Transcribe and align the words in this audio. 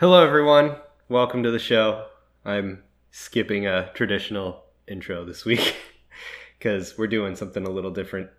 Hello, 0.00 0.24
everyone. 0.24 0.76
Welcome 1.10 1.42
to 1.42 1.50
the 1.50 1.58
show. 1.58 2.06
I'm 2.42 2.84
skipping 3.10 3.66
a 3.66 3.90
traditional 3.92 4.64
intro 4.88 5.26
this 5.26 5.44
week 5.44 5.76
because 6.58 6.96
we're 6.96 7.06
doing 7.06 7.36
something 7.36 7.66
a 7.66 7.70
little 7.70 7.90
different. 7.90 8.30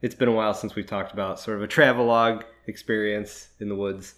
It's 0.00 0.16
been 0.16 0.26
a 0.26 0.32
while 0.32 0.54
since 0.54 0.74
we've 0.74 0.84
talked 0.84 1.12
about 1.12 1.38
sort 1.38 1.56
of 1.56 1.62
a 1.62 1.68
travelogue 1.68 2.42
experience 2.66 3.50
in 3.60 3.68
the 3.68 3.76
woods, 3.76 4.16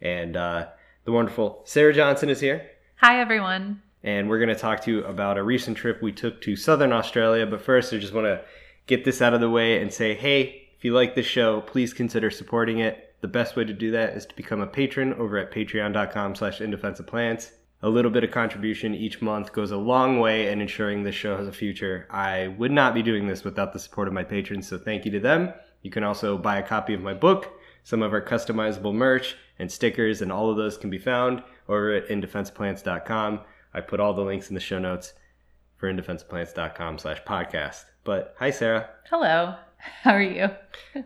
and 0.00 0.38
uh, 0.38 0.68
the 1.04 1.12
wonderful 1.12 1.60
Sarah 1.66 1.92
Johnson 1.92 2.30
is 2.30 2.40
here, 2.40 2.66
Hi, 3.02 3.20
everyone. 3.20 3.82
and 4.02 4.30
we're 4.30 4.38
going 4.38 4.48
to 4.48 4.54
talk 4.54 4.80
to 4.84 4.90
you 4.90 5.04
about 5.04 5.36
a 5.36 5.42
recent 5.42 5.76
trip 5.76 6.00
we 6.00 6.12
took 6.12 6.40
to 6.40 6.56
southern 6.56 6.94
Australia. 6.94 7.44
But 7.44 7.60
first, 7.60 7.92
I 7.92 7.98
just 7.98 8.14
want 8.14 8.24
to 8.24 8.40
get 8.86 9.04
this 9.04 9.20
out 9.20 9.34
of 9.34 9.42
the 9.42 9.50
way 9.50 9.82
and 9.82 9.92
say, 9.92 10.14
hey, 10.14 10.62
if 10.78 10.82
you 10.82 10.94
like 10.94 11.14
this 11.14 11.26
show, 11.26 11.60
please 11.60 11.92
consider 11.92 12.30
supporting 12.30 12.78
it. 12.78 13.05
The 13.20 13.28
best 13.28 13.56
way 13.56 13.64
to 13.64 13.72
do 13.72 13.90
that 13.92 14.16
is 14.16 14.26
to 14.26 14.36
become 14.36 14.60
a 14.60 14.66
patron 14.66 15.14
over 15.14 15.38
at 15.38 15.52
patreon.com 15.52 16.34
slash 16.34 16.60
indefenseofplants. 16.60 17.50
A 17.82 17.88
little 17.88 18.10
bit 18.10 18.24
of 18.24 18.30
contribution 18.30 18.94
each 18.94 19.20
month 19.20 19.52
goes 19.52 19.70
a 19.70 19.76
long 19.76 20.18
way 20.18 20.50
in 20.50 20.60
ensuring 20.60 21.02
this 21.02 21.14
show 21.14 21.36
has 21.36 21.46
a 21.46 21.52
future. 21.52 22.06
I 22.10 22.48
would 22.58 22.72
not 22.72 22.94
be 22.94 23.02
doing 23.02 23.26
this 23.26 23.44
without 23.44 23.72
the 23.72 23.78
support 23.78 24.08
of 24.08 24.14
my 24.14 24.24
patrons, 24.24 24.68
so 24.68 24.78
thank 24.78 25.04
you 25.04 25.10
to 25.12 25.20
them. 25.20 25.52
You 25.82 25.90
can 25.90 26.02
also 26.02 26.38
buy 26.38 26.58
a 26.58 26.66
copy 26.66 26.94
of 26.94 27.02
my 27.02 27.14
book, 27.14 27.52
some 27.84 28.02
of 28.02 28.12
our 28.12 28.22
customizable 28.22 28.94
merch, 28.94 29.36
and 29.58 29.70
stickers, 29.70 30.22
and 30.22 30.32
all 30.32 30.50
of 30.50 30.56
those 30.56 30.76
can 30.76 30.90
be 30.90 30.98
found 30.98 31.42
over 31.68 31.92
at 31.92 32.08
indefenseplants.com. 32.08 33.40
I 33.74 33.80
put 33.80 34.00
all 34.00 34.14
the 34.14 34.22
links 34.22 34.48
in 34.48 34.54
the 34.54 34.60
show 34.60 34.78
notes 34.78 35.12
for 35.76 35.92
indefenseplants.com 35.92 36.98
slash 36.98 37.22
podcast. 37.24 37.84
But 38.04 38.34
hi, 38.38 38.50
Sarah. 38.50 38.88
Hello. 39.10 39.56
How 40.02 40.12
are 40.12 40.22
you? 40.22 40.48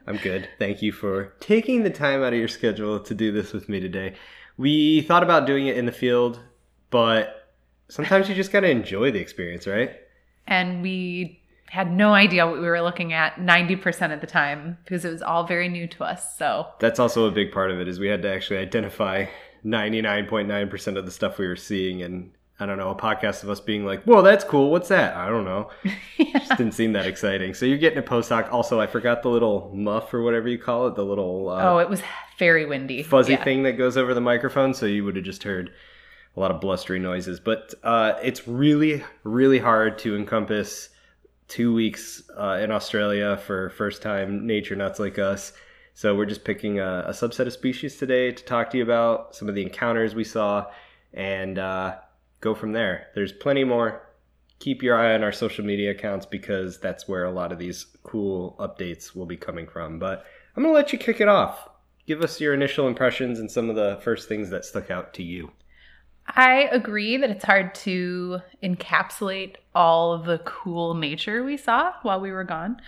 I'm 0.06 0.16
good. 0.18 0.48
Thank 0.58 0.82
you 0.82 0.92
for 0.92 1.32
taking 1.40 1.82
the 1.82 1.90
time 1.90 2.22
out 2.22 2.32
of 2.32 2.38
your 2.38 2.48
schedule 2.48 3.00
to 3.00 3.14
do 3.14 3.32
this 3.32 3.52
with 3.52 3.68
me 3.68 3.80
today. 3.80 4.14
We 4.56 5.02
thought 5.02 5.22
about 5.22 5.46
doing 5.46 5.66
it 5.66 5.76
in 5.76 5.86
the 5.86 5.92
field, 5.92 6.40
but 6.90 7.52
sometimes 7.88 8.28
you 8.28 8.34
just 8.34 8.52
got 8.52 8.60
to 8.60 8.70
enjoy 8.70 9.10
the 9.10 9.20
experience, 9.20 9.66
right? 9.66 9.92
And 10.46 10.82
we 10.82 11.40
had 11.70 11.92
no 11.92 12.12
idea 12.12 12.46
what 12.46 12.60
we 12.60 12.66
were 12.66 12.82
looking 12.82 13.12
at 13.12 13.36
90% 13.36 14.12
of 14.12 14.20
the 14.20 14.26
time 14.26 14.76
because 14.84 15.04
it 15.04 15.12
was 15.12 15.22
all 15.22 15.46
very 15.46 15.68
new 15.68 15.86
to 15.86 16.04
us. 16.04 16.36
So, 16.36 16.66
That's 16.80 16.98
also 16.98 17.26
a 17.26 17.30
big 17.30 17.52
part 17.52 17.70
of 17.70 17.80
it 17.80 17.88
is 17.88 18.00
we 18.00 18.08
had 18.08 18.22
to 18.22 18.32
actually 18.32 18.58
identify 18.58 19.26
99.9% 19.64 20.96
of 20.98 21.04
the 21.04 21.12
stuff 21.12 21.38
we 21.38 21.46
were 21.46 21.56
seeing 21.56 22.02
and 22.02 22.32
I 22.60 22.66
don't 22.66 22.78
know, 22.78 22.90
a 22.90 22.94
podcast 22.94 23.42
of 23.42 23.50
us 23.50 23.60
being 23.60 23.84
like, 23.84 24.02
"Whoa, 24.04 24.22
that's 24.22 24.44
cool. 24.44 24.70
What's 24.70 24.88
that?" 24.88 25.16
I 25.16 25.28
don't 25.28 25.44
know. 25.44 25.70
Just 26.18 26.56
didn't 26.56 26.72
seem 26.72 26.92
that 26.92 27.06
exciting. 27.06 27.54
So 27.54 27.66
you're 27.66 27.78
getting 27.78 27.98
a 27.98 28.02
post 28.02 28.28
hoc. 28.28 28.52
Also, 28.52 28.80
I 28.80 28.86
forgot 28.86 29.22
the 29.22 29.28
little 29.30 29.70
muff 29.74 30.12
or 30.12 30.22
whatever 30.22 30.48
you 30.48 30.58
call 30.58 30.86
it, 30.88 30.94
the 30.94 31.04
little 31.04 31.48
uh, 31.48 31.62
oh, 31.62 31.78
it 31.78 31.88
was 31.88 32.02
very 32.38 32.66
windy. 32.66 33.02
fuzzy 33.02 33.32
Yeah. 33.32 33.44
thing 33.44 33.62
that 33.64 33.72
goes 33.72 33.96
over 33.96 34.14
the 34.14 34.20
microphone, 34.20 34.74
so 34.74 34.86
you 34.86 35.04
would 35.04 35.16
have 35.16 35.24
just 35.24 35.42
heard 35.42 35.70
a 36.36 36.40
lot 36.40 36.50
of 36.50 36.60
blustery 36.60 36.98
noises. 36.98 37.40
But 37.40 37.74
uh, 37.82 38.14
it's 38.22 38.46
really, 38.46 39.02
really 39.24 39.58
hard 39.58 39.98
to 40.00 40.16
encompass 40.16 40.90
two 41.48 41.74
weeks 41.74 42.22
uh, 42.38 42.58
in 42.62 42.70
Australia 42.70 43.36
for 43.36 43.70
first 43.70 44.02
time 44.02 44.46
nature 44.46 44.76
nuts 44.76 44.98
like 45.00 45.18
us. 45.18 45.52
So 45.94 46.14
we're 46.14 46.26
just 46.26 46.44
picking 46.44 46.78
a, 46.78 47.04
a 47.08 47.10
subset 47.10 47.46
of 47.46 47.52
species 47.52 47.96
today 47.96 48.30
to 48.30 48.44
talk 48.44 48.70
to 48.70 48.78
you 48.78 48.84
about 48.84 49.34
some 49.34 49.48
of 49.48 49.54
the 49.56 49.62
encounters 49.62 50.14
we 50.14 50.22
saw 50.24 50.66
and 51.12 51.58
uh, 51.58 51.96
go 52.40 52.54
from 52.54 52.72
there. 52.72 53.06
There's 53.14 53.32
plenty 53.32 53.64
more. 53.64 54.02
Keep 54.58 54.82
your 54.82 54.96
eye 54.96 55.14
on 55.14 55.22
our 55.22 55.32
social 55.32 55.64
media 55.64 55.92
accounts 55.92 56.26
because 56.26 56.78
that's 56.78 57.08
where 57.08 57.24
a 57.24 57.30
lot 57.30 57.52
of 57.52 57.58
these 57.58 57.86
cool 58.02 58.56
updates 58.58 59.14
will 59.14 59.26
be 59.26 59.36
coming 59.36 59.66
from. 59.66 59.98
But 59.98 60.24
I'm 60.56 60.62
going 60.62 60.74
to 60.74 60.76
let 60.76 60.92
you 60.92 60.98
kick 60.98 61.20
it 61.20 61.28
off. 61.28 61.68
Give 62.06 62.22
us 62.22 62.40
your 62.40 62.52
initial 62.52 62.88
impressions 62.88 63.38
and 63.38 63.50
some 63.50 63.70
of 63.70 63.76
the 63.76 64.00
first 64.02 64.28
things 64.28 64.50
that 64.50 64.64
stuck 64.64 64.90
out 64.90 65.14
to 65.14 65.22
you. 65.22 65.52
I 66.26 66.68
agree 66.70 67.16
that 67.16 67.30
it's 67.30 67.44
hard 67.44 67.74
to 67.76 68.40
encapsulate 68.62 69.56
all 69.74 70.12
of 70.12 70.26
the 70.26 70.38
cool 70.38 70.94
nature 70.94 71.42
we 71.42 71.56
saw 71.56 71.92
while 72.02 72.20
we 72.20 72.30
were 72.30 72.44
gone. 72.44 72.80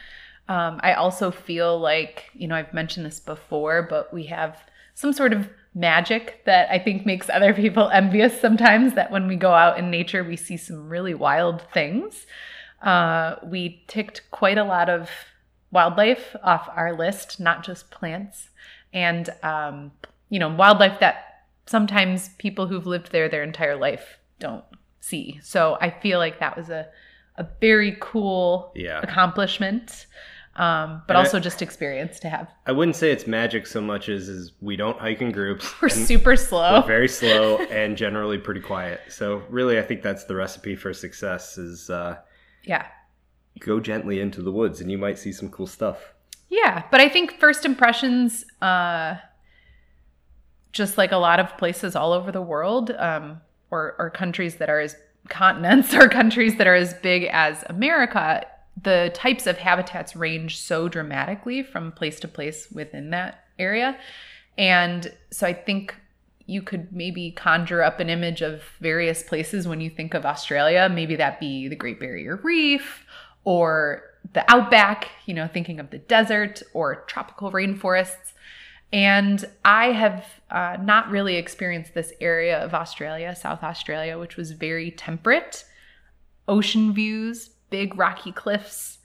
Um, 0.48 0.80
I 0.82 0.94
also 0.94 1.30
feel 1.30 1.78
like, 1.78 2.30
you 2.34 2.46
know, 2.46 2.54
I've 2.54 2.74
mentioned 2.74 3.06
this 3.06 3.20
before, 3.20 3.86
but 3.88 4.12
we 4.12 4.24
have 4.26 4.58
some 4.94 5.12
sort 5.12 5.32
of 5.32 5.48
magic 5.74 6.42
that 6.44 6.70
I 6.70 6.78
think 6.78 7.06
makes 7.06 7.30
other 7.30 7.54
people 7.54 7.88
envious 7.92 8.40
sometimes 8.40 8.94
that 8.94 9.10
when 9.10 9.26
we 9.26 9.36
go 9.36 9.52
out 9.52 9.78
in 9.78 9.90
nature, 9.90 10.22
we 10.24 10.36
see 10.36 10.56
some 10.56 10.88
really 10.88 11.14
wild 11.14 11.62
things. 11.72 12.26
Uh, 12.82 13.36
we 13.44 13.82
ticked 13.86 14.22
quite 14.30 14.58
a 14.58 14.64
lot 14.64 14.88
of 14.90 15.08
wildlife 15.70 16.36
off 16.42 16.68
our 16.74 16.96
list, 16.96 17.40
not 17.40 17.64
just 17.64 17.90
plants. 17.90 18.50
And, 18.92 19.30
um, 19.42 19.92
you 20.28 20.38
know, 20.38 20.48
wildlife 20.54 21.00
that 21.00 21.44
sometimes 21.66 22.30
people 22.38 22.66
who've 22.66 22.86
lived 22.86 23.12
there 23.12 23.28
their 23.28 23.42
entire 23.42 23.76
life 23.76 24.18
don't 24.38 24.64
see. 25.00 25.40
So 25.42 25.78
I 25.80 25.90
feel 25.90 26.18
like 26.18 26.40
that 26.40 26.56
was 26.56 26.68
a, 26.68 26.88
a 27.36 27.46
very 27.60 27.96
cool 28.00 28.72
Yeah. 28.74 29.00
accomplishment, 29.00 30.06
um, 30.56 31.02
but 31.06 31.16
And 31.16 31.18
I- 31.18 31.24
also 31.24 31.40
just 31.40 31.62
experience 31.62 32.20
to 32.20 32.28
have. 32.28 32.50
I 32.66 32.72
wouldn't 32.72 32.96
say 32.96 33.10
it's 33.10 33.26
magic 33.26 33.66
so 33.66 33.80
much 33.80 34.08
as 34.08 34.28
is 34.28 34.52
we 34.60 34.76
don't 34.76 34.98
hike 34.98 35.22
in 35.22 35.32
groups. 35.32 35.72
We're 35.82 35.88
super 35.88 36.36
slow. 36.36 36.80
We're 36.80 36.86
very 36.86 37.08
slow 37.08 37.58
and 37.58 37.96
generally 37.96 38.38
pretty 38.38 38.60
quiet. 38.60 39.00
So 39.08 39.42
really, 39.48 39.78
I 39.78 39.82
think 39.82 40.02
that's 40.02 40.24
the 40.24 40.34
recipe 40.34 40.76
for 40.76 40.92
success: 40.92 41.56
is 41.58 41.88
uh, 41.90 42.18
yeah. 42.64 42.86
go 43.60 43.80
gently 43.80 44.20
into 44.20 44.42
the 44.42 44.52
woods, 44.52 44.80
and 44.80 44.90
you 44.90 44.98
might 44.98 45.18
see 45.18 45.32
some 45.32 45.48
cool 45.48 45.66
stuff. 45.66 46.12
Yeah, 46.50 46.82
but 46.90 47.00
I 47.00 47.08
think 47.08 47.40
first 47.40 47.64
impressions, 47.64 48.44
uh, 48.60 49.14
just 50.72 50.98
like 50.98 51.12
a 51.12 51.16
lot 51.16 51.40
of 51.40 51.56
places 51.56 51.96
all 51.96 52.12
over 52.12 52.30
the 52.30 52.42
world, 52.42 52.90
um, 52.98 53.40
or, 53.70 53.94
or 53.98 54.10
countries 54.10 54.56
that 54.56 54.68
are 54.68 54.80
as 54.80 54.94
continents 55.30 55.94
or 55.94 56.08
countries 56.08 56.56
that 56.58 56.66
are 56.66 56.74
as 56.74 56.92
big 56.94 57.24
as 57.32 57.64
America, 57.68 58.44
the 58.80 59.10
types 59.14 59.46
of 59.46 59.58
habitats 59.58 60.16
range 60.16 60.58
so 60.58 60.88
dramatically 60.88 61.62
from 61.62 61.92
place 61.92 62.18
to 62.20 62.28
place 62.28 62.70
within 62.70 63.10
that 63.10 63.44
area. 63.58 63.98
And 64.56 65.12
so 65.30 65.46
I 65.46 65.52
think 65.52 65.94
you 66.46 66.62
could 66.62 66.92
maybe 66.92 67.30
conjure 67.30 67.82
up 67.82 68.00
an 68.00 68.10
image 68.10 68.42
of 68.42 68.62
various 68.80 69.22
places 69.22 69.68
when 69.68 69.80
you 69.80 69.90
think 69.90 70.14
of 70.14 70.26
Australia. 70.26 70.88
Maybe 70.92 71.16
that 71.16 71.38
be 71.38 71.68
the 71.68 71.76
Great 71.76 72.00
Barrier 72.00 72.36
Reef 72.42 73.06
or 73.44 74.02
the 74.32 74.50
outback, 74.50 75.08
you 75.26 75.34
know, 75.34 75.48
thinking 75.48 75.80
of 75.80 75.90
the 75.90 75.98
desert 75.98 76.62
or 76.74 77.04
tropical 77.06 77.52
rainforests. 77.52 78.32
And 78.92 79.44
I 79.64 79.86
have 79.86 80.26
uh, 80.50 80.76
not 80.80 81.10
really 81.10 81.36
experienced 81.36 81.94
this 81.94 82.12
area 82.20 82.62
of 82.62 82.74
Australia, 82.74 83.34
South 83.34 83.62
Australia, 83.62 84.18
which 84.18 84.36
was 84.36 84.52
very 84.52 84.90
temperate. 84.90 85.64
Ocean 86.46 86.92
views, 86.92 87.50
big 87.72 87.98
rocky 87.98 88.30
cliffs, 88.30 88.98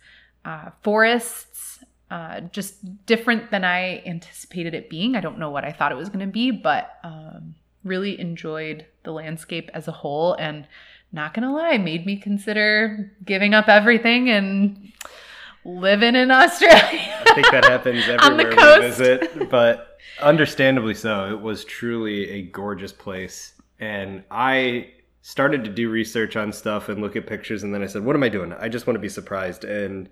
uh, 0.45 0.69
forests, 0.83 1.79
uh, 2.11 2.41
just 2.41 3.05
different 3.05 3.49
than 3.49 3.63
I 3.63 4.03
anticipated 4.05 4.75
it 4.75 4.89
being. 4.89 5.15
I 5.15 5.21
don't 5.21 5.39
know 5.39 5.49
what 5.49 5.65
I 5.65 5.71
thought 5.71 5.91
it 5.91 5.95
was 5.95 6.09
going 6.09 6.25
to 6.25 6.31
be, 6.31 6.51
but 6.51 6.99
um, 7.03 7.55
really 7.83 8.19
enjoyed 8.19 8.85
the 9.03 9.11
landscape 9.11 9.71
as 9.73 9.87
a 9.87 9.91
whole. 9.91 10.33
And 10.33 10.67
not 11.11 11.33
going 11.33 11.47
to 11.47 11.53
lie, 11.53 11.77
made 11.77 12.05
me 12.05 12.17
consider 12.17 13.11
giving 13.25 13.53
up 13.53 13.69
everything 13.69 14.29
and 14.29 14.91
living 15.63 16.15
in 16.15 16.29
Australia. 16.31 16.77
I 17.25 17.33
think 17.33 17.51
that 17.51 17.65
happens 17.65 18.07
everywhere 18.09 18.49
we 18.49 18.87
visit, 18.87 19.49
but 19.49 19.97
understandably 20.21 20.93
so. 20.93 21.31
It 21.31 21.41
was 21.41 21.63
truly 21.65 22.29
a 22.29 22.41
gorgeous 22.43 22.91
place, 22.91 23.53
and 23.79 24.23
I 24.29 24.91
started 25.27 25.65
to 25.65 25.69
do 25.69 25.89
research 25.89 26.37
on 26.37 26.53
stuff 26.53 26.87
and 26.87 27.01
look 27.01 27.17
at 27.17 27.27
pictures, 27.27 27.61
and 27.61 27.73
then 27.73 27.83
I 27.83 27.87
said, 27.87 28.05
"What 28.05 28.15
am 28.15 28.23
I 28.23 28.29
doing? 28.29 28.53
I 28.53 28.69
just 28.69 28.87
want 28.87 28.95
to 28.95 29.01
be 29.01 29.09
surprised." 29.09 29.65
And 29.65 30.07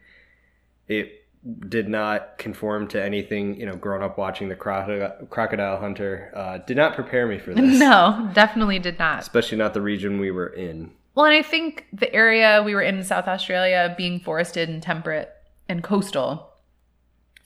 it 0.90 1.24
did 1.70 1.88
not 1.88 2.38
conform 2.38 2.90
to 2.90 3.02
anything. 3.02 3.58
You 3.58 3.66
know, 3.66 3.78
growing 3.78 4.04
up 4.04 4.18
watching 4.18 4.50
the 4.50 4.58
crocodile, 4.58 5.26
crocodile 5.30 5.78
hunter 5.78 6.34
uh, 6.36 6.58
did 6.58 6.76
not 6.76 6.96
prepare 6.96 7.28
me 7.28 7.40
for 7.40 7.54
this. 7.56 7.80
no, 7.80 8.30
definitely 8.34 8.78
did 8.78 9.00
not. 9.00 9.20
especially 9.20 9.58
not 9.58 9.74
the 9.74 9.82
region 9.82 10.20
we 10.20 10.32
were 10.32 10.48
in. 10.48 10.92
Well, 11.16 11.26
and 11.26 11.34
I 11.34 11.44
think 11.44 11.86
the 11.94 12.14
area 12.14 12.62
we 12.62 12.76
were 12.76 12.82
in 12.82 13.02
South 13.02 13.30
Australia, 13.30 13.96
being 13.98 14.20
forested 14.20 14.68
and 14.68 14.84
temperate 14.84 15.32
and 15.70 15.82
coastal, 15.82 16.50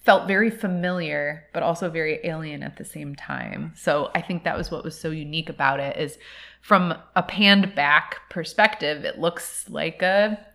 felt 0.03 0.27
very 0.27 0.49
familiar, 0.49 1.45
but 1.53 1.61
also 1.61 1.87
very 1.87 2.19
alien 2.23 2.63
at 2.63 2.77
the 2.77 2.83
same 2.83 3.13
time. 3.13 3.73
So 3.75 4.09
I 4.15 4.21
think 4.21 4.43
that 4.43 4.57
was 4.57 4.71
what 4.71 4.83
was 4.83 4.99
so 4.99 5.11
unique 5.11 5.49
about 5.49 5.79
it 5.79 5.97
is 5.97 6.17
from 6.61 6.93
a 7.15 7.23
panned 7.23 7.73
back 7.75 8.29
perspective, 8.29 9.05
it 9.05 9.19
looks 9.19 9.69
like 9.69 10.01
a 10.01 10.45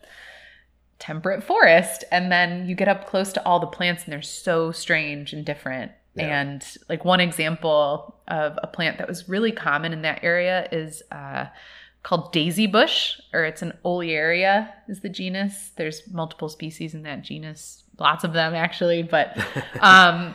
temperate 0.98 1.42
forest. 1.42 2.04
And 2.10 2.30
then 2.30 2.68
you 2.68 2.74
get 2.74 2.88
up 2.88 3.06
close 3.06 3.32
to 3.34 3.44
all 3.44 3.60
the 3.60 3.66
plants 3.66 4.04
and 4.04 4.12
they're 4.12 4.22
so 4.22 4.72
strange 4.72 5.32
and 5.32 5.44
different. 5.44 5.92
Yeah. 6.14 6.40
And 6.40 6.64
like 6.88 7.04
one 7.04 7.20
example 7.20 8.16
of 8.28 8.58
a 8.62 8.66
plant 8.66 8.98
that 8.98 9.08
was 9.08 9.28
really 9.28 9.52
common 9.52 9.92
in 9.92 10.02
that 10.02 10.22
area 10.22 10.68
is 10.70 11.02
uh, 11.10 11.46
called 12.04 12.32
daisy 12.32 12.66
bush, 12.66 13.20
or 13.32 13.44
it's 13.44 13.62
an 13.62 13.72
olearia 13.84 14.70
is 14.88 15.00
the 15.00 15.08
genus. 15.08 15.72
There's 15.76 16.02
multiple 16.12 16.48
species 16.48 16.94
in 16.94 17.02
that 17.02 17.22
genus, 17.22 17.82
lots 17.98 18.22
of 18.22 18.32
them 18.32 18.54
actually, 18.54 19.02
but 19.02 19.36
um, 19.80 20.34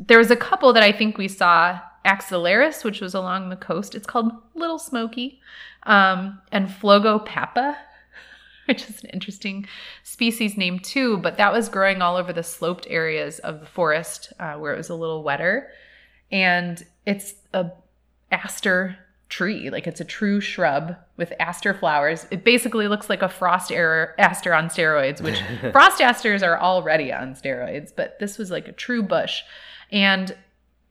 there 0.00 0.18
was 0.18 0.30
a 0.30 0.36
couple 0.36 0.72
that 0.72 0.82
I 0.82 0.92
think 0.92 1.18
we 1.18 1.28
saw 1.28 1.78
axillaris, 2.08 2.84
which 2.84 3.00
was 3.00 3.14
along 3.14 3.50
the 3.50 3.56
coast. 3.56 3.94
It's 3.94 4.06
called 4.06 4.32
Little 4.54 4.78
Smoky. 4.78 5.40
Um, 5.84 6.40
and 6.50 6.68
Phlogopappa, 6.68 7.76
which 8.66 8.88
is 8.88 9.04
an 9.04 9.10
interesting 9.10 9.66
species 10.02 10.56
name 10.56 10.78
too, 10.78 11.18
but 11.18 11.36
that 11.36 11.52
was 11.52 11.68
growing 11.68 12.02
all 12.02 12.16
over 12.16 12.32
the 12.32 12.42
sloped 12.42 12.86
areas 12.88 13.38
of 13.40 13.60
the 13.60 13.66
forest 13.66 14.32
uh, 14.40 14.54
where 14.54 14.72
it 14.72 14.78
was 14.78 14.88
a 14.88 14.94
little 14.94 15.22
wetter. 15.22 15.68
And 16.32 16.84
it's 17.06 17.34
a 17.52 17.70
aster 18.32 18.98
tree, 19.28 19.68
like 19.68 19.86
it's 19.86 20.00
a 20.00 20.04
true 20.04 20.40
shrub 20.40 20.96
with 21.18 21.32
aster 21.38 21.74
flowers. 21.74 22.26
It 22.30 22.44
basically 22.44 22.88
looks 22.88 23.10
like 23.10 23.22
a 23.22 23.28
frost 23.28 23.70
aster 23.70 24.54
on 24.54 24.68
steroids, 24.68 25.20
which 25.20 25.40
frost 25.72 26.00
asters 26.00 26.42
are 26.42 26.58
already 26.58 27.12
on 27.12 27.34
steroids, 27.34 27.92
but 27.94 28.18
this 28.18 28.38
was 28.38 28.50
like 28.50 28.68
a 28.68 28.72
true 28.72 29.02
bush. 29.02 29.42
And 29.92 30.34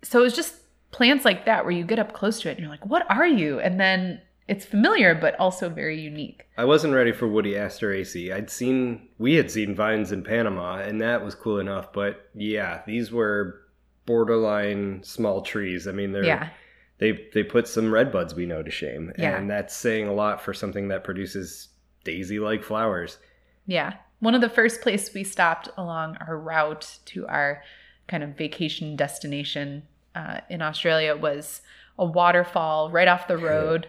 so 0.03 0.19
it 0.19 0.23
was 0.23 0.35
just 0.35 0.55
plants 0.91 1.25
like 1.25 1.45
that 1.45 1.63
where 1.65 1.73
you 1.73 1.83
get 1.83 1.99
up 1.99 2.13
close 2.13 2.41
to 2.41 2.49
it 2.49 2.51
and 2.53 2.59
you're 2.61 2.69
like, 2.69 2.85
what 2.85 3.09
are 3.09 3.27
you? 3.27 3.59
And 3.59 3.79
then 3.79 4.21
it's 4.47 4.65
familiar 4.65 5.13
but 5.13 5.37
also 5.39 5.67
very 5.69 5.99
unique. 5.99 6.45
I 6.57 6.65
wasn't 6.65 6.93
ready 6.93 7.11
for 7.11 7.27
woody 7.27 7.53
asteraceae. 7.53 8.33
I'd 8.33 8.49
seen 8.49 9.09
we 9.17 9.35
had 9.35 9.51
seen 9.51 9.75
vines 9.75 10.11
in 10.11 10.23
Panama 10.23 10.77
and 10.77 11.01
that 11.01 11.23
was 11.23 11.35
cool 11.35 11.59
enough, 11.59 11.91
but 11.91 12.29
yeah, 12.33 12.81
these 12.87 13.11
were 13.11 13.61
borderline 14.05 15.03
small 15.03 15.41
trees. 15.41 15.87
I 15.87 15.91
mean, 15.91 16.11
they're 16.13 16.23
Yeah. 16.23 16.49
they 16.97 17.27
they 17.33 17.43
put 17.43 17.67
some 17.67 17.91
red 17.91 18.11
buds 18.11 18.33
we 18.33 18.45
know 18.45 18.63
to 18.63 18.71
shame, 18.71 19.11
Yeah. 19.17 19.37
and 19.37 19.49
that's 19.49 19.75
saying 19.75 20.07
a 20.07 20.13
lot 20.13 20.41
for 20.41 20.53
something 20.53 20.87
that 20.87 21.03
produces 21.03 21.69
daisy-like 22.05 22.63
flowers. 22.63 23.17
Yeah. 23.65 23.93
One 24.19 24.33
of 24.33 24.41
the 24.41 24.49
first 24.49 24.81
places 24.81 25.13
we 25.13 25.23
stopped 25.25 25.69
along 25.77 26.17
our 26.25 26.37
route 26.37 26.99
to 27.07 27.27
our 27.27 27.61
kind 28.07 28.23
of 28.23 28.29
vacation 28.37 28.95
destination 28.95 29.83
uh, 30.17 30.39
in 30.49 30.61
Australia 30.61 31.15
was 31.15 31.61
a 31.99 32.05
waterfall 32.05 32.89
right 32.91 33.07
off 33.07 33.27
the 33.27 33.37
road. 33.37 33.87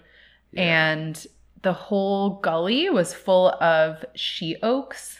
Yeah. 0.52 0.62
And 0.62 1.26
the 1.62 1.72
whole 1.72 2.40
gully 2.40 2.88
was 2.90 3.12
full 3.14 3.50
of 3.60 4.04
she 4.14 4.56
oaks, 4.62 5.18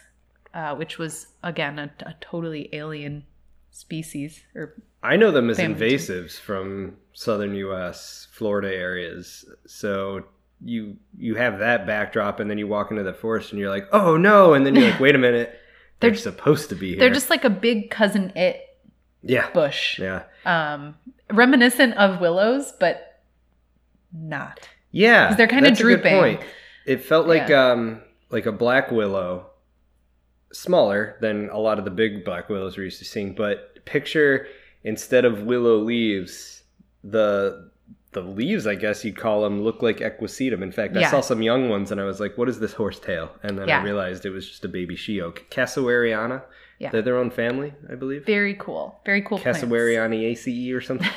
uh, 0.55 0.75
which 0.75 0.99
was, 0.99 1.29
again, 1.43 1.79
a, 1.79 1.91
a 2.07 2.15
totally 2.21 2.69
alien 2.73 3.25
species. 3.71 4.43
Or 4.55 4.75
I 5.03 5.17
know 5.17 5.31
them 5.31 5.51
as 5.51 5.59
invasives 5.59 6.39
from 6.39 6.97
southern 7.13 7.55
U.S., 7.55 8.29
Florida 8.33 8.69
areas. 8.75 9.45
So 9.67 10.25
you 10.65 10.97
you 11.17 11.37
have 11.37 11.59
that 11.61 11.87
backdrop, 11.87 12.41
and 12.41 12.51
then 12.51 12.59
you 12.59 12.67
walk 12.67 12.91
into 12.91 13.03
the 13.05 13.15
forest, 13.15 13.53
and 13.53 13.61
you're 13.61 13.71
like, 13.71 13.87
oh 13.93 14.17
no, 14.17 14.55
and 14.55 14.67
then 14.67 14.75
you're 14.75 14.91
like, 14.91 15.01
wait 15.07 15.15
a 15.15 15.19
minute, 15.19 15.59
they're, 16.01 16.11
They're- 16.11 16.19
supposed 16.19 16.69
to 16.71 16.75
be 16.75 16.91
here. 16.91 16.99
they're 16.99 17.11
just 17.11 17.31
like 17.31 17.45
a 17.45 17.51
big 17.51 17.91
cousin 17.91 18.33
it 18.37 18.63
yeah, 19.23 19.51
bush, 19.51 19.99
yeah, 19.99 20.25
um, 20.47 20.97
reminiscent 21.33 21.95
of 21.97 22.21
willows, 22.21 22.73
but 22.79 23.21
not. 24.13 24.69
yeah. 24.91 25.35
they're 25.35 25.47
a 25.47 25.61
good 25.61 25.75
drooping. 25.77 26.39
It 26.87 27.05
felt 27.05 27.27
like 27.27 27.49
Yeah. 27.49 27.73
um 27.73 28.01
like 28.31 28.47
a 28.47 28.53
black 28.53 28.91
willow, 28.91 29.47
smaller 30.53 31.17
than 31.21 31.49
a 31.51 31.59
lot 31.59 31.79
of 31.79 31.85
the 31.85 31.91
big 31.91 32.25
black 32.25 32.49
willows 32.49 32.77
we're 32.77 32.85
used 32.85 32.99
to 32.99 33.05
seeing. 33.05 33.35
But 33.35 33.85
picture 33.85 34.47
instead 34.85 35.25
of 35.25 35.43
willow 35.43 35.77
leaves, 35.79 36.63
the 37.05 37.71
the 38.13 38.23
leaves, 38.23 38.67
I 38.67 38.75
guess 38.75 39.05
you'd 39.05 39.19
call 39.19 39.43
them, 39.43 39.63
look 39.63 39.83
like 39.83 39.99
equisetum. 39.99 40.63
In 40.63 40.73
fact, 40.73 40.97
I 40.97 41.03
saw 41.11 41.21
some 41.21 41.43
young 41.43 41.69
ones 41.69 41.93
and 41.93 42.01
I 42.01 42.05
was 42.05 42.21
like, 42.21 42.39
"What 42.39 42.49
is 42.49 42.59
this 42.59 42.73
horsetail?" 42.73 43.31
And 43.43 43.59
then 43.59 43.69
I 43.69 43.83
realized 43.83 44.25
it 44.25 44.31
was 44.31 44.49
just 44.49 44.65
a 44.65 44.69
baby 44.69 44.97
she 44.97 45.21
oak, 45.21 45.45
Casuarina. 45.51 46.43
Yeah. 46.79 46.91
They're 46.91 47.03
their 47.03 47.17
own 47.17 47.31
family, 47.31 47.75
I 47.91 47.97
believe. 47.97 48.25
Very 48.25 48.55
cool. 48.55 49.01
Very 49.05 49.23
cool. 49.23 49.39
Casuarinaceae 49.39 50.75
or 50.75 50.81
something. 50.81 51.09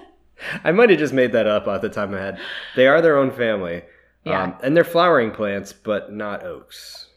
I 0.64 0.72
might 0.72 0.90
have 0.90 0.98
just 0.98 1.14
made 1.14 1.32
that 1.32 1.46
up 1.46 1.66
off 1.66 1.82
the 1.82 1.88
top 1.88 2.04
of 2.04 2.10
my 2.10 2.18
head. 2.18 2.38
They 2.76 2.86
are 2.86 3.00
their 3.00 3.16
own 3.16 3.30
family. 3.30 3.82
Yeah. 4.24 4.42
Um, 4.42 4.54
and 4.62 4.76
they're 4.76 4.84
flowering 4.84 5.30
plants, 5.30 5.72
but 5.72 6.12
not 6.12 6.44
oaks. 6.44 7.08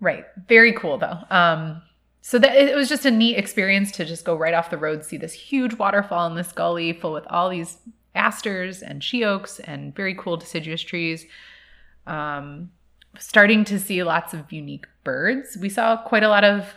Right. 0.00 0.24
Very 0.48 0.72
cool 0.72 0.98
though. 0.98 1.18
Um 1.30 1.82
so 2.22 2.38
that 2.38 2.54
it 2.54 2.76
was 2.76 2.88
just 2.88 3.06
a 3.06 3.10
neat 3.10 3.36
experience 3.36 3.90
to 3.92 4.04
just 4.04 4.24
go 4.24 4.36
right 4.36 4.52
off 4.52 4.70
the 4.70 4.76
road, 4.76 5.04
see 5.04 5.16
this 5.16 5.32
huge 5.32 5.74
waterfall 5.74 6.26
in 6.26 6.34
this 6.34 6.52
gully 6.52 6.92
full 6.92 7.12
with 7.12 7.26
all 7.28 7.48
these 7.48 7.78
asters 8.14 8.82
and 8.82 9.02
she 9.02 9.24
oaks 9.24 9.58
and 9.60 9.94
very 9.94 10.14
cool 10.14 10.36
deciduous 10.36 10.82
trees. 10.82 11.26
Um 12.06 12.70
starting 13.18 13.64
to 13.64 13.78
see 13.78 14.02
lots 14.02 14.32
of 14.32 14.50
unique 14.52 14.86
birds. 15.04 15.56
We 15.56 15.68
saw 15.68 15.96
quite 15.96 16.22
a 16.22 16.28
lot 16.28 16.44
of 16.44 16.74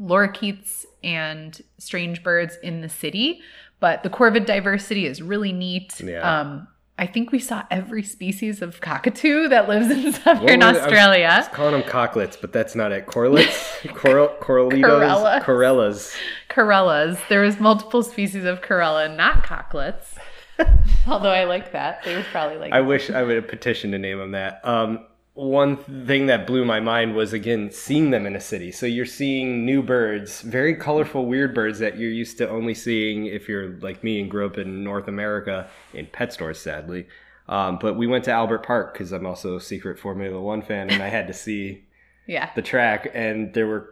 lorikeets 0.00 0.84
and 1.02 1.60
strange 1.78 2.22
birds 2.22 2.56
in 2.62 2.80
the 2.80 2.88
city, 2.88 3.40
but 3.80 4.02
the 4.02 4.10
corvid 4.10 4.46
diversity 4.46 5.06
is 5.06 5.22
really 5.22 5.52
neat. 5.52 6.00
Yeah. 6.00 6.40
Um 6.40 6.68
I 7.00 7.06
think 7.06 7.30
we 7.30 7.38
saw 7.38 7.62
every 7.70 8.02
species 8.02 8.60
of 8.60 8.80
cockatoo 8.80 9.46
that 9.50 9.68
lives 9.68 9.88
in 9.88 10.12
southern 10.14 10.42
were 10.42 10.48
they- 10.48 10.60
I 10.60 10.72
was- 10.72 10.80
Australia. 10.82 11.26
I 11.30 11.38
was 11.38 11.48
calling 11.48 11.72
them 11.80 11.82
cocklets, 11.88 12.36
but 12.40 12.52
that's 12.52 12.74
not 12.74 12.90
it. 12.90 13.06
Correlates? 13.06 13.76
Cor- 13.94 14.34
coralitos? 14.40 14.82
Corellas. 14.82 15.44
Corellas. 15.44 16.16
Corellas. 16.48 17.18
There 17.28 17.42
was 17.42 17.60
multiple 17.60 18.02
species 18.02 18.44
of 18.44 18.62
Corella, 18.62 19.14
not 19.14 19.44
cocklets. 19.44 20.14
Although 21.06 21.30
I 21.30 21.44
like 21.44 21.70
that. 21.70 22.02
They 22.02 22.16
would 22.16 22.24
probably 22.32 22.58
like 22.58 22.72
I 22.72 22.80
wish 22.80 23.10
I 23.10 23.22
would 23.22 23.36
have 23.36 23.46
petitioned 23.46 23.92
to 23.92 23.98
name 24.00 24.18
them 24.18 24.32
that. 24.32 24.60
Um, 24.64 25.06
one 25.38 25.76
thing 25.76 26.26
that 26.26 26.48
blew 26.48 26.64
my 26.64 26.80
mind 26.80 27.14
was 27.14 27.32
again 27.32 27.70
seeing 27.70 28.10
them 28.10 28.26
in 28.26 28.34
a 28.34 28.40
city. 28.40 28.72
So 28.72 28.86
you're 28.86 29.06
seeing 29.06 29.64
new 29.64 29.82
birds, 29.84 30.40
very 30.40 30.74
colorful, 30.74 31.26
weird 31.26 31.54
birds 31.54 31.78
that 31.78 31.96
you're 31.96 32.10
used 32.10 32.38
to 32.38 32.48
only 32.50 32.74
seeing 32.74 33.26
if 33.26 33.48
you're 33.48 33.68
like 33.78 34.02
me 34.02 34.20
and 34.20 34.28
grew 34.28 34.46
up 34.46 34.58
in 34.58 34.82
North 34.82 35.06
America 35.06 35.68
in 35.94 36.06
pet 36.06 36.32
stores, 36.32 36.58
sadly. 36.58 37.06
Um, 37.48 37.78
but 37.80 37.94
we 37.96 38.08
went 38.08 38.24
to 38.24 38.32
Albert 38.32 38.66
Park 38.66 38.92
because 38.92 39.12
I'm 39.12 39.26
also 39.26 39.56
a 39.56 39.60
secret 39.60 40.00
Formula 40.00 40.40
One 40.40 40.60
fan, 40.60 40.90
and 40.90 41.00
I 41.02 41.08
had 41.08 41.28
to 41.28 41.32
see 41.32 41.84
yeah. 42.26 42.50
the 42.56 42.62
track, 42.62 43.08
and 43.14 43.54
there 43.54 43.68
were 43.68 43.90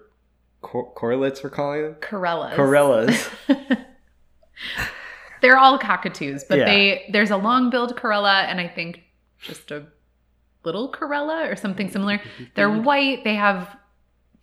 cor- 0.62 0.90
correlates, 0.94 1.44
we're 1.44 1.50
calling 1.50 1.82
them 1.84 1.94
Corellas. 2.00 2.56
corellas. 2.56 3.28
They're 5.42 5.58
all 5.58 5.78
cockatoos, 5.78 6.44
but 6.44 6.58
Yeah. 6.58 6.64
they 6.64 7.08
there's 7.12 7.30
a 7.30 7.36
long-billed 7.36 7.96
Corella 7.96 8.44
and 8.44 8.58
I 8.60 8.66
think 8.68 9.02
just 9.40 9.70
a 9.70 9.86
little 10.66 10.92
Corella 10.92 11.50
or 11.50 11.56
something 11.56 11.86
mm-hmm. 11.86 11.92
similar. 11.92 12.18
Mm-hmm. 12.18 12.44
They're 12.54 12.68
mm-hmm. 12.68 12.84
white. 12.84 13.24
They 13.24 13.36
have 13.36 13.74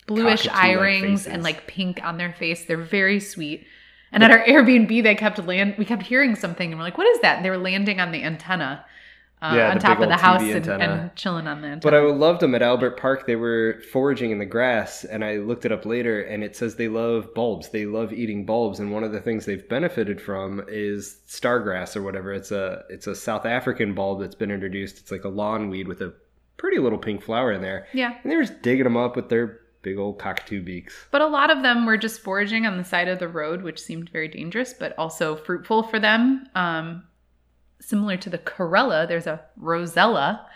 bluish 0.07 0.47
eye 0.47 0.71
rings 0.71 1.27
and 1.27 1.43
like 1.43 1.67
pink 1.67 2.03
on 2.03 2.17
their 2.17 2.33
face. 2.33 2.65
They're 2.65 2.77
very 2.77 3.19
sweet. 3.19 3.67
And 4.11 4.23
at 4.23 4.31
our 4.31 4.43
Airbnb, 4.45 5.03
they 5.03 5.15
kept 5.15 5.39
land. 5.39 5.75
We 5.77 5.85
kept 5.85 6.03
hearing 6.03 6.35
something, 6.35 6.71
and 6.71 6.79
we're 6.79 6.85
like, 6.85 6.97
"What 6.97 7.07
is 7.07 7.19
that?" 7.21 7.37
And 7.37 7.45
they 7.45 7.49
were 7.49 7.57
landing 7.57 7.99
on 7.99 8.11
the 8.11 8.23
antenna, 8.23 8.85
uh, 9.43 9.55
Yeah, 9.55 9.71
on 9.71 9.79
top 9.79 9.99
of 9.99 10.07
the 10.07 10.17
house 10.17 10.41
and, 10.41 10.67
and 10.67 11.15
chilling 11.15 11.47
on 11.47 11.61
the 11.61 11.67
antenna. 11.67 11.81
But 11.81 11.93
I 11.93 11.99
loved 11.99 12.39
them 12.39 12.55
at 12.55 12.61
Albert 12.61 12.97
Park. 12.97 13.27
They 13.27 13.35
were 13.35 13.81
foraging 13.91 14.31
in 14.31 14.39
the 14.39 14.45
grass, 14.45 15.03
and 15.03 15.23
I 15.23 15.37
looked 15.37 15.65
it 15.65 15.71
up 15.71 15.85
later, 15.85 16.21
and 16.21 16.43
it 16.43 16.55
says 16.55 16.75
they 16.75 16.87
love 16.87 17.33
bulbs. 17.33 17.69
They 17.69 17.85
love 17.85 18.13
eating 18.13 18.45
bulbs, 18.45 18.79
and 18.79 18.91
one 18.91 19.03
of 19.03 19.11
the 19.11 19.19
things 19.19 19.45
they've 19.45 19.67
benefited 19.67 20.21
from 20.21 20.63
is 20.69 21.17
stargrass 21.27 21.95
or 21.95 22.03
whatever. 22.03 22.31
It's 22.31 22.51
a 22.51 22.83
it's 22.89 23.07
a 23.07 23.15
South 23.15 23.45
African 23.45 23.93
bulb 23.93 24.21
that's 24.21 24.35
been 24.35 24.51
introduced. 24.51 24.99
It's 24.99 25.11
like 25.11 25.25
a 25.25 25.29
lawn 25.29 25.69
weed 25.69 25.87
with 25.87 26.01
a 26.01 26.13
pretty 26.55 26.79
little 26.79 26.99
pink 26.99 27.21
flower 27.21 27.51
in 27.51 27.61
there, 27.61 27.87
yeah. 27.93 28.13
and 28.23 28.31
they 28.31 28.37
were 28.37 28.43
just 28.43 28.61
digging 28.61 28.85
them 28.85 28.95
up 28.95 29.17
with 29.17 29.27
their 29.27 29.59
big 29.81 29.97
old 29.97 30.17
cockatoo 30.19 30.63
beaks. 30.63 30.95
But 31.11 31.21
a 31.21 31.27
lot 31.27 31.51
of 31.51 31.61
them 31.61 31.85
were 31.85 31.97
just 31.97 32.21
foraging 32.21 32.65
on 32.65 32.77
the 32.77 32.85
side 32.85 33.09
of 33.09 33.19
the 33.19 33.27
road, 33.27 33.61
which 33.61 33.81
seemed 33.81 34.09
very 34.09 34.29
dangerous, 34.29 34.73
but 34.73 34.97
also 34.97 35.35
fruitful 35.35 35.83
for 35.83 35.99
them. 35.99 36.47
Um, 36.55 37.03
similar 37.83 38.17
to 38.17 38.29
the 38.29 38.37
Corella, 38.37 39.07
there's 39.07 39.27
a 39.27 39.41
Rosella, 39.57 40.47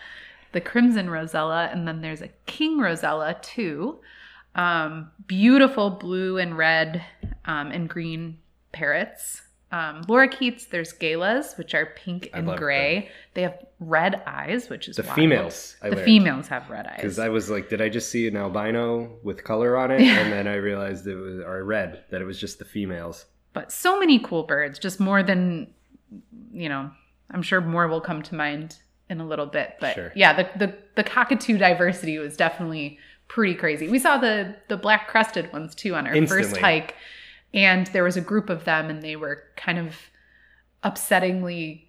the 0.52 0.60
Crimson 0.60 1.10
Rosella, 1.10 1.68
and 1.72 1.86
then 1.86 2.00
there's 2.00 2.22
a 2.22 2.28
King 2.46 2.78
Rosella 2.78 3.36
too. 3.42 3.98
Um, 4.54 5.10
beautiful 5.26 5.90
blue 5.90 6.38
and 6.38 6.56
red 6.56 7.04
um, 7.44 7.70
and 7.70 7.88
green 7.88 8.38
parrots. 8.72 9.42
Um, 9.70 10.02
lorikeets, 10.04 10.70
there's 10.70 10.92
galahs, 10.92 11.54
which 11.58 11.74
are 11.74 11.84
pink 11.94 12.30
and 12.32 12.48
gray. 12.56 13.10
They 13.34 13.42
have 13.42 13.58
red 13.78 14.22
eyes, 14.26 14.70
which 14.70 14.88
is 14.88 14.96
The 14.96 15.02
wild. 15.02 15.14
females, 15.14 15.76
I 15.82 15.90
the 15.90 15.96
learned. 15.96 16.04
females 16.06 16.48
have 16.48 16.70
red 16.70 16.86
eyes. 16.86 16.96
Because 16.96 17.18
I 17.18 17.28
was 17.28 17.50
like, 17.50 17.68
did 17.68 17.82
I 17.82 17.90
just 17.90 18.08
see 18.08 18.26
an 18.26 18.36
albino 18.36 19.18
with 19.22 19.44
color 19.44 19.76
on 19.76 19.90
it? 19.90 20.00
And 20.18 20.32
then 20.32 20.48
I 20.48 20.54
realized 20.54 21.06
it 21.06 21.14
was, 21.16 21.40
or 21.40 21.56
I 21.58 21.60
read 21.60 22.02
that 22.10 22.22
it 22.22 22.24
was 22.24 22.40
just 22.40 22.58
the 22.58 22.64
females. 22.64 23.26
but 23.52 23.70
so 23.70 24.00
many 24.00 24.18
cool 24.18 24.44
birds 24.44 24.78
just 24.78 24.98
more 25.00 25.22
than 25.22 25.70
you 26.52 26.68
know 26.70 26.90
i'm 27.30 27.42
sure 27.42 27.60
more 27.60 27.86
will 27.88 28.00
come 28.00 28.22
to 28.22 28.34
mind 28.34 28.76
in 29.10 29.20
a 29.20 29.26
little 29.26 29.46
bit 29.46 29.76
but 29.80 29.94
Sure. 29.94 30.12
yeah 30.14 30.32
the, 30.32 30.48
the 30.66 30.74
the 30.96 31.04
cockatoo 31.04 31.56
diversity 31.58 32.18
was 32.18 32.36
definitely 32.36 32.98
pretty 33.28 33.54
crazy 33.54 33.88
we 33.88 33.98
saw 33.98 34.16
the 34.18 34.56
the 34.68 34.76
black 34.76 35.08
crested 35.08 35.52
ones 35.52 35.74
too 35.74 35.94
on 35.94 36.06
our 36.06 36.26
first 36.26 36.56
hike 36.58 36.94
and 37.54 37.86
there 37.88 38.04
was 38.04 38.16
a 38.16 38.20
group 38.20 38.48
of 38.50 38.64
them 38.64 38.88
and 38.90 39.02
they 39.02 39.16
were 39.16 39.42
kind 39.56 39.78
of 39.78 39.96
upsettingly 40.84 41.84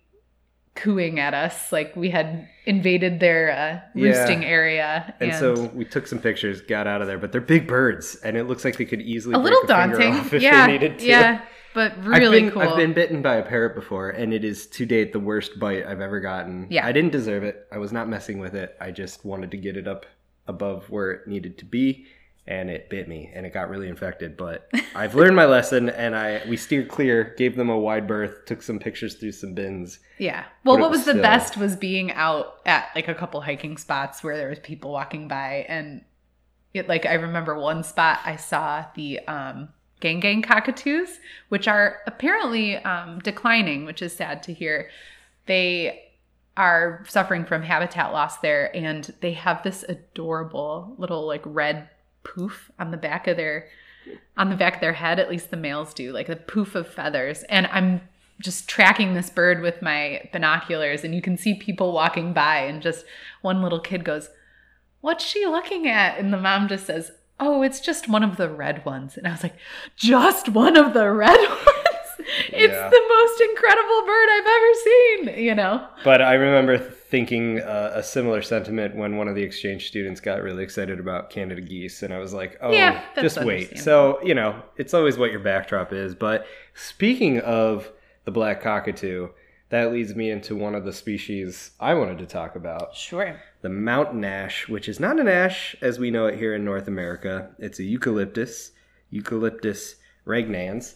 cooing 0.76 1.20
at 1.20 1.34
us 1.34 1.72
like 1.72 1.94
we 1.96 2.10
had 2.10 2.48
invaded 2.66 3.20
their 3.20 3.52
uh, 3.52 3.80
Yeah. 3.96 4.06
roosting 4.10 4.46
area 4.46 5.14
And, 5.20 5.34
so 5.36 5.66
we 5.74 5.84
took 5.84 6.08
some 6.08 6.20
pictures, 6.20 6.62
got 6.62 6.88
out 6.88 7.02
of 7.02 7.08
there, 7.08 7.18
but 7.18 7.32
they're 7.34 7.42
big 7.42 7.68
birds, 7.68 8.16
and 8.24 8.38
it 8.38 8.46
looks 8.46 8.64
like 8.64 8.78
they 8.78 8.86
could 8.86 9.02
easily 9.02 9.36
a 9.36 9.38
little 9.38 9.64
a 9.64 9.68
daunting 9.68 10.14
if 10.16 10.34
yeah 10.42 10.66
they 10.68 10.72
needed 10.74 11.00
to. 11.00 11.06
yeah 11.06 11.42
but 11.80 11.98
really 12.04 12.26
I've 12.26 12.44
been, 12.44 12.52
cool. 12.52 12.62
I've 12.62 12.76
been 12.76 12.92
bitten 12.92 13.22
by 13.22 13.36
a 13.36 13.42
parrot 13.42 13.74
before, 13.74 14.10
and 14.10 14.34
it 14.34 14.44
is 14.44 14.68
to 14.68 14.86
date 14.86 15.14
the 15.14 15.20
worst 15.20 15.58
bite 15.60 15.86
I've 15.86 16.02
ever 16.02 16.20
gotten. 16.20 16.68
Yeah. 16.70 16.86
I 16.86 16.92
didn't 16.92 17.14
deserve 17.14 17.44
it. 17.44 17.68
I 17.72 17.78
was 17.78 17.94
not 17.94 18.10
messing 18.10 18.38
with 18.38 18.54
it. 18.54 18.76
I 18.82 18.92
just 18.92 19.24
wanted 19.24 19.50
to 19.52 19.58
get 19.58 19.78
it 19.78 19.88
up 19.88 20.06
above 20.46 20.90
where 20.90 21.12
it 21.12 21.28
needed 21.30 21.58
to 21.60 21.64
be, 21.64 22.06
and 22.46 22.70
it 22.70 22.90
bit 22.90 23.08
me, 23.08 23.32
and 23.34 23.46
it 23.46 23.54
got 23.54 23.70
really 23.70 23.88
infected. 23.88 24.36
But 24.36 24.70
I've 24.94 25.16
learned 25.16 25.38
my 25.38 25.46
lesson, 25.46 25.88
and 25.88 26.18
I 26.18 26.42
we 26.50 26.58
steered 26.58 26.90
clear, 26.90 27.34
gave 27.38 27.56
them 27.56 27.70
a 27.70 27.80
wide 27.80 28.08
berth, 28.08 28.44
took 28.46 28.62
some 28.62 28.78
pictures 28.78 29.16
through 29.16 29.32
some 29.32 29.54
bins. 29.54 30.00
Yeah. 30.18 30.44
Well, 30.66 30.80
what 30.80 30.90
was 30.90 31.00
was 31.00 31.06
the 31.06 31.12
still- 31.14 31.22
best 31.24 31.56
was 31.56 31.78
being 31.78 32.12
out 32.12 32.56
at 32.66 32.90
like 32.94 33.08
a 33.08 33.16
couple 33.16 33.40
hiking 33.40 33.78
spots 33.78 34.22
where 34.22 34.36
there 34.36 34.50
was 34.50 34.60
people 34.60 34.92
walking 34.92 35.30
by 35.30 35.66
and 35.70 36.04
it 36.74 36.90
like 36.90 37.06
I 37.06 37.14
remember 37.14 37.58
one 37.58 37.84
spot 37.86 38.20
I 38.26 38.36
saw 38.36 38.86
the 38.96 39.20
um 39.28 39.70
gang 40.00 40.20
gang 40.20 40.42
cockatoos, 40.42 41.20
which 41.50 41.68
are 41.68 42.00
apparently 42.08 42.78
um 42.78 43.20
declining, 43.20 43.86
which 43.86 44.02
is 44.02 44.14
sad 44.14 44.44
to 44.44 44.54
hear. 44.54 44.90
They 45.46 46.04
are 46.58 47.04
suffering 47.08 47.46
from 47.46 47.64
habitat 47.64 48.12
loss 48.12 48.38
there 48.40 48.76
and 48.76 49.14
they 49.22 49.32
have 49.32 49.64
this 49.64 49.84
adorable 49.88 50.94
little 50.98 51.26
like 51.26 51.42
red 51.46 51.90
poof 52.24 52.70
on 52.78 52.92
the 52.92 52.98
back 52.98 53.28
of 53.28 53.38
their 53.38 53.68
on 54.38 54.50
the 54.50 54.56
back 54.56 54.76
of 54.76 54.82
their 54.82 54.94
head. 54.94 55.20
At 55.20 55.30
least 55.30 55.52
the 55.52 55.58
males 55.58 55.94
do 55.94 56.12
like 56.12 56.30
a 56.30 56.36
poof 56.36 56.76
of 56.76 56.88
feathers. 56.88 57.44
And 57.44 57.68
i'm 57.68 58.02
just 58.42 58.70
tracking 58.70 59.14
this 59.14 59.30
bird 59.30 59.62
with 59.62 59.82
my 59.82 60.30
binoculars 60.32 61.04
and 61.04 61.14
you 61.14 61.22
can 61.22 61.36
see 61.36 61.56
people 61.56 61.92
walking 61.92 62.32
by 62.32 62.60
and 62.60 62.82
just 62.82 63.04
one 63.42 63.62
little 63.62 63.82
kid 63.82 64.06
goes 64.06 64.30
what's 65.02 65.26
she 65.26 65.46
looking 65.46 65.88
at? 65.88 66.18
And 66.18 66.34
the 66.34 66.38
mom 66.38 66.68
just 66.68 66.86
says 66.86 67.12
oh 67.40 67.62
it's 67.62 67.80
just 67.80 68.08
one 68.10 68.24
of 68.24 68.38
the 68.38 68.50
red 68.50 68.84
ones 68.86 69.18
and 69.18 69.28
i 69.28 69.32
was 69.32 69.44
like 69.44 69.56
just 69.96 70.50
one 70.50 70.76
of 70.78 70.94
the 70.94 71.10
red 71.12 71.38
ones 71.50 71.66
it's 72.50 72.74
Yeah. 72.74 72.90
the 72.90 73.02
most 73.10 73.42
incredible 73.42 74.06
bird 74.06 74.28
i've 74.32 74.46
ever 74.48 74.74
seen 75.38 75.44
you 75.46 75.56
know 75.56 75.88
But 76.04 76.22
I 76.22 76.34
remember 76.34 76.78
thinking 76.78 77.60
uh, 77.60 77.92
a 77.96 78.04
similar 78.04 78.42
sentiment 78.44 78.96
when 78.96 79.18
one 79.18 79.28
of 79.28 79.36
the 79.36 79.42
exchange 79.42 79.88
students 79.88 80.20
got 80.22 80.42
really 80.44 80.64
excited 80.64 81.00
about 81.00 81.32
Canada 81.32 81.60
geese, 81.60 82.04
and 82.04 82.14
I 82.14 82.20
was 82.20 82.34
like, 82.36 82.56
"Oh, 82.62 82.72
Yeah, 82.72 83.02
just 83.20 83.44
wait." 83.44 83.80
So 83.80 84.20
you 84.24 84.36
know, 84.36 84.62
it's 84.78 84.94
always 84.94 85.18
what 85.18 85.32
your 85.32 85.40
backdrop 85.40 85.92
is. 85.92 86.14
But 86.14 86.46
speaking 86.76 87.40
of 87.40 87.92
the 88.26 88.32
black 88.32 88.62
cockatoo, 88.62 89.30
that 89.70 89.92
leads 89.92 90.16
me 90.16 90.32
into 90.32 90.56
one 90.56 90.76
of 90.76 90.86
the 90.86 90.94
species 90.94 91.72
I 91.80 91.94
wanted 91.94 92.18
to 92.20 92.26
talk 92.26 92.56
about: 92.56 92.96
sure 92.96 93.40
the 93.62 93.70
mountain 93.70 94.24
ash, 94.24 94.68
which 94.68 94.88
is 94.88 95.00
not 95.00 95.20
an 95.20 95.28
ash 95.28 95.76
as 95.82 96.00
we 96.00 96.12
know 96.12 96.28
it 96.28 96.40
here 96.40 96.56
in 96.56 96.64
North 96.64 96.88
America. 96.88 97.50
It's 97.60 97.80
a 97.80 97.84
eucalyptus, 97.84 98.72
Eucalyptus 99.10 99.96
regnans, 100.26 100.96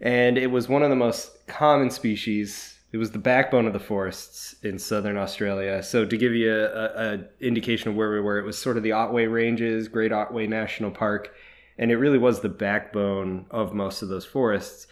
and 0.00 0.36
it 0.36 0.50
was 0.50 0.68
one 0.68 0.82
of 0.82 0.90
the 0.90 0.96
most 0.96 1.46
common 1.46 1.90
species. 1.90 2.78
It 2.92 2.98
was 2.98 3.12
the 3.12 3.18
backbone 3.18 3.66
of 3.66 3.72
the 3.72 3.80
forests 3.80 4.54
in 4.62 4.78
southern 4.78 5.16
Australia. 5.16 5.82
So 5.82 6.04
to 6.04 6.16
give 6.16 6.34
you 6.34 6.52
a, 6.52 6.64
a, 6.64 7.14
a 7.14 7.20
indication 7.40 7.88
of 7.88 7.96
where 7.96 8.10
we 8.10 8.20
were, 8.20 8.38
it 8.38 8.44
was 8.44 8.58
sort 8.58 8.76
of 8.76 8.82
the 8.82 8.92
Otway 8.92 9.24
Ranges, 9.26 9.88
Great 9.88 10.12
Otway 10.12 10.46
National 10.46 10.90
Park, 10.90 11.32
and 11.78 11.90
it 11.90 11.96
really 11.96 12.18
was 12.18 12.40
the 12.40 12.50
backbone 12.50 13.46
of 13.50 13.72
most 13.72 14.02
of 14.02 14.08
those 14.08 14.26
forests. 14.26 14.86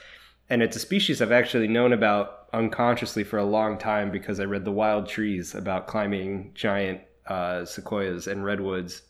And 0.50 0.62
it's 0.62 0.76
a 0.76 0.80
species 0.80 1.22
I've 1.22 1.32
actually 1.32 1.68
known 1.68 1.92
about 1.92 2.48
unconsciously 2.52 3.22
for 3.22 3.38
a 3.38 3.44
long 3.44 3.78
time 3.78 4.10
because 4.10 4.40
I 4.40 4.44
read 4.44 4.64
The 4.64 4.72
Wild 4.72 5.08
Trees 5.08 5.54
about 5.54 5.86
climbing 5.86 6.50
giant 6.54 7.00
uh, 7.26 7.64
sequoias 7.64 8.26
and 8.26 8.44
redwoods 8.44 9.02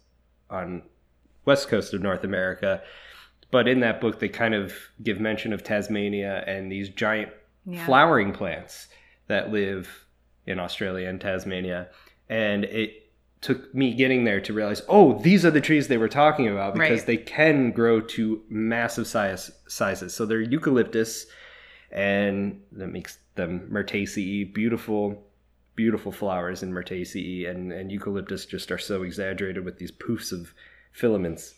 on 0.50 0.82
west 1.47 1.68
coast 1.68 1.94
of 1.94 2.02
North 2.02 2.25
America. 2.25 2.82
But 3.50 3.66
in 3.66 3.80
that 3.80 4.00
book, 4.00 4.20
they 4.20 4.28
kind 4.28 4.54
of 4.54 4.75
give 5.02 5.18
mention 5.18 5.52
of 5.52 5.64
Tasmania 5.64 6.44
and 6.47 6.70
these 6.70 6.90
giant 6.90 7.32
yeah 7.64 7.85
flowering 7.85 8.32
plants 8.32 8.88
that 9.26 9.50
live 9.50 10.06
in 10.47 10.61
Australia 10.61 11.09
and 11.09 11.20
Tasmania. 11.20 11.88
And 12.28 12.64
it 12.64 13.00
took 13.40 13.75
me 13.75 13.94
getting 13.94 14.25
there 14.25 14.40
to 14.40 14.52
realize, 14.52 14.82
oh, 14.88 15.18
these 15.20 15.44
are 15.47 15.50
the 15.50 15.61
trees 15.61 15.88
they 15.88 15.97
were 15.97 16.09
talking 16.09 16.49
about 16.49 16.75
because 16.75 16.99
Right. 17.00 17.06
they 17.06 17.16
can 17.16 17.70
grow 17.73 18.00
to 18.00 18.42
massive 18.50 19.06
size 19.06 19.50
sizes. 19.66 20.12
So 20.14 20.26
they're 20.26 20.40
eucalyptus, 20.42 21.26
and 21.90 22.61
that 22.73 22.88
makes 22.88 23.18
them 23.37 23.68
myrtaceae, 23.73 24.52
beautiful, 24.52 25.26
beautiful 25.75 26.12
flowers 26.12 26.62
in 26.62 26.70
myrtaceae, 26.73 27.49
and 27.49 27.73
and 27.73 27.90
eucalyptus 27.90 28.44
just 28.44 28.70
are 28.70 28.78
so 28.78 29.02
exaggerated 29.02 29.64
with 29.64 29.78
these 29.78 29.90
poofs 29.92 30.32
of 30.32 30.52
filaments. 30.92 31.54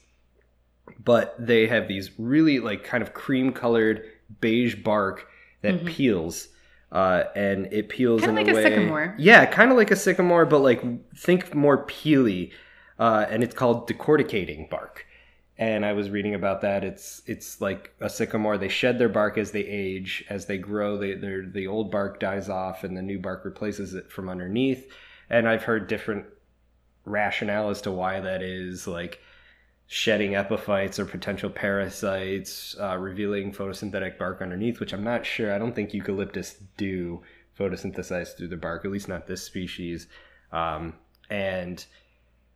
But 1.05 1.35
they 1.39 1.67
have 1.67 1.89
these 1.89 2.11
really 2.19 2.61
like 2.61 2.85
kind 2.85 3.03
of 3.03 3.13
cream 3.15 3.53
colored 3.53 4.05
beige 4.41 4.77
bark 4.77 5.27
that 5.63 5.81
Mhm. 5.81 5.87
peels. 5.87 6.49
Uh, 6.93 7.25
and 7.35 7.73
it 7.73 7.89
peels 7.89 8.21
Kinda 8.21 8.39
in 8.39 8.47
like 8.47 8.55
a 8.55 8.57
way, 8.57 8.63
sycamore. 8.65 9.15
Yeah, 9.19 9.47
kind 9.47 9.71
of 9.71 9.79
like 9.79 9.91
a 9.91 9.97
sycamore, 9.97 10.45
but 10.45 10.59
like 10.59 10.83
think 11.17 11.55
more 11.55 11.87
peely. 11.87 12.53
Uh, 12.99 13.25
and 13.31 13.43
it's 13.43 13.55
called 13.55 13.89
decorticating 13.89 14.69
bark. 14.69 15.07
And 15.57 15.87
I 15.87 15.95
was 15.95 16.11
reading 16.11 16.35
about 16.35 16.61
that. 16.61 16.85
It's 16.85 17.23
it's 17.27 17.63
like 17.63 17.95
a 18.01 18.11
sycamore. 18.11 18.59
They 18.59 18.69
shed 18.69 18.99
their 18.99 19.09
bark 19.09 19.39
as 19.39 19.53
they 19.53 19.65
age, 19.65 20.25
as 20.29 20.45
they 20.47 20.59
grow. 20.59 20.99
They 20.99 21.15
the 21.15 21.67
old 21.67 21.91
bark 21.91 22.21
dies 22.21 22.51
off, 22.51 22.85
and 22.85 22.95
the 22.95 23.03
new 23.03 23.19
bark 23.19 23.45
replaces 23.45 23.95
it 23.95 24.11
from 24.13 24.29
underneath. 24.29 24.91
And 25.31 25.49
I've 25.49 25.63
heard 25.63 25.87
different 25.89 26.27
rationale 27.07 27.71
as 27.71 27.81
to 27.83 27.91
why 27.91 28.21
that 28.21 28.43
is, 28.43 28.87
like 28.87 29.21
shedding 29.95 30.35
epiphytes 30.35 30.99
or 30.99 31.05
potential 31.05 31.51
parasites, 31.51 32.75
uh, 32.81 32.97
revealing 32.97 33.53
photosynthetic 33.53 34.17
bark 34.17 34.41
underneath, 34.41 34.81
which 34.81 34.95
I'm 34.95 35.05
not 35.05 35.27
sure. 35.27 35.53
I 35.55 35.59
don't 35.59 35.75
think 35.75 35.93
eucalyptus 35.93 36.55
do 36.79 37.23
photosynthesize 37.59 38.35
through 38.35 38.49
the 38.49 38.57
bark, 38.57 38.87
at 38.87 38.91
least 38.91 39.07
not 39.07 39.27
this 39.27 39.43
species. 39.43 40.07
Um, 40.51 40.95
and 41.29 41.85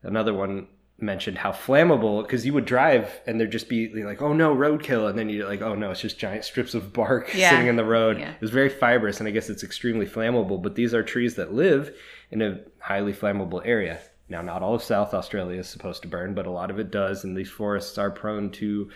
another 0.02 0.32
one 0.32 0.68
mentioned 0.98 1.36
how 1.36 1.52
flammable 1.52 2.22
because 2.22 2.46
you 2.46 2.54
would 2.54 2.64
drive 2.64 3.20
and 3.26 3.38
there'd 3.38 3.52
just 3.52 3.68
be 3.68 4.02
like 4.02 4.22
oh 4.22 4.32
no 4.32 4.56
roadkill 4.56 5.10
and 5.10 5.18
then 5.18 5.28
you're 5.28 5.46
like 5.46 5.60
oh 5.60 5.74
no 5.74 5.90
it's 5.90 6.00
just 6.00 6.18
giant 6.18 6.42
strips 6.42 6.72
of 6.72 6.90
bark 6.94 7.30
Yeah. 7.34 7.50
sitting 7.50 7.66
in 7.66 7.76
the 7.76 7.84
road 7.84 8.18
Yeah. 8.18 8.30
it 8.30 8.40
was 8.40 8.48
very 8.48 8.70
fibrous 8.70 9.20
and 9.20 9.28
i 9.28 9.30
guess 9.30 9.50
it's 9.50 9.62
extremely 9.62 10.06
flammable 10.06 10.62
but 10.62 10.74
these 10.74 10.94
are 10.94 11.02
trees 11.02 11.34
that 11.34 11.52
live 11.52 11.94
in 12.30 12.40
a 12.40 12.60
highly 12.78 13.12
flammable 13.12 13.60
area 13.66 13.98
now 14.28 14.42
not 14.42 14.62
all 14.62 14.74
of 14.74 14.82
south 14.82 15.14
australia 15.14 15.60
is 15.60 15.68
supposed 15.68 16.02
to 16.02 16.08
burn 16.08 16.34
but 16.34 16.46
a 16.46 16.50
lot 16.50 16.70
of 16.70 16.78
it 16.78 16.90
does 16.90 17.24
and 17.24 17.36
these 17.36 17.50
forests 17.50 17.98
are 17.98 18.10
prone 18.10 18.50
to 18.50 18.88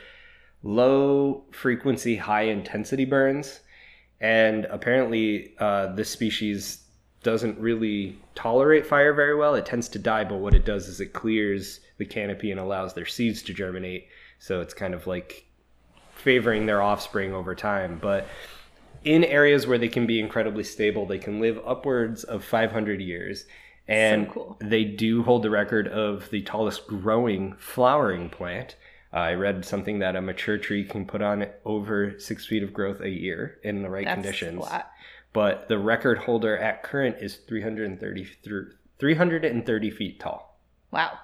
low 0.62 1.44
frequency 1.52 2.16
high 2.16 2.42
intensity 2.42 3.04
burns. 3.04 3.60
And 4.20 4.66
apparently 4.66 5.54
uh, 5.58 5.94
this 5.94 6.10
species 6.10 6.84
doesn't 7.22 7.58
really 7.58 8.18
tolerate 8.34 8.87
fire 8.87 9.12
very 9.12 9.34
well. 9.34 9.54
It 9.54 9.66
tends 9.66 9.88
to 9.90 9.99
die 9.99 10.25
but 10.25 10.37
what 10.37 10.54
it 10.54 10.64
does 10.64 10.88
is 10.88 11.00
it 11.00 11.12
clears 11.12 11.80
the 11.99 12.04
canopy 12.04 12.50
and 12.50 12.60
allows 12.60 12.94
their 12.94 13.06
seeds 13.06 13.42
to 13.44 13.54
germinate. 13.54 14.08
So 14.38 14.60
it's 14.60 14.75
kind 14.75 14.94
of 14.94 15.06
like 15.06 15.46
favoring 16.14 16.66
their 16.66 16.82
offspring 16.82 17.32
over 17.32 17.54
time. 17.54 17.99
But 18.00 18.26
in 19.04 19.25
areas 19.25 19.66
where 19.66 19.78
they 19.78 19.88
can 19.88 20.06
be 20.06 20.20
incredibly 20.20 20.62
stable 20.62 21.06
they 21.06 21.16
can 21.16 21.40
live 21.40 21.58
upwards 21.66 22.22
of 22.22 22.44
500 22.44 23.00
years 23.00 23.46
and 23.90 24.30
cool. 24.30 24.56
they 24.61 24.85
do 24.85 25.23
hold 25.23 25.42
the 25.42 25.50
record 25.50 25.88
of 25.88 26.30
the 26.30 26.42
tallest 26.42 26.87
growing 26.87 27.54
flowering 27.59 28.28
plant 28.30 28.76
I 29.12 29.32
read 29.35 29.64
something 29.64 29.99
that 29.99 30.14
a 30.14 30.20
mature 30.20 30.56
tree 30.56 30.85
can 30.85 31.04
put 31.04 31.20
on 31.20 31.47
over 31.64 32.16
six 32.20 32.47
feet 32.47 32.62
of 32.62 32.73
growth 32.73 33.00
a 33.00 33.09
year 33.11 33.59
in 33.64 33.82
the 33.82 33.90
right 33.90 34.04
That's 34.04 34.14
conditions. 34.23 34.59
a 34.59 34.61
lot. 34.61 34.90
But 35.32 35.68
the 35.68 35.78
record 35.80 36.18
holder 36.18 36.56
at 36.56 36.85
current 36.85 37.16
is 37.20 37.35
330, 37.49 38.28
330 39.00 39.90
feet 39.90 40.20
tall. 40.20 40.59
Wow. 40.92 41.18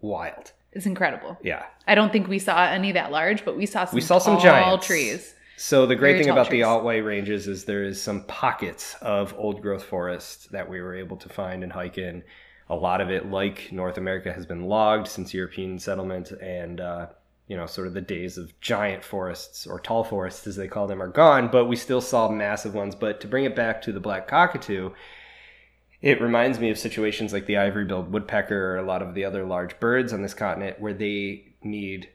Wild. 0.00 0.52
It's 0.72 0.86
incredible. 0.86 1.36
Yeah. 1.42 1.64
I 1.86 1.94
don't 1.94 2.10
think 2.12 2.28
we 2.28 2.38
saw 2.38 2.64
any 2.64 2.92
that 2.92 3.10
large, 3.10 3.44
but 3.44 3.56
we 3.56 3.66
saw 3.66 3.84
some 3.84 3.94
We 3.94 4.00
saw 4.00 4.18
some 4.18 4.34
tall 4.36 4.42
giants. 4.42 4.86
trees. 4.86 5.34
So 5.62 5.84
the 5.84 5.94
great 5.94 6.12
Very 6.12 6.24
thing 6.24 6.32
about 6.32 6.46
the 6.46 6.62
trees. 6.62 6.64
Otway 6.64 7.02
Ranges 7.02 7.46
is 7.46 7.66
there 7.66 7.84
is 7.84 8.00
some 8.00 8.24
pockets 8.24 8.96
of 9.02 9.34
old 9.36 9.60
growth 9.60 9.84
forests 9.84 10.46
that 10.46 10.66
we 10.66 10.80
were 10.80 10.94
able 10.94 11.18
to 11.18 11.28
find 11.28 11.62
and 11.62 11.70
hike 11.70 11.98
in. 11.98 12.22
A 12.70 12.74
lot 12.74 13.02
of 13.02 13.10
it, 13.10 13.30
like 13.30 13.70
North 13.70 13.98
America, 13.98 14.32
has 14.32 14.46
been 14.46 14.64
logged 14.64 15.06
since 15.06 15.34
European 15.34 15.78
settlement, 15.78 16.30
and 16.30 16.80
uh, 16.80 17.08
you 17.46 17.58
know, 17.58 17.66
sort 17.66 17.88
of 17.88 17.92
the 17.92 18.00
days 18.00 18.38
of 18.38 18.58
giant 18.62 19.04
forests 19.04 19.66
or 19.66 19.78
tall 19.78 20.02
forests, 20.02 20.46
as 20.46 20.56
they 20.56 20.66
call 20.66 20.86
them, 20.86 21.02
are 21.02 21.08
gone. 21.08 21.48
But 21.48 21.66
we 21.66 21.76
still 21.76 22.00
saw 22.00 22.30
massive 22.30 22.74
ones. 22.74 22.94
But 22.94 23.20
to 23.20 23.28
bring 23.28 23.44
it 23.44 23.54
back 23.54 23.82
to 23.82 23.92
the 23.92 24.00
black 24.00 24.26
cockatoo, 24.28 24.92
it 26.00 26.22
reminds 26.22 26.58
me 26.58 26.70
of 26.70 26.78
situations 26.78 27.34
like 27.34 27.44
the 27.44 27.58
ivory-billed 27.58 28.10
woodpecker 28.10 28.72
or 28.72 28.78
a 28.78 28.82
lot 28.82 29.02
of 29.02 29.12
the 29.14 29.26
other 29.26 29.44
large 29.44 29.78
birds 29.78 30.14
on 30.14 30.22
this 30.22 30.32
continent, 30.32 30.80
where 30.80 30.94
they 30.94 31.52
need 31.62 32.08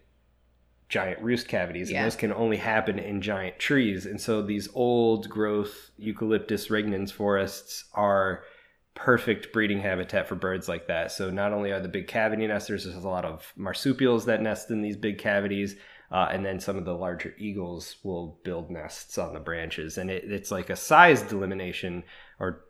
giant 0.89 1.19
roost 1.21 1.47
cavities 1.47 1.89
Yeah. 1.91 1.97
and 1.99 2.05
those 2.05 2.15
can 2.15 2.31
only 2.31 2.57
happen 2.57 2.99
in 2.99 3.21
giant 3.21 3.57
trees. 3.59 4.05
And 4.05 4.19
so 4.21 4.41
these 4.41 4.69
old 4.73 5.29
growth 5.29 5.91
eucalyptus 5.97 6.67
regnans 6.67 7.11
forests 7.11 7.85
are 7.93 8.43
perfect 8.93 9.51
breeding 9.51 9.79
habitat 9.81 10.27
for 10.27 10.35
birds 10.35 10.69
like 10.69 10.87
that. 10.87 11.11
So 11.11 11.29
not 11.29 11.51
only 11.53 11.71
are 11.71 11.81
the 11.81 11.87
big 11.89 12.07
cavity 12.07 12.47
nesters 12.47 12.85
there's 12.85 13.03
a 13.03 13.09
lot 13.09 13.25
of 13.25 13.51
marsupials 13.57 14.25
that 14.25 14.41
nest 14.41 14.71
in 14.71 14.81
these 14.81 14.97
big 14.97 15.17
cavities 15.17 15.75
Uh, 16.11 16.27
and 16.31 16.45
then 16.45 16.59
some 16.59 16.77
of 16.77 16.85
the 16.85 16.93
larger 16.93 17.33
eagles 17.39 17.95
will 18.03 18.39
build 18.43 18.69
nests 18.69 19.17
on 19.17 19.33
the 19.33 19.39
branches, 19.39 19.97
and 19.97 20.11
it, 20.11 20.23
it's 20.31 20.51
like 20.51 20.69
a 20.69 20.75
size 20.75 21.23
delimitation 21.23 22.03
or 22.39 22.63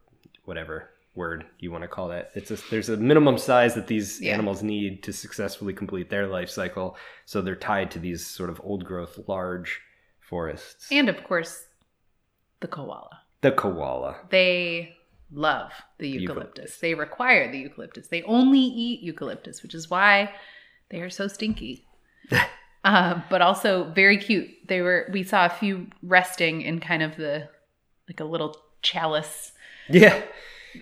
whatever 0.45 0.89
word 1.15 1.45
you 1.59 1.71
want 1.71 1.83
to 1.83 1.87
call 1.87 2.09
that. 2.09 2.31
It's 2.35 2.51
a, 2.51 2.57
there's 2.69 2.89
a 2.89 2.97
minimum 2.97 3.37
size 3.37 3.73
that 3.75 3.87
these 3.87 4.21
Yeah. 4.21 4.33
animals 4.33 4.61
need 4.63 5.03
to 5.03 5.13
successfully 5.13 5.73
complete 5.73 6.09
their 6.09 6.27
life 6.27 6.49
cycle, 6.49 6.97
so 7.25 7.41
they're 7.41 7.55
tied 7.55 7.91
to 7.91 7.99
these 7.99 8.25
sort 8.25 8.49
of 8.49 8.59
old 8.63 8.83
growth 8.85 9.17
large 9.27 9.79
forests. 10.19 10.87
And 10.91 11.07
of 11.09 11.23
course, 11.23 11.63
the 12.59 12.67
koala. 12.67 13.09
the 13.41 13.51
koala. 13.51 14.17
They 14.29 14.95
love 15.31 15.71
the 15.99 16.09
eucalyptus. 16.09 16.37
Eucalyptus. 16.37 16.77
They 16.79 16.93
require 16.95 17.51
the 17.51 17.59
eucalyptus. 17.59 18.07
They 18.07 18.23
only 18.23 18.59
eat 18.59 19.01
eucalyptus, 19.01 19.61
which 19.63 19.75
is 19.75 19.89
why 19.89 20.33
they 20.89 20.99
are 21.01 21.09
so 21.09 21.27
stinky. 21.27 21.85
uh, 22.83 23.21
but 23.29 23.41
also 23.41 23.85
very 23.93 24.17
cute. 24.17 24.49
They 24.67 24.81
were. 24.81 25.07
We 25.11 25.23
saw 25.23 25.45
a 25.45 25.49
few 25.49 25.87
resting 26.01 26.61
in 26.61 26.79
kind 26.79 27.03
of 27.03 27.15
the 27.17 27.49
like 28.07 28.19
a 28.19 28.25
little 28.25 28.55
chalice 28.81 29.51
Yeah. 29.89 30.21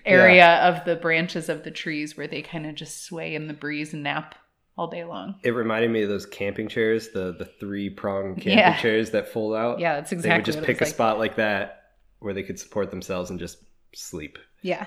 Area 0.04 0.56
of 0.62 0.84
the 0.84 0.96
branches 0.96 1.48
of 1.48 1.64
the 1.64 1.70
trees 1.70 2.16
where 2.16 2.26
they 2.26 2.42
kind 2.42 2.66
of 2.66 2.74
just 2.74 3.04
sway 3.04 3.34
in 3.34 3.46
the 3.48 3.54
breeze 3.54 3.92
and 3.92 4.02
nap 4.02 4.34
all 4.76 4.88
day 4.88 5.04
long. 5.04 5.36
It 5.44 5.50
reminded 5.50 5.90
me 5.90 6.02
of 6.02 6.08
those 6.08 6.26
camping 6.26 6.68
chairs, 6.68 7.10
the 7.10 7.32
the 7.38 7.44
three 7.44 7.90
prong 7.90 8.34
camping 8.34 8.58
Yeah. 8.58 8.76
chairs 8.76 9.10
that 9.10 9.28
fold 9.28 9.54
out. 9.54 9.78
Yeah, 9.78 9.94
that's 9.96 10.12
exactly. 10.12 10.30
they 10.30 10.36
would 10.38 10.44
just 10.44 10.66
pick 10.66 10.80
a 10.80 10.84
like. 10.84 10.92
spot 10.92 11.18
like 11.18 11.36
that 11.36 11.82
where 12.18 12.34
they 12.34 12.42
could 12.42 12.58
support 12.58 12.90
themselves 12.90 13.30
and 13.30 13.38
just 13.38 13.58
sleep. 13.94 14.38
Yeah. 14.62 14.86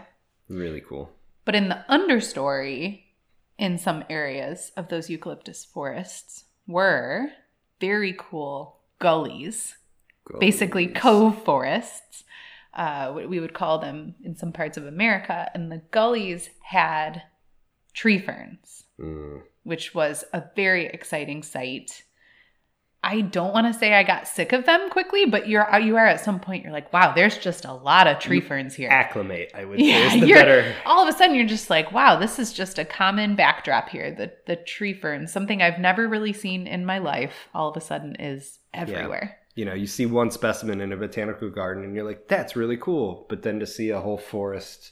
Really 0.50 0.82
cool. 0.82 1.10
But 1.46 1.56
in 1.56 1.70
the 1.70 1.84
understory, 1.90 3.04
in 3.58 3.78
some 3.78 4.04
areas 4.10 4.72
of 4.76 4.90
those 4.90 5.10
eucalyptus 5.10 5.64
forests, 5.66 6.44
were 6.68 7.28
very 7.80 8.14
cool 8.18 8.80
gullies, 9.00 9.76
basically 10.40 10.88
cove 10.88 11.42
forests. 11.44 12.24
Uh, 12.78 13.12
what 13.12 13.28
we 13.28 13.40
would 13.40 13.54
call 13.56 13.80
them 13.80 14.14
in 14.24 14.36
some 14.36 14.52
parts 14.54 14.78
of 14.78 14.86
America. 14.86 15.50
And 15.56 15.72
the 15.72 15.82
gullies 15.92 16.50
had 16.62 17.24
tree 17.94 18.20
ferns, 18.20 18.84
Mm. 19.00 19.42
which 19.64 19.96
was 19.96 20.24
a 20.32 20.44
very 20.56 20.86
exciting 20.86 21.42
sight. 21.44 22.04
I 23.04 23.22
don't 23.22 23.54
want 23.54 23.68
to 23.72 23.78
say 23.80 23.94
I 23.94 24.04
got 24.04 24.28
sick 24.28 24.54
of 24.54 24.66
them 24.66 24.90
quickly, 24.90 25.26
but 25.26 25.48
you're 25.48 25.68
you 25.80 25.96
are 25.98 26.06
at 26.06 26.20
some 26.20 26.40
point 26.40 26.64
you're 26.64 26.74
like, 26.74 26.92
wow, 26.94 27.14
there's 27.14 27.38
just 27.38 27.64
a 27.66 27.74
lot 27.74 28.06
of 28.08 28.20
tree 28.20 28.38
You 28.38 28.42
ferns 28.44 28.76
here. 28.76 28.90
Acclimate, 28.90 29.52
I 29.56 29.66
would 29.66 29.80
Yeah, 29.80 30.10
say, 30.10 30.16
is 30.20 30.22
the 30.22 30.34
better. 30.34 30.76
all 30.86 31.02
of 31.02 31.08
a 31.14 31.18
sudden 31.18 31.36
you're 31.36 31.46
just 31.48 31.70
like, 31.70 31.92
wow, 31.92 32.18
this 32.20 32.38
is 32.40 32.52
just 32.54 32.78
a 32.80 32.86
common 32.86 33.36
backdrop 33.36 33.90
here. 33.90 34.12
The 34.12 34.34
the 34.46 34.56
tree 34.58 34.94
fern, 34.94 35.26
something 35.28 35.62
I've 35.62 35.80
never 35.80 36.08
really 36.08 36.34
seen 36.34 36.68
in 36.68 36.86
my 36.86 36.98
life, 36.98 37.48
all 37.56 37.70
of 37.70 37.78
a 37.78 37.82
sudden 37.82 38.16
is 38.20 38.60
everywhere. 38.74 39.38
You 39.58 39.66
know, 39.66 39.74
you 39.74 39.88
see 39.88 40.06
one 40.06 40.30
specimen 40.30 40.82
in 40.82 40.94
a 40.94 40.98
botanical 40.98 41.50
garden 41.50 41.84
and 41.84 41.96
you're 41.96 42.06
like, 42.06 42.28
that's 42.28 42.56
really 42.56 42.78
cool. 42.78 43.26
But 43.28 43.42
then 43.42 43.60
to 43.60 43.66
see 43.66 43.90
a 43.90 44.00
whole 44.00 44.18
forest, 44.18 44.92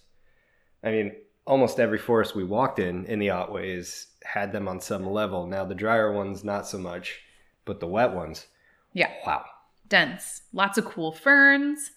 I 0.84 0.89
mean, 0.89 1.13
almost 1.45 1.79
every 1.79 2.00
forest 2.00 2.36
we 2.36 2.43
walked 2.43 2.79
in 2.79 3.05
in 3.05 3.19
the 3.19 3.27
Otways 3.27 4.07
had 4.24 4.51
them 4.51 4.67
on 4.67 4.81
some 4.81 5.05
level. 5.05 5.45
Now, 5.45 5.65
the 5.65 5.75
drier 5.75 6.12
ones, 6.12 6.43
not 6.43 6.67
so 6.67 6.79
much, 6.79 7.22
but 7.63 7.79
the 7.79 7.88
wet 7.88 8.13
ones, 8.13 8.48
Yeah, 8.93 9.12
wow. 9.25 9.45
dense, 9.88 10.41
lots 10.51 10.77
of 10.79 10.86
cool 10.86 11.12
ferns. 11.12 11.91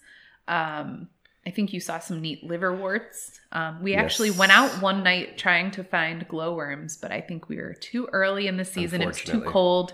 Um, 0.47 1.09
I 1.45 1.51
think 1.51 1.73
you 1.73 1.79
saw 1.79 1.97
some 1.97 2.21
neat 2.21 2.43
liverworts. 2.43 3.39
Um, 3.51 3.81
we 3.81 3.95
actually 3.95 4.29
went 4.29 4.51
out 4.51 4.69
one 4.81 5.01
night 5.03 5.37
trying 5.37 5.71
to 5.71 5.83
find 5.83 6.27
glowworms, 6.27 6.97
but 6.97 7.11
I 7.11 7.21
think 7.21 7.49
we 7.49 7.57
were 7.57 7.73
too 7.73 8.07
early 8.11 8.45
in 8.45 8.57
the 8.57 8.65
season. 8.65 9.01
It 9.01 9.07
was 9.07 9.21
too 9.21 9.41
cold. 9.41 9.93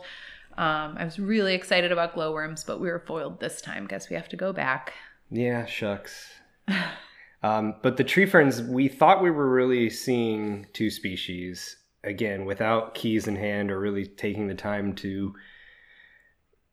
Um, 0.57 0.95
I 0.97 1.03
was 1.05 1.19
really 1.19 1.53
excited 1.53 1.91
about 1.91 2.13
glowworms, 2.13 2.63
but 2.63 2.79
we 2.79 2.89
were 2.89 3.00
foiled 3.05 3.39
this 3.39 3.62
time. 3.62 3.88
Guess 3.88 4.09
we 4.09 4.15
have 4.15 4.29
to 4.29 4.38
go 4.38 4.53
back. 4.53 4.93
Yeah, 5.29 5.65
shucks. 5.65 6.29
um, 7.43 7.75
but 7.81 7.97
the 7.97 8.03
tree 8.03 8.25
ferns, 8.25 8.62
we 8.62 8.88
thought 8.88 9.21
we 9.24 9.31
were 9.31 9.50
really 9.50 9.89
seeing 9.89 10.67
two 10.74 10.89
species 10.89 11.77
again 12.03 12.46
without 12.46 12.94
keys 12.96 13.27
in 13.27 13.35
hand 13.35 13.72
or 13.72 13.79
really 13.79 14.05
taking 14.05 14.48
the 14.48 14.53
time 14.55 14.94
to, 14.94 15.33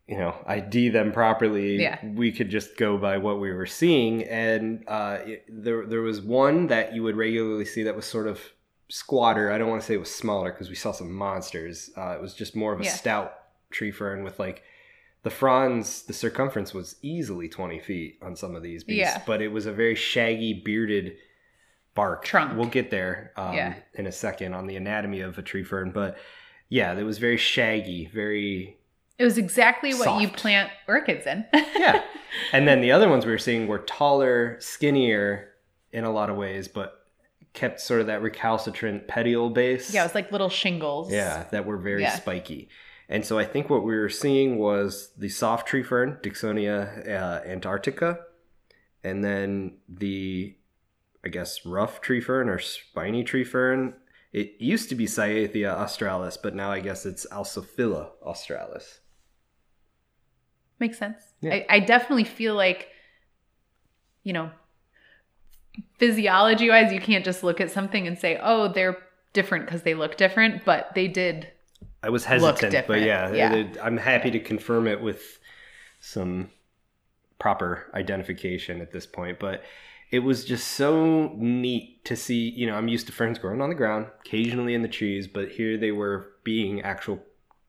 you 0.06 0.18
know, 0.18 0.34
ID 0.46 0.90
them 0.90 1.10
properly. 1.12 1.80
Yeah. 1.80 1.98
We 2.04 2.32
could 2.32 2.50
just 2.50 2.76
go 2.76 2.98
by 2.98 3.18
what 3.18 3.40
we 3.40 3.50
were 3.52 3.66
seeing, 3.66 4.24
and 4.24 4.84
uh, 4.86 5.18
it- 5.24 5.44
there 5.48 5.86
there 5.86 6.02
was 6.02 6.20
one 6.20 6.66
that 6.68 6.94
you 6.94 7.02
would 7.02 7.16
regularly 7.16 7.64
see 7.64 7.82
that 7.84 7.96
was 7.96 8.04
sort 8.04 8.26
of 8.28 8.40
squatter. 8.88 9.50
I 9.50 9.56
don't 9.58 9.70
want 9.70 9.80
to 9.80 9.86
say 9.86 9.94
it 9.94 10.00
was 10.00 10.14
smaller 10.14 10.52
because 10.52 10.68
we 10.68 10.74
saw 10.74 10.92
some 10.92 11.10
monsters. 11.12 11.90
Uh, 11.96 12.10
it 12.10 12.20
was 12.20 12.34
just 12.34 12.54
more 12.54 12.72
of 12.74 12.80
a 12.80 12.84
Yeah. 12.84 12.90
stout 12.90 13.32
tree 13.72 13.90
fern 13.90 14.22
with 14.24 14.38
like 14.38 14.62
the 15.22 15.30
fronds, 15.30 16.02
the 16.02 16.12
circumference 16.12 16.74
was 16.74 16.96
easily 17.02 17.48
20 17.48 17.78
feet 17.80 18.18
on 18.22 18.34
some 18.36 18.54
of 18.56 18.62
these 18.62 18.82
beasts, 18.84 19.14
Yeah. 19.14 19.22
but 19.26 19.40
it 19.40 19.48
was 19.48 19.66
a 19.66 19.72
very 19.72 19.94
shaggy, 19.94 20.52
bearded 20.52 21.16
bark. 21.94 22.24
Trunk. 22.24 22.56
We'll 22.56 22.66
get 22.68 22.90
there 22.90 23.32
um, 23.36 23.54
Yeah. 23.54 23.74
in 23.94 24.06
a 24.06 24.12
second 24.12 24.54
on 24.54 24.66
the 24.66 24.76
anatomy 24.76 25.20
of 25.20 25.38
a 25.38 25.42
tree 25.42 25.62
fern, 25.62 25.90
but 25.92 26.16
yeah, 26.68 26.92
it 26.98 27.02
was 27.04 27.18
very 27.18 27.36
shaggy, 27.36 28.06
very. 28.12 28.78
It 29.18 29.24
was 29.24 29.38
exactly 29.38 29.92
what 29.94 30.20
you 30.20 30.28
plant 30.28 30.70
orchids 30.88 31.26
in. 31.26 31.44
Yeah. 31.52 32.02
And 32.54 32.66
then 32.66 32.80
the 32.80 32.92
other 32.92 33.10
ones 33.10 33.26
we 33.26 33.30
were 33.32 33.36
seeing 33.38 33.66
were 33.66 33.78
taller, 33.80 34.56
skinnier 34.58 35.50
in 35.92 36.04
a 36.04 36.10
lot 36.10 36.30
of 36.30 36.36
ways, 36.36 36.66
but 36.66 37.04
kept 37.52 37.78
sort 37.78 38.00
of 38.00 38.06
that 38.06 38.22
recalcitrant 38.22 39.06
petiole 39.06 39.50
base. 39.50 39.92
yeah, 39.92 40.00
it 40.00 40.06
was 40.06 40.14
like 40.14 40.32
little 40.32 40.48
shingles. 40.48 41.12
Yeah, 41.12 41.44
that 41.50 41.66
were 41.66 41.76
very 41.76 42.00
Yeah. 42.00 42.14
spiky. 42.16 42.70
And 43.12 43.26
so 43.26 43.38
I 43.38 43.44
think 43.44 43.68
what 43.68 43.84
we 43.84 43.94
were 43.94 44.08
seeing 44.08 44.56
was 44.56 45.12
the 45.18 45.28
soft 45.28 45.68
tree 45.68 45.82
fern, 45.82 46.18
Dicksonia 46.22 47.06
uh, 47.06 47.46
antarctica, 47.46 48.20
and 49.04 49.22
then 49.22 49.76
the, 49.86 50.56
I 51.22 51.28
guess, 51.28 51.66
rough 51.66 52.00
tree 52.00 52.22
fern 52.22 52.48
or 52.48 52.58
spiny 52.58 53.22
tree 53.22 53.44
fern. 53.44 53.92
It 54.32 54.54
used 54.58 54.88
to 54.88 54.94
be 54.94 55.04
Cyathea 55.04 55.74
australis, 55.74 56.38
but 56.38 56.54
now 56.54 56.72
I 56.72 56.80
guess 56.80 57.04
it's 57.04 57.26
Alsophila 57.30 58.12
australis. 58.22 59.00
Makes 60.80 60.98
sense. 60.98 61.22
Yeah. 61.42 61.52
I, 61.52 61.66
I 61.68 61.80
definitely 61.80 62.24
feel 62.24 62.54
like, 62.54 62.88
you 64.22 64.32
know, 64.32 64.50
physiology 65.98 66.70
wise, 66.70 66.94
you 66.94 67.00
can't 67.00 67.26
just 67.26 67.44
look 67.44 67.60
at 67.60 67.70
something 67.70 68.06
and 68.06 68.18
say, 68.18 68.40
oh, 68.42 68.68
they're 68.72 68.96
different 69.34 69.66
because 69.66 69.82
they 69.82 69.92
look 69.92 70.16
different, 70.16 70.64
but 70.64 70.94
they 70.94 71.08
did. 71.08 71.48
I 72.02 72.10
was 72.10 72.24
hesitant, 72.24 72.86
but 72.86 73.00
yeah, 73.00 73.32
yeah. 73.32 73.52
it- 73.54 73.78
I'm 73.82 73.96
happy 73.96 74.30
to 74.32 74.40
confirm 74.40 74.86
it 74.86 75.00
with 75.00 75.38
some 76.00 76.50
proper 77.38 77.90
identification 77.94 78.80
at 78.80 78.90
this 78.92 79.06
point. 79.06 79.38
But 79.38 79.62
it 80.10 80.20
was 80.20 80.44
just 80.44 80.68
so 80.68 81.32
neat 81.36 82.04
to 82.04 82.16
see. 82.16 82.50
You 82.50 82.66
know, 82.66 82.74
I'm 82.76 82.88
used 82.88 83.06
to 83.06 83.12
ferns 83.12 83.38
growing 83.38 83.60
on 83.62 83.68
the 83.68 83.74
ground, 83.74 84.06
occasionally 84.24 84.74
in 84.74 84.82
the 84.82 84.88
trees, 84.88 85.26
but 85.28 85.50
here 85.52 85.76
they 85.78 85.92
were 85.92 86.28
being 86.44 86.82
actual 86.82 87.22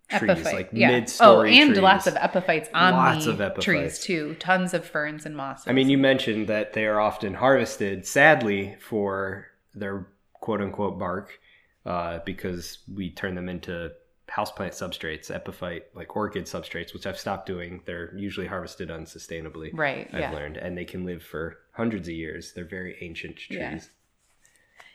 trees, 0.09 0.31
Epiphyte. 0.31 0.53
like 0.53 0.69
yeah. 0.73 0.89
mid-story 0.91 1.51
Oh, 1.51 1.61
and 1.61 1.69
trees. 1.71 1.81
lots 1.81 2.07
of 2.07 2.15
epiphytes 2.15 2.69
on 2.73 2.93
Lots 2.93 3.25
the 3.25 3.31
of 3.31 3.41
epiphytes. 3.41 3.63
trees 3.65 3.99
too. 3.99 4.35
Tons 4.39 4.73
of 4.73 4.85
ferns 4.85 5.25
and 5.25 5.35
mosses. 5.37 5.67
I 5.67 5.71
mean, 5.73 5.89
you 5.89 5.97
mentioned 5.97 6.47
that 6.47 6.73
they 6.73 6.85
are 6.85 6.99
often 6.99 7.35
harvested, 7.35 8.05
sadly, 8.05 8.75
for 8.81 9.47
their 9.73 10.07
quote 10.33 10.61
unquote 10.61 10.99
bark, 10.99 11.39
uh, 11.85 12.19
because 12.25 12.79
we 12.93 13.09
turn 13.09 13.35
them 13.35 13.47
into 13.47 13.91
houseplant 14.35 14.71
substrates, 14.71 15.29
epiphyte, 15.29 15.85
like 15.95 16.15
orchid 16.15 16.45
substrates, 16.45 16.93
which 16.93 17.05
I've 17.05 17.19
stopped 17.19 17.45
doing. 17.45 17.81
They're 17.85 18.15
usually 18.15 18.47
harvested 18.47 18.89
unsustainably. 18.89 19.69
right. 19.73 20.09
I've 20.13 20.19
yeah. 20.19 20.31
learned, 20.31 20.57
and 20.57 20.77
they 20.77 20.85
can 20.85 21.05
live 21.05 21.21
for 21.23 21.57
hundreds 21.73 22.07
of 22.07 22.13
years. 22.15 22.53
They're 22.53 22.65
very 22.65 22.97
ancient 23.01 23.37
trees. 23.37 23.57
Yeah. 23.59 23.79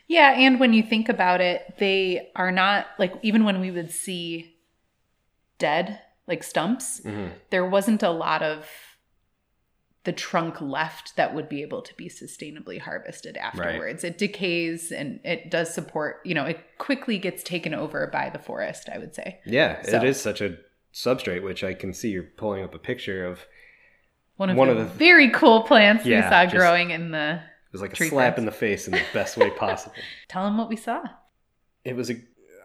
Yeah, 0.07 0.31
and 0.31 0.59
when 0.59 0.73
you 0.73 0.81
think 0.81 1.07
about 1.07 1.39
it, 1.39 1.75
they 1.77 2.31
are 2.35 2.51
not 2.51 2.87
like 2.97 3.13
even 3.21 3.43
when 3.43 3.59
we 3.61 3.69
would 3.69 3.91
see 3.91 4.55
dead 5.59 5.99
like 6.27 6.43
stumps, 6.43 7.01
Mhm. 7.01 7.31
there 7.51 7.65
wasn't 7.65 8.01
a 8.03 8.09
lot 8.09 8.41
of 8.41 8.67
the 10.05 10.11
trunk 10.13 10.61
left 10.61 11.15
that 11.17 11.35
would 11.35 11.49
be 11.49 11.61
able 11.61 11.81
to 11.81 11.93
be 11.95 12.07
sustainably 12.09 12.79
harvested 12.79 13.35
afterwards. 13.37 14.03
It 14.03 14.17
decays 14.17 14.91
and 14.91 15.19
it 15.25 15.51
does 15.51 15.73
support, 15.73 16.21
you 16.23 16.33
know, 16.33 16.45
it 16.45 16.59
quickly 16.77 17.17
gets 17.17 17.43
taken 17.43 17.73
over 17.73 18.07
by 18.07 18.29
the 18.29 18.39
forest, 18.39 18.87
I 18.93 18.97
would 18.97 19.13
say. 19.13 19.39
Yeah, 19.45 19.81
So- 19.81 19.97
it 19.97 20.03
is 20.05 20.19
such 20.19 20.39
a 20.41 20.57
substrate, 20.93 21.43
which 21.43 21.63
I 21.63 21.73
can 21.73 21.93
see 21.93 22.09
you're 22.09 22.23
pulling 22.23 22.63
up 22.63 22.73
a 22.73 22.79
picture 22.79 23.25
of. 23.25 23.45
One 24.37 24.49
of 24.49 24.55
One 24.55 24.69
the 24.69 24.75
of 24.75 24.79
the- 24.79 24.85
very 24.85 25.29
cool 25.31 25.63
plants 25.63 26.05
we 26.05 26.19
saw 26.21 26.45
just- 26.45 26.55
growing 26.55 26.91
in 26.91 27.11
the 27.11 27.35
It 27.35 27.73
was 27.73 27.81
like 27.81 27.91
a 27.91 27.95
slap 27.97 28.35
ferns. 28.35 28.39
in 28.39 28.45
the 28.45 28.51
face 28.53 28.87
in 28.87 28.93
the 28.93 29.01
best 29.13 29.35
way 29.35 29.49
possible. 29.57 29.95
Tell 30.29 30.45
them 30.45 30.57
what 30.57 30.69
we 30.69 30.77
saw. 30.77 31.03
it 31.83 31.95
was 31.95 32.09
a 32.09 32.15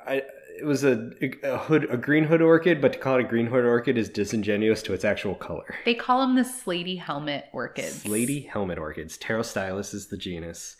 I, 0.06 0.22
it 0.56 0.64
was 0.64 0.84
a, 0.84 1.10
a 1.42 1.58
hood 1.58 1.86
a 1.90 1.96
green 1.96 2.24
hood 2.24 2.40
orchid 2.42 2.80
but 2.80 2.92
to 2.92 2.98
call 2.98 3.16
it 3.16 3.24
a 3.24 3.28
green 3.28 3.46
hood 3.46 3.64
orchid 3.64 3.98
is 3.98 4.08
disingenuous 4.08 4.82
to 4.82 4.92
its 4.92 5.04
actual 5.04 5.34
color 5.34 5.74
They 5.84 5.94
call 5.94 6.20
them 6.20 6.36
the 6.36 6.42
slaty 6.42 6.98
helmet 6.98 7.46
orchids. 7.52 8.04
slaty 8.04 8.48
helmet 8.48 8.78
orchids 8.78 9.18
pterostylis 9.18 9.92
is 9.94 10.06
the 10.06 10.16
genus 10.16 10.76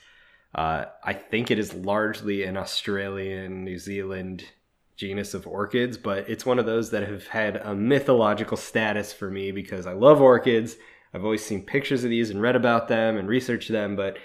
uh, 0.54 0.84
i 1.02 1.12
think 1.12 1.50
it 1.50 1.58
is 1.58 1.74
largely 1.74 2.44
an 2.44 2.56
australian 2.56 3.64
new 3.64 3.78
zealand 3.78 4.44
genus 4.96 5.34
of 5.34 5.46
orchids, 5.46 5.98
but 5.98 6.28
it's 6.28 6.46
one 6.46 6.58
of 6.58 6.66
those 6.66 6.90
that 6.90 7.02
have 7.08 7.26
had 7.26 7.56
a 7.56 7.74
mythological 7.74 8.56
status 8.56 9.12
for 9.12 9.30
me 9.30 9.50
because 9.50 9.86
I 9.86 9.92
love 9.92 10.20
orchids. 10.20 10.76
I've 11.12 11.24
always 11.24 11.44
seen 11.44 11.62
pictures 11.64 12.04
of 12.04 12.10
these 12.10 12.30
and 12.30 12.40
read 12.40 12.56
about 12.56 12.88
them 12.88 13.16
and 13.16 13.28
researched 13.28 13.70
them, 13.70 13.96
but 13.96 14.18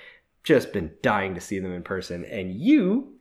just 0.44 0.72
been 0.72 0.92
dying 1.02 1.36
to 1.36 1.42
see 1.42 1.60
them 1.60 1.74
in 1.74 1.84
person. 1.84 2.24
And 2.26 2.54
you 2.54 3.19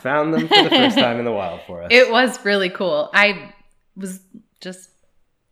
Found 0.00 0.34
them 0.34 0.48
for 0.48 0.62
the 0.62 0.70
first 0.70 0.98
time 0.98 1.18
in 1.18 1.24
the 1.24 1.32
wild 1.32 1.60
for 1.66 1.82
us. 1.82 1.88
It 1.90 2.10
was 2.10 2.44
really 2.44 2.70
cool. 2.70 3.10
I 3.12 3.52
was 3.96 4.20
just, 4.60 4.90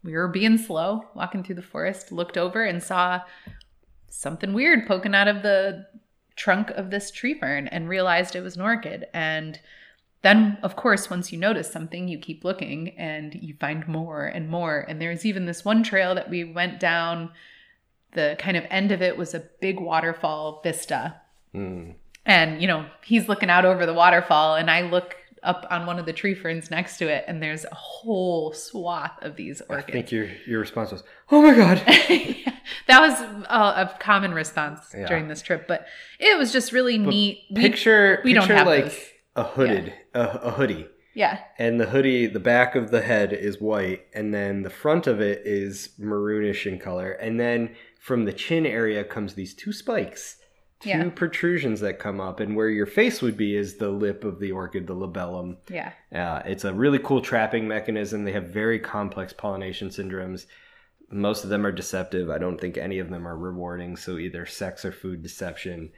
we 0.03 0.12
were 0.12 0.29
being 0.29 0.59
slow, 0.59 1.05
walking 1.14 1.42
through 1.42 1.57
the 1.57 1.62
forest, 1.62 2.12
looked 2.12 2.38
over 2.38 2.64
and 2.64 2.83
saw 2.83 3.21
something 4.09 4.53
weird 4.53 4.87
poking 4.87 5.14
out 5.14 5.29
of 5.29 5.42
the 5.42 5.87
trunk 6.37 6.71
of 6.71 6.90
this 6.90 7.11
tree 7.11 7.38
fern 7.38 7.68
and 7.68 7.88
realized 7.88 8.35
it 8.35 8.40
was 8.40 8.57
an 8.57 8.62
orchid. 8.62 9.07
And 9.12 9.61
then, 10.23 10.59
of 10.62 10.77
course, 10.77 11.11
once 11.11 11.31
you 11.33 11.38
notice 11.38 11.71
something, 11.71 12.09
you 12.09 12.18
keep 12.18 12.44
looking 12.44 12.97
and 12.99 13.35
you 13.35 13.55
find 13.61 13.87
more 13.87 14.25
and 14.25 14.49
more. 14.49 14.85
And 14.88 15.01
there's 15.01 15.27
even 15.27 15.47
this 15.47 15.64
one 15.64 15.83
trail 15.83 16.14
that 16.14 16.31
we 16.31 16.44
went 16.44 16.81
down. 16.81 17.31
The 18.12 18.37
kind 18.38 18.57
of 18.57 18.64
end 18.71 18.90
of 18.90 19.03
it 19.03 19.16
was 19.18 19.35
a 19.35 19.44
big 19.61 19.79
waterfall 19.79 20.61
vista 20.62 21.21
Mm. 21.55 21.94
And, 22.29 22.61
you 22.62 22.69
know, 22.69 22.87
he's 23.05 23.29
looking 23.29 23.51
out 23.51 23.64
over 23.64 23.85
the 23.87 23.95
waterfall, 23.95 24.55
and 24.55 24.71
I 24.71 24.83
look 24.83 25.17
up 25.43 25.67
on 25.71 25.87
one 25.87 25.99
of 25.99 26.07
the 26.07 26.12
tree 26.12 26.35
ferns 26.35 26.71
next 26.71 26.99
to 26.99 27.09
it, 27.09 27.25
and 27.27 27.43
there's 27.43 27.64
a 27.64 27.75
whole 27.75 28.53
swath 28.53 29.12
of 29.23 29.37
these 29.37 29.62
I 29.71 29.75
orchids. 29.75 29.93
think 29.93 30.12
your 30.12 30.29
your 30.47 30.61
response 30.61 30.91
was, 30.93 31.03
"Oh 31.31 31.41
my 31.43 31.55
god!" 31.55 31.79
that 32.87 33.01
was 33.01 33.21
a, 33.21 33.55
a 33.83 33.97
common 34.01 34.35
response 34.35 34.81
Yeah. 34.97 35.07
during 35.07 35.29
this 35.29 35.41
trip, 35.43 35.67
but 35.69 35.87
it 36.19 36.37
was 36.38 36.53
just 36.53 36.73
really 36.73 36.99
neat. 36.99 37.45
We- 37.51 37.61
Picture 37.62 38.21
we 38.25 38.33
don't 38.33 38.49
have 38.49 38.67
like 38.67 38.85
those. 38.87 39.01
a 39.37 39.45
hooded 39.45 39.93
a, 40.12 40.21
a 40.21 40.51
hoodie, 40.51 40.88
yeah, 41.14 41.38
and 41.57 41.81
the 41.81 41.87
hoodie, 41.87 42.27
the 42.27 42.41
back 42.41 42.75
of 42.75 42.91
the 42.91 43.01
head 43.03 43.33
is 43.33 43.61
white, 43.61 44.07
and 44.12 44.35
then 44.35 44.62
the 44.62 44.71
front 44.71 45.07
of 45.07 45.21
it 45.21 45.43
is 45.45 45.91
maroonish 46.01 46.67
in 46.67 46.81
color, 46.81 47.12
and 47.12 47.38
then 47.38 47.77
from 48.01 48.25
the 48.25 48.33
chin 48.33 48.67
area 48.67 49.05
comes 49.05 49.35
these 49.35 49.55
two 49.55 49.73
spikes. 49.73 50.35
Two 50.81 50.91
Yeah. 50.91 51.09
protrusions 51.11 51.81
that 51.81 51.99
come 51.99 52.21
up, 52.21 52.38
and 52.38 52.55
where 52.55 52.69
your 52.69 52.87
face 52.87 53.21
would 53.21 53.37
be 53.37 53.57
is 53.57 53.77
the 53.79 53.88
lip 53.91 54.23
of 54.25 54.38
the 54.38 54.53
orchid, 54.53 54.87
the 54.87 54.95
labellum. 54.95 55.57
yeah, 55.69 55.93
Uh, 56.12 56.43
it's 56.47 56.64
a 56.64 56.73
really 56.73 56.99
cool 57.01 57.21
trapping 57.21 57.67
mechanism. 57.67 58.25
They 58.25 58.33
have 58.33 58.45
very 58.49 58.79
complex 58.79 59.33
pollination 59.33 59.88
syndromes. 59.88 60.47
Most 61.11 61.43
of 61.43 61.51
them 61.51 61.67
are 61.67 61.73
deceptive. 61.73 62.31
I 62.31 62.38
don't 62.38 62.61
think 62.61 62.77
any 62.79 62.99
of 63.01 63.11
them 63.11 63.27
are 63.27 63.37
rewarding. 63.37 63.97
So 63.97 64.19
either 64.19 64.47
sex 64.47 64.85
or 64.85 64.93
food 64.93 65.23
deception. 65.23 65.91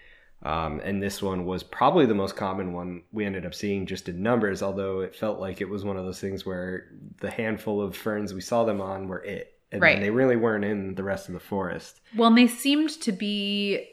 Um, 0.43 0.81
and 0.83 1.03
this 1.03 1.21
one 1.23 1.45
was 1.45 1.63
probably 1.63 2.07
the 2.07 2.15
most 2.15 2.35
common 2.37 2.73
one 2.73 3.03
we 3.13 3.27
ended 3.27 3.45
up 3.45 3.55
seeing 3.55 3.85
just 3.85 4.09
in 4.09 4.23
numbers, 4.23 4.63
although 4.63 5.01
it 5.01 5.15
felt 5.15 5.39
like 5.39 5.61
it 5.61 5.69
was 5.69 5.85
one 5.85 5.99
of 5.99 6.07
those 6.07 6.21
things 6.21 6.47
where 6.47 6.87
the 7.21 7.31
handful 7.31 7.83
of 7.83 7.95
ferns 7.95 8.33
we 8.33 8.41
saw 8.41 8.65
them 8.65 8.81
on 8.81 9.09
were 9.09 9.23
it. 9.23 9.53
And 9.73 9.83
Right. 9.83 10.01
they 10.01 10.11
really 10.11 10.37
weren't 10.37 10.65
in 10.65 10.95
the 10.95 11.03
rest 11.05 11.29
of 11.29 11.35
the 11.35 11.41
forest. 11.41 12.01
Well, 12.17 12.29
and 12.29 12.39
they 12.39 12.47
seemed 12.47 12.89
to 13.03 13.13
be 13.13 13.87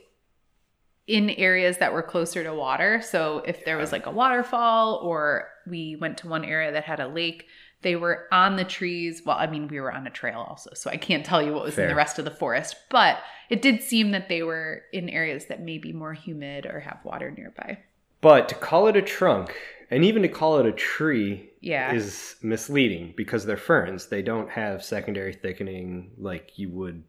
in 1.07 1.29
areas 1.31 1.77
that 1.77 1.93
were 1.93 2.03
closer 2.03 2.43
to 2.43 2.53
water. 2.53 3.01
So 3.01 3.39
if 3.47 3.63
there 3.63 3.77
was 3.77 3.91
like 3.91 4.05
a 4.05 4.11
waterfall 4.11 4.95
or 5.01 5.47
we 5.65 5.95
went 5.95 6.17
to 6.19 6.27
one 6.27 6.43
area 6.43 6.71
that 6.73 6.83
had 6.83 6.99
a 6.99 7.07
lake, 7.07 7.45
they 7.81 7.95
were 7.95 8.27
on 8.31 8.57
the 8.57 8.65
trees. 8.65 9.21
Well, 9.25 9.37
I 9.37 9.47
mean, 9.47 9.67
we 9.67 9.79
were 9.79 9.91
on 9.93 10.05
a 10.05 10.09
trail 10.09 10.45
also, 10.47 10.71
so 10.73 10.89
I 10.89 10.97
can't 10.97 11.25
tell 11.25 11.41
you 11.41 11.53
what 11.53 11.63
was 11.63 11.77
in 11.77 11.87
the 11.87 11.95
rest 11.95 12.19
of 12.19 12.25
the 12.25 12.31
forest, 12.31 12.75
but 12.89 13.19
it 13.49 13.61
did 13.61 13.81
seem 13.81 14.11
that 14.11 14.27
they 14.29 14.43
were 14.43 14.81
in 14.91 15.09
areas 15.09 15.45
that 15.45 15.61
may 15.61 15.77
be 15.77 15.93
more 15.93 16.13
humid 16.13 16.65
or 16.65 16.79
have 16.81 16.99
water 17.03 17.31
nearby. 17.31 17.77
But 18.19 18.49
to 18.49 18.55
call 18.55 18.87
it 18.87 18.97
a 18.97 19.01
trunk, 19.01 19.55
and 19.91 20.03
even 20.03 20.23
to 20.23 20.27
call 20.27 20.57
it 20.59 20.65
a 20.65 20.71
tree, 20.73 21.51
Yeah. 21.61 21.93
is 21.93 22.35
misleading 22.41 23.13
because 23.15 23.45
they're 23.45 23.55
ferns. 23.57 24.07
They 24.07 24.23
don't 24.23 24.49
have 24.49 24.83
secondary 24.83 25.33
thickening 25.33 26.11
like 26.17 26.57
you 26.57 26.69
would 26.71 27.03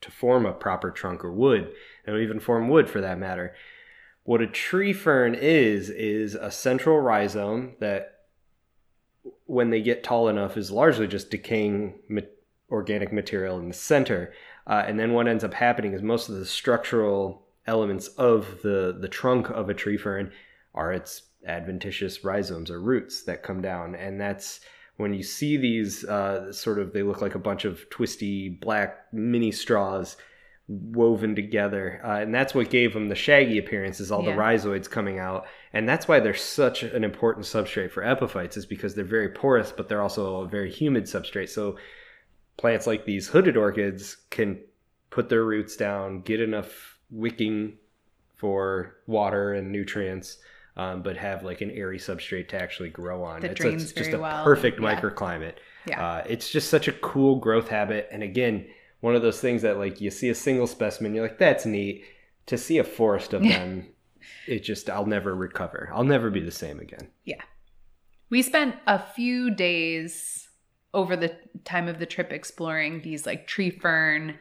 to 0.00 0.10
form 0.10 0.46
a 0.46 0.52
proper 0.52 0.90
trunk 0.90 1.22
or 1.24 1.32
wood. 1.32 1.70
Don't 2.06 2.20
even 2.20 2.40
form 2.40 2.68
wood 2.68 2.88
for 2.88 3.00
that 3.00 3.18
matter. 3.18 3.54
What 4.24 4.40
a 4.40 4.46
tree 4.46 4.92
fern 4.92 5.34
is, 5.34 5.90
is 5.90 6.34
a 6.34 6.50
central 6.50 6.98
rhizome 7.00 7.74
that, 7.80 8.10
when 9.46 9.70
they 9.70 9.82
get 9.82 10.02
tall 10.02 10.28
enough, 10.28 10.56
is 10.56 10.70
largely 10.70 11.06
just 11.06 11.30
decaying 11.30 11.94
ma- 12.08 12.20
organic 12.70 13.12
material 13.12 13.58
in 13.58 13.68
the 13.68 13.74
center. 13.74 14.32
Uh, 14.66 14.82
and 14.86 14.98
then 14.98 15.12
what 15.12 15.28
ends 15.28 15.44
up 15.44 15.54
happening 15.54 15.92
is 15.92 16.02
most 16.02 16.28
of 16.28 16.36
the 16.36 16.46
structural 16.46 17.46
elements 17.66 18.08
of 18.08 18.62
the, 18.62 18.96
the 18.98 19.08
trunk 19.08 19.50
of 19.50 19.68
a 19.68 19.74
tree 19.74 19.98
fern 19.98 20.32
are 20.74 20.92
its 20.92 21.22
adventitious 21.46 22.24
rhizomes 22.24 22.70
or 22.70 22.80
roots 22.80 23.22
that 23.24 23.42
come 23.42 23.60
down. 23.60 23.94
And 23.94 24.18
that's 24.18 24.60
when 24.96 25.12
you 25.12 25.22
see 25.22 25.56
these 25.56 26.04
uh, 26.04 26.52
sort 26.52 26.78
of, 26.78 26.92
they 26.92 27.02
look 27.02 27.20
like 27.20 27.34
a 27.34 27.38
bunch 27.38 27.64
of 27.64 27.88
twisty 27.90 28.48
black 28.48 29.06
mini 29.12 29.52
straws 29.52 30.16
woven 30.68 31.34
together. 31.34 32.00
Uh, 32.04 32.20
and 32.20 32.34
that's 32.34 32.54
what 32.54 32.70
gave 32.70 32.94
them 32.94 33.08
the 33.08 33.14
shaggy 33.14 33.58
appearance 33.58 34.00
is 34.00 34.10
all 34.10 34.24
Yeah. 34.24 34.30
the 34.34 34.36
rhizoids 34.40 34.88
coming 34.88 35.18
out. 35.18 35.46
And 35.72 35.86
that's 35.88 36.08
why 36.08 36.20
they're 36.20 36.32
such 36.34 36.82
an 36.82 37.04
important 37.04 37.44
substrate 37.44 37.90
for 37.90 38.02
epiphytes 38.02 38.56
is 38.56 38.64
because 38.64 38.94
they're 38.94 39.04
very 39.04 39.28
porous, 39.28 39.72
but 39.72 39.88
they're 39.88 40.00
also 40.00 40.40
a 40.42 40.48
very 40.48 40.70
humid 40.70 41.04
substrate. 41.04 41.50
So 41.50 41.76
plants 42.56 42.86
like 42.86 43.04
these 43.04 43.28
hooded 43.28 43.56
orchids 43.56 44.16
can 44.30 44.58
put 45.10 45.28
their 45.28 45.44
roots 45.44 45.76
down, 45.76 46.22
get 46.22 46.40
enough 46.40 46.98
wicking 47.10 47.74
for 48.34 48.96
water 49.06 49.52
and 49.52 49.70
nutrients, 49.70 50.38
um, 50.76 51.02
but 51.02 51.16
have 51.16 51.42
like 51.44 51.60
an 51.60 51.70
airy 51.70 51.98
substrate 51.98 52.48
to 52.48 52.60
actually 52.60 52.90
grow 52.90 53.22
on. 53.22 53.40
That 53.42 53.52
it's 53.52 53.60
drains 53.60 53.82
it's 53.84 53.92
just 53.92 54.12
a 54.12 54.18
well. 54.18 54.44
perfect 54.44 54.80
Yeah. 54.80 54.98
microclimate. 54.98 55.54
Yeah. 55.86 56.04
Uh, 56.04 56.24
it's 56.26 56.50
just 56.50 56.70
such 56.70 56.88
a 56.88 56.92
cool 56.92 57.36
growth 57.36 57.68
habit. 57.68 58.08
And 58.10 58.22
again, 58.22 58.66
one 59.04 59.14
of 59.14 59.20
those 59.20 59.38
things 59.38 59.60
that 59.60 59.76
like 59.76 60.00
you 60.00 60.10
see 60.10 60.30
a 60.30 60.34
single 60.34 60.66
specimen, 60.66 61.14
you're 61.14 61.26
like, 61.26 61.38
that's 61.38 61.66
neat. 61.66 62.04
To 62.46 62.56
see 62.56 62.78
a 62.78 62.84
forest 62.84 63.34
of 63.34 63.42
them, 63.42 63.86
it 64.48 64.60
just 64.60 64.88
I'll 64.88 65.04
never 65.04 65.34
recover. 65.34 65.90
I'll 65.92 66.04
never 66.04 66.30
be 66.30 66.40
the 66.40 66.50
same 66.50 66.80
again. 66.80 67.10
Yeah. 67.26 67.42
We 68.30 68.40
spent 68.40 68.76
a 68.86 68.98
few 68.98 69.50
days 69.50 70.48
over 70.94 71.16
the 71.16 71.36
time 71.64 71.86
of 71.86 71.98
the 71.98 72.06
trip 72.06 72.32
exploring 72.32 73.02
these 73.02 73.26
like 73.26 73.46
tree 73.46 73.68
fern 73.68 74.38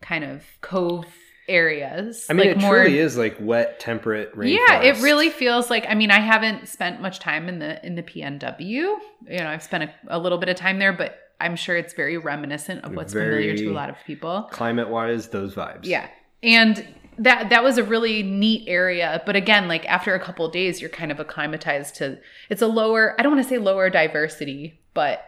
kind 0.00 0.24
of 0.24 0.42
cove 0.62 1.04
areas. 1.46 2.24
I 2.30 2.32
mean, 2.32 2.48
like 2.48 2.56
it 2.56 2.60
truly 2.60 2.98
is 2.98 3.18
like 3.18 3.36
wet, 3.38 3.78
temperate 3.78 4.34
rainforest. 4.34 4.56
Yeah, 4.68 4.82
it 4.84 5.02
really 5.02 5.28
feels 5.28 5.68
like. 5.68 5.84
I 5.86 5.94
mean, 5.94 6.10
I 6.10 6.20
haven't 6.20 6.68
spent 6.68 7.02
much 7.02 7.18
time 7.18 7.46
in 7.46 7.58
the 7.58 7.84
in 7.84 7.94
the 7.94 8.02
PNW. 8.02 8.62
You 8.64 8.98
know, 9.28 9.48
I've 9.48 9.62
spent 9.62 9.84
a, 9.84 9.92
a 10.08 10.18
little 10.18 10.38
bit 10.38 10.48
of 10.48 10.56
time 10.56 10.78
there, 10.78 10.94
but 10.94 11.27
I'm 11.40 11.56
sure 11.56 11.76
it's 11.76 11.94
very 11.94 12.18
reminiscent 12.18 12.84
of 12.84 12.94
what's 12.94 13.12
familiar 13.12 13.56
to 13.56 13.68
a 13.68 13.72
lot 13.72 13.90
of 13.90 13.96
people. 14.06 14.48
climate 14.50 14.88
wise, 14.88 15.28
those 15.28 15.54
vibes. 15.54 15.84
Yeah, 15.84 16.08
and 16.42 16.86
that 17.18 17.50
that 17.50 17.62
was 17.62 17.78
a 17.78 17.84
really 17.84 18.22
neat 18.22 18.68
area. 18.68 19.22
But 19.26 19.36
again, 19.36 19.68
like 19.68 19.84
after 19.86 20.14
a 20.14 20.20
couple 20.20 20.46
of 20.46 20.52
days, 20.52 20.80
you're 20.80 20.90
kind 20.90 21.10
of 21.12 21.20
acclimatized 21.20 21.96
to. 21.96 22.18
It's 22.48 22.62
a 22.62 22.66
lower. 22.66 23.14
I 23.18 23.22
don't 23.22 23.32
want 23.32 23.42
to 23.44 23.48
say 23.48 23.58
lower 23.58 23.90
diversity, 23.90 24.80
but 24.94 25.24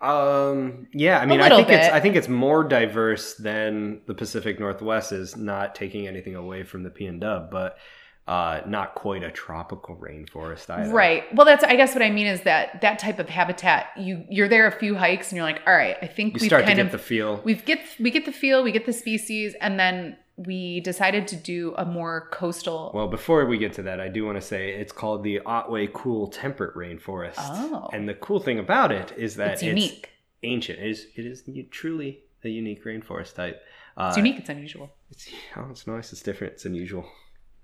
Um. 0.00 0.88
Yeah. 0.92 1.18
I 1.18 1.26
mean, 1.26 1.40
I 1.40 1.48
think 1.48 1.68
it's. 1.68 1.88
I 1.88 2.00
think 2.00 2.16
it's 2.16 2.28
more 2.28 2.64
diverse 2.64 3.34
than 3.34 4.02
the 4.06 4.14
Pacific 4.14 4.60
Northwest 4.60 5.12
is. 5.12 5.36
Not 5.36 5.74
taking 5.74 6.06
anything 6.06 6.34
away 6.34 6.64
from 6.64 6.82
the 6.82 6.90
P 6.90 7.06
and 7.06 7.20
Dub, 7.20 7.50
but 7.50 7.78
uh, 8.26 8.60
not 8.66 8.94
quite 8.94 9.22
a 9.22 9.30
tropical 9.30 9.96
rainforest 9.96 10.68
either. 10.70 10.92
Right. 10.92 11.32
Well, 11.34 11.46
that's 11.46 11.62
I 11.64 11.76
guess 11.76 11.94
what 11.94 12.02
I 12.02 12.10
mean 12.10 12.26
is 12.26 12.42
that 12.42 12.80
that 12.80 12.98
type 12.98 13.18
of 13.18 13.28
habitat, 13.28 13.88
you 13.96 14.24
you're 14.28 14.48
there 14.48 14.66
a 14.66 14.72
few 14.72 14.94
hikes 14.96 15.30
and 15.30 15.36
you're 15.36 15.44
like, 15.46 15.60
all 15.66 15.74
right, 15.74 15.96
I 16.02 16.06
think 16.06 16.34
You 16.34 16.38
we've 16.40 16.48
start 16.48 16.66
to 16.66 16.74
get 16.74 16.84
of 16.86 16.92
the 16.92 16.98
feel. 16.98 17.40
we've 17.44 17.64
get 17.64 17.80
we 18.00 18.10
get 18.10 18.24
the 18.24 18.32
feel, 18.32 18.62
we 18.64 18.72
get 18.72 18.86
the 18.86 18.92
species, 18.92 19.54
and 19.60 19.78
then 19.78 20.16
we 20.36 20.80
decided 20.80 21.26
to 21.28 21.36
do 21.36 21.72
a 21.78 21.84
more 21.86 22.28
coastal. 22.30 22.90
Well, 22.94 23.08
before 23.08 23.46
we 23.46 23.56
get 23.58 23.72
to 23.74 23.82
that, 23.84 24.00
I 24.00 24.08
do 24.08 24.26
want 24.26 24.36
to 24.36 24.42
say 24.42 24.70
it's 24.72 24.92
called 24.92 25.22
the 25.24 25.40
Otway 25.46 25.88
Cool 25.94 26.28
Temperate 26.28 26.74
Rainforest. 26.74 27.36
Oh. 27.38 27.88
And 27.92 28.06
the 28.06 28.12
cool 28.14 28.38
thing 28.40 28.58
about 28.58 28.92
it 28.92 29.14
is 29.16 29.36
that 29.36 29.52
it's 29.54 29.62
unique. 29.62 30.10
ancient. 30.42 30.78
It 30.78 30.90
is, 30.90 31.06
it 31.14 31.24
is 31.24 31.42
truly 31.70 32.20
a 32.44 32.48
unique 32.50 32.84
rainforest 32.84 33.34
type. 33.34 33.62
Uh, 33.96 34.08
It's 34.08 34.18
unique. 34.18 34.38
It's 34.38 34.50
unusual. 34.50 34.90
It's, 35.10 35.26
oh, 35.56 35.68
it's 35.70 35.86
nice. 35.86 36.12
It's 36.12 36.22
different. 36.22 36.52
It's 36.54 36.66
unusual. 36.66 37.06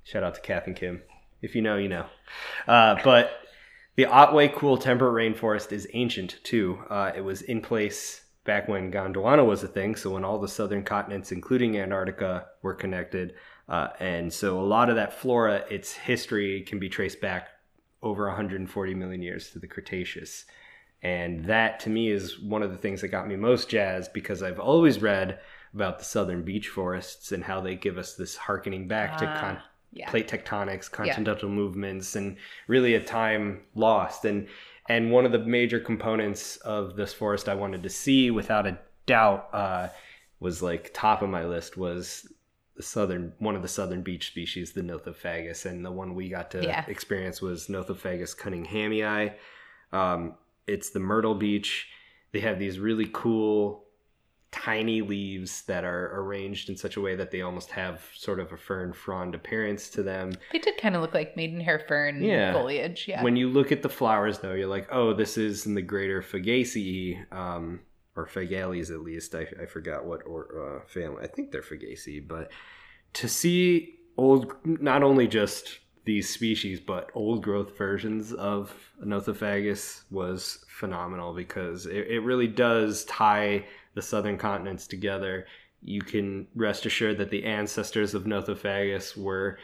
Shout 0.05 0.23
out 0.23 0.35
to 0.35 0.41
Kath 0.41 0.67
and 0.67 0.77
Kim. 0.77 1.03
If 1.41 1.55
you 1.55 1.63
know, 1.63 1.77
you 1.77 1.89
know. 1.89 2.07
Uh, 2.67 2.97
but 3.03 3.33
the 3.97 4.07
Otway 4.07 4.49
Cool 4.49 4.79
Temperate 4.79 5.37
Rainforest 5.37 5.73
is 5.73 5.89
ancient 5.93 6.39
too. 6.45 6.79
Uh, 6.89 7.13
it 7.15 7.21
was 7.21 7.43
in 7.43 7.61
place 7.61 8.23
back 8.45 8.69
when 8.69 8.91
Gondwana 8.91 9.47
was 9.47 9.63
a 9.63 9.69
thing. 9.69 9.95
So 9.97 10.11
when 10.11 10.25
all 10.25 10.39
the 10.39 10.49
southern 10.49 10.83
continents, 10.83 11.33
including 11.33 11.79
Antarctica, 11.79 12.47
were 12.63 12.75
connected. 12.75 13.35
Uh, 13.69 13.89
and 14.01 14.33
so 14.33 14.59
a 14.59 14.63
lot 14.63 14.91
of 14.91 14.97
that 14.97 15.13
flora, 15.13 15.65
its 15.71 15.93
history 15.93 16.63
can 16.63 16.79
be 16.79 16.89
traced 16.89 17.21
back 17.21 17.49
over 18.03 18.27
140 18.27 18.95
million 18.95 19.23
years 19.23 19.51
to 19.51 19.59
the 19.59 19.69
Cretaceous. 19.69 20.45
And 21.03 21.45
that 21.47 21.81
to 21.81 21.91
me 21.91 22.11
is 22.11 22.39
one 22.41 22.63
of 22.63 22.71
the 22.71 22.79
things 22.79 23.01
that 23.01 23.09
got 23.09 23.29
me 23.29 23.37
most 23.37 23.69
jazzed 23.69 24.13
because 24.13 24.43
I've 24.43 24.61
always 24.61 25.01
read 25.01 25.41
about 25.75 25.99
the 25.99 26.05
southern 26.05 26.43
beech 26.43 26.69
forests 26.69 27.33
and 27.33 27.45
how 27.45 27.61
they 27.61 27.75
give 27.75 27.99
us 27.99 28.15
this 28.15 28.37
harkening 28.37 28.89
back 28.89 29.19
to 29.19 29.27
Ah, 29.27 29.41
con- 29.41 29.63
Yeah. 29.93 30.09
plate 30.11 30.27
tectonics, 30.29 30.91
continental 30.91 31.49
movements, 31.51 32.17
and 32.17 32.37
really 32.67 32.95
a 32.95 33.01
time 33.03 33.61
lost. 33.75 34.25
And 34.25 34.49
And 34.89 35.13
one 35.13 35.25
of 35.25 35.33
the 35.33 35.39
major 35.39 35.79
components 35.79 36.57
of 36.57 36.97
this 36.97 37.13
forest 37.15 37.49
I 37.49 37.55
wanted 37.55 37.83
to 37.85 37.89
see, 37.89 38.31
without 38.33 38.67
a 38.67 38.79
doubt, 39.07 39.49
uh, 39.53 39.89
was 40.41 40.61
like 40.63 40.91
top 40.93 41.23
of 41.23 41.29
my 41.31 41.45
list 41.45 41.77
was 41.77 42.27
the 42.75 42.83
southern 42.83 43.33
one 43.39 43.55
of 43.55 43.63
the 43.63 43.69
southern 43.69 44.03
beech 44.03 44.27
species, 44.29 44.73
the 44.73 44.81
Nothofagus, 44.81 45.67
and 45.67 45.85
the 45.85 45.93
one 45.93 46.15
we 46.15 46.29
got 46.29 46.51
to 46.53 46.65
Yeah. 46.65 46.85
experience 46.89 47.41
was 47.41 47.69
Nothofagus 47.69 48.37
cunninghamii. 48.37 49.35
Um, 49.93 50.35
it's 50.67 50.91
the 50.91 51.01
myrtle 51.01 51.35
beech. 51.35 51.89
They 52.33 52.41
have 52.41 52.59
these 52.59 52.79
really 52.81 53.09
cool 53.13 53.82
tiny 54.53 55.01
leaves 55.01 55.63
that 55.63 55.83
are 55.83 56.21
arranged 56.21 56.69
in 56.69 56.77
such 56.77 56.97
a 56.97 57.01
way 57.01 57.17
that 57.17 57.31
they 57.31 57.41
almost 57.41 57.71
have 57.71 58.03
sort 58.15 58.39
of 58.39 58.53
a 58.53 58.57
fern 58.57 58.93
frond 58.93 59.35
appearance 59.35 59.89
to 59.89 60.03
them. 60.03 60.33
They 60.53 60.59
did 60.59 60.77
kind 60.77 60.95
of 60.95 61.01
look 61.01 61.15
like 61.15 61.37
maidenhair 61.37 61.83
fern 61.89 62.23
Yeah. 62.23 62.53
foliage. 62.53 63.07
Yeah. 63.09 63.23
When 63.25 63.35
you 63.35 63.49
look 63.49 63.73
at 63.73 63.83
the 63.83 63.89
flowers, 63.89 64.39
though, 64.39 64.53
you're 64.53 64.67
like, 64.69 64.89
oh, 64.93 65.15
this 65.15 65.39
is 65.39 65.65
in 65.67 65.75
the 65.75 65.83
greater 65.83 66.21
Fagaceae, 66.23 67.33
um, 67.33 67.81
or 68.15 68.27
Fagales 68.27 68.91
at 68.91 69.01
least. 69.01 69.35
I, 69.35 69.47
I 69.61 69.65
forgot 69.67 70.05
what 70.05 70.21
or 70.27 70.83
uh, 70.85 70.87
family. 70.87 71.25
I 71.25 71.29
think 71.29 71.51
they're 71.51 71.63
Fagaceae, 71.63 72.29
but 72.29 72.51
to 73.15 73.29
see 73.29 73.97
old, 74.19 74.53
not 74.65 75.03
only 75.03 75.27
just 75.27 75.79
these 76.05 76.29
species, 76.29 76.79
but 76.79 77.11
old 77.15 77.43
growth 77.43 77.79
versions 77.79 78.33
of 78.35 78.71
Nothofagus 79.03 80.03
was 80.11 80.65
phenomenal 80.69 81.33
because 81.33 81.87
it, 81.87 82.07
it 82.09 82.21
really 82.21 82.49
does 82.49 83.05
tie 83.07 83.65
the 83.95 84.03
southern 84.03 84.39
continents 84.39 84.87
together. 84.87 85.47
You 85.83 86.01
can 86.01 86.47
rest 86.55 86.87
assured 86.87 87.19
that 87.19 87.31
the 87.31 87.45
ancestors 87.45 88.15
of 88.15 88.25
Nothofagus 88.25 89.17
were 89.17 89.59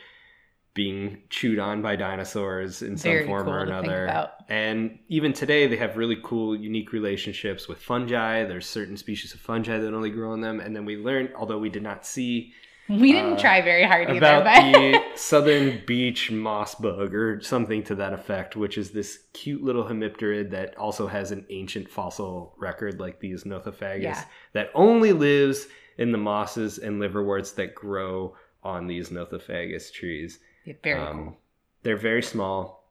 being 0.75 1.23
chewed 1.29 1.59
on 1.59 1.83
by 1.83 1.97
dinosaurs 1.97 2.83
in 2.83 2.97
some 2.97 3.11
Very 3.11 3.27
form 3.27 3.47
cool 3.47 3.55
or 3.55 3.59
another. 3.65 4.31
And 4.49 4.99
even 5.09 5.33
today, 5.33 5.67
they 5.67 5.77
have 5.77 5.97
really 5.97 6.19
cool, 6.23 6.55
unique 6.55 6.93
relationships 6.93 7.67
with 7.67 7.79
fungi. 7.79 8.45
There's 8.45 8.67
certain 8.67 8.97
species 8.97 9.35
of 9.35 9.41
fungi 9.41 9.79
that 9.79 9.93
only 9.93 10.11
grow 10.11 10.33
on 10.33 10.41
them. 10.41 10.61
And 10.61 10.77
then 10.77 10.85
we 10.85 10.97
learned, 10.97 11.31
although 11.37 11.59
we 11.59 11.69
did 11.69 11.83
not 11.83 12.07
see 12.07 12.53
we 13.01 13.13
didn't 13.13 13.35
uh, 13.35 13.39
try 13.41 13.61
very 13.63 13.85
hard 13.85 14.09
either, 14.09 14.19
about 14.19 14.45
but 14.45 14.73
the 14.73 15.03
southern 15.15 15.83
beech 15.87 16.31
moss 16.31 16.75
bug 16.75 17.15
or 17.15 17.41
something 17.41 17.83
to 17.85 17.95
that 17.97 18.13
effect, 18.13 18.57
which 18.57 18.79
is 18.79 18.91
this 18.91 19.19
cute 19.33 19.63
little 19.63 19.85
hemipterid 19.85 20.51
that 20.51 20.77
also 20.79 21.07
has 21.07 21.31
an 21.31 21.45
ancient 21.51 21.89
fossil 21.89 22.55
record 22.59 22.99
like 23.01 23.21
these 23.21 23.45
Nothofagus 23.45 24.03
Yeah. 24.03 24.25
that 24.55 24.71
only 24.75 25.13
lives 25.13 25.67
in 25.99 26.13
the 26.13 26.19
mosses 26.19 26.79
and 26.79 26.99
liverworts 27.01 27.53
that 27.53 27.75
grow 27.75 28.35
on 28.63 28.87
these 28.87 29.11
Nothofagus 29.11 29.93
trees. 29.93 30.39
very 30.83 30.99
Um, 31.01 31.17
cool. 31.25 31.39
They're 31.83 31.97
very 31.97 32.23
small. 32.23 32.88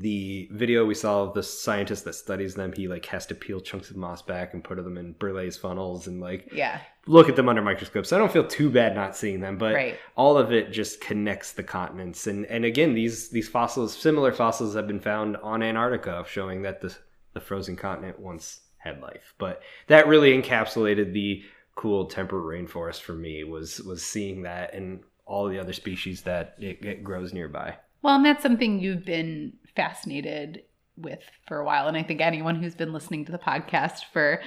The 0.00 0.48
video 0.52 0.84
we 0.86 0.94
saw 0.94 1.24
of 1.24 1.34
the 1.34 1.42
scientist 1.42 2.04
that 2.04 2.12
studies 2.14 2.54
them, 2.54 2.72
he 2.72 2.86
like 2.86 3.04
has 3.06 3.26
to 3.26 3.34
peel 3.34 3.60
chunks 3.60 3.90
of 3.90 3.96
moss 3.96 4.22
back 4.22 4.54
and 4.54 4.62
put 4.62 4.76
them 4.76 4.96
in 4.96 5.14
Berlese 5.14 5.58
funnels 5.58 6.06
and 6.06 6.20
like 6.20 6.48
Yeah. 6.52 6.78
look 7.06 7.28
at 7.28 7.34
them 7.34 7.48
under 7.48 7.62
microscopes. 7.62 8.08
So 8.10 8.16
I 8.16 8.20
don't 8.20 8.30
feel 8.32 8.46
too 8.46 8.70
bad 8.70 8.94
not 8.94 9.16
seeing 9.16 9.40
them, 9.40 9.58
but 9.58 9.74
Right. 9.74 9.98
all 10.16 10.38
of 10.38 10.52
it 10.52 10.70
just 10.70 11.00
connects 11.00 11.52
the 11.52 11.64
continents. 11.64 12.28
And 12.28 12.46
and 12.46 12.64
again, 12.64 12.94
these 12.94 13.30
these 13.30 13.48
fossils, 13.48 13.96
similar 13.96 14.30
fossils, 14.32 14.76
have 14.76 14.86
been 14.86 15.00
found 15.00 15.36
on 15.38 15.62
Antarctica, 15.62 16.24
showing 16.28 16.62
that 16.62 16.80
the 16.80 16.96
the 17.34 17.40
frozen 17.40 17.74
continent 17.74 18.20
once 18.20 18.60
had 18.78 19.00
life. 19.02 19.34
But 19.36 19.62
that 19.88 20.06
really 20.06 20.40
encapsulated 20.40 21.12
the 21.12 21.42
cool 21.74 22.06
temperate 22.06 22.44
rainforest 22.44 23.00
for 23.00 23.14
me. 23.14 23.42
Was 23.42 23.80
was 23.80 24.04
seeing 24.04 24.42
that 24.42 24.74
and 24.74 25.00
all 25.26 25.48
the 25.48 25.58
other 25.58 25.72
species 25.72 26.22
that 26.22 26.54
it, 26.60 26.84
it 26.84 27.02
grows 27.04 27.32
nearby. 27.34 27.76
Well, 28.00 28.14
and 28.14 28.24
that's 28.24 28.42
something 28.44 28.78
you've 28.78 29.04
been 29.04 29.52
fascinated 29.78 30.64
with 30.96 31.20
for 31.46 31.58
a 31.58 31.64
while. 31.64 31.86
And 31.86 31.96
I 31.96 32.02
think 32.02 32.20
anyone 32.20 32.60
who's 32.60 32.74
been 32.74 32.92
listening 32.92 33.24
to 33.26 33.32
the 33.32 33.38
podcast 33.38 34.00
for 34.12 34.42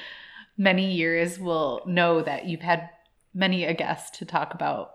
many 0.57 0.91
years 0.91 1.39
will 1.39 1.81
know 1.87 2.21
that 2.21 2.45
you've 2.45 2.59
had 2.59 2.89
many 3.33 3.63
a 3.63 3.73
guest 3.73 4.15
to 4.15 4.25
talk 4.25 4.53
about 4.53 4.91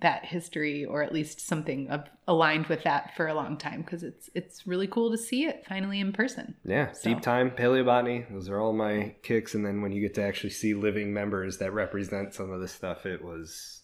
that 0.00 0.24
history 0.24 0.84
or 0.84 1.02
at 1.04 1.12
least 1.12 1.40
something 1.40 1.88
of, 1.90 2.04
aligned 2.26 2.66
with 2.66 2.82
that 2.82 3.16
for 3.16 3.28
a 3.28 3.34
long 3.34 3.56
time 3.56 3.82
because 3.82 4.02
it's 4.02 4.28
it's 4.34 4.66
really 4.66 4.86
cool 4.86 5.10
to 5.12 5.16
see 5.16 5.44
it 5.44 5.64
finally 5.68 6.00
in 6.00 6.12
person. 6.12 6.56
Yeah, 6.64 6.90
So- 6.92 7.08
deep 7.08 7.22
time 7.22 7.52
paleobotany. 7.52 8.30
Those 8.30 8.48
are 8.48 8.60
all 8.60 8.72
my 8.72 9.14
kicks. 9.22 9.54
And 9.54 9.64
then 9.64 9.80
when 9.80 9.92
you 9.92 10.00
get 10.00 10.14
to 10.14 10.22
actually 10.24 10.50
see 10.50 10.74
living 10.74 11.14
members 11.14 11.58
that 11.58 11.72
represent 11.72 12.34
some 12.34 12.50
of 12.50 12.60
this 12.60 12.72
stuff, 12.72 13.06
it 13.06 13.24
was 13.24 13.77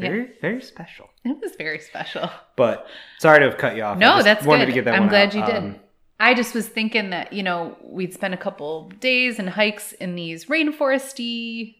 very 0.00 0.30
very 0.40 0.62
special. 0.62 1.08
It 1.24 1.36
was 1.40 1.52
very 1.56 1.78
special. 1.78 2.30
But 2.56 2.86
sorry 3.18 3.40
to 3.40 3.46
have 3.46 3.58
cut 3.58 3.76
you 3.76 3.82
off. 3.82 3.98
No, 3.98 4.22
that's 4.22 4.44
wanted 4.46 4.66
good. 4.66 4.72
to 4.72 4.72
get 4.72 4.84
that 4.86 4.94
I'm 4.94 5.08
glad 5.08 5.28
out. 5.28 5.34
you 5.34 5.46
did. 5.46 5.56
Um, 5.56 5.76
I 6.18 6.34
just 6.34 6.54
was 6.54 6.68
thinking 6.68 7.10
that, 7.10 7.32
you 7.32 7.42
know, 7.42 7.76
we'd 7.82 8.12
spend 8.12 8.34
a 8.34 8.36
couple 8.36 8.90
days 9.00 9.38
and 9.38 9.48
hikes 9.48 9.92
in 9.92 10.14
these 10.16 10.46
rainforesty 10.46 11.76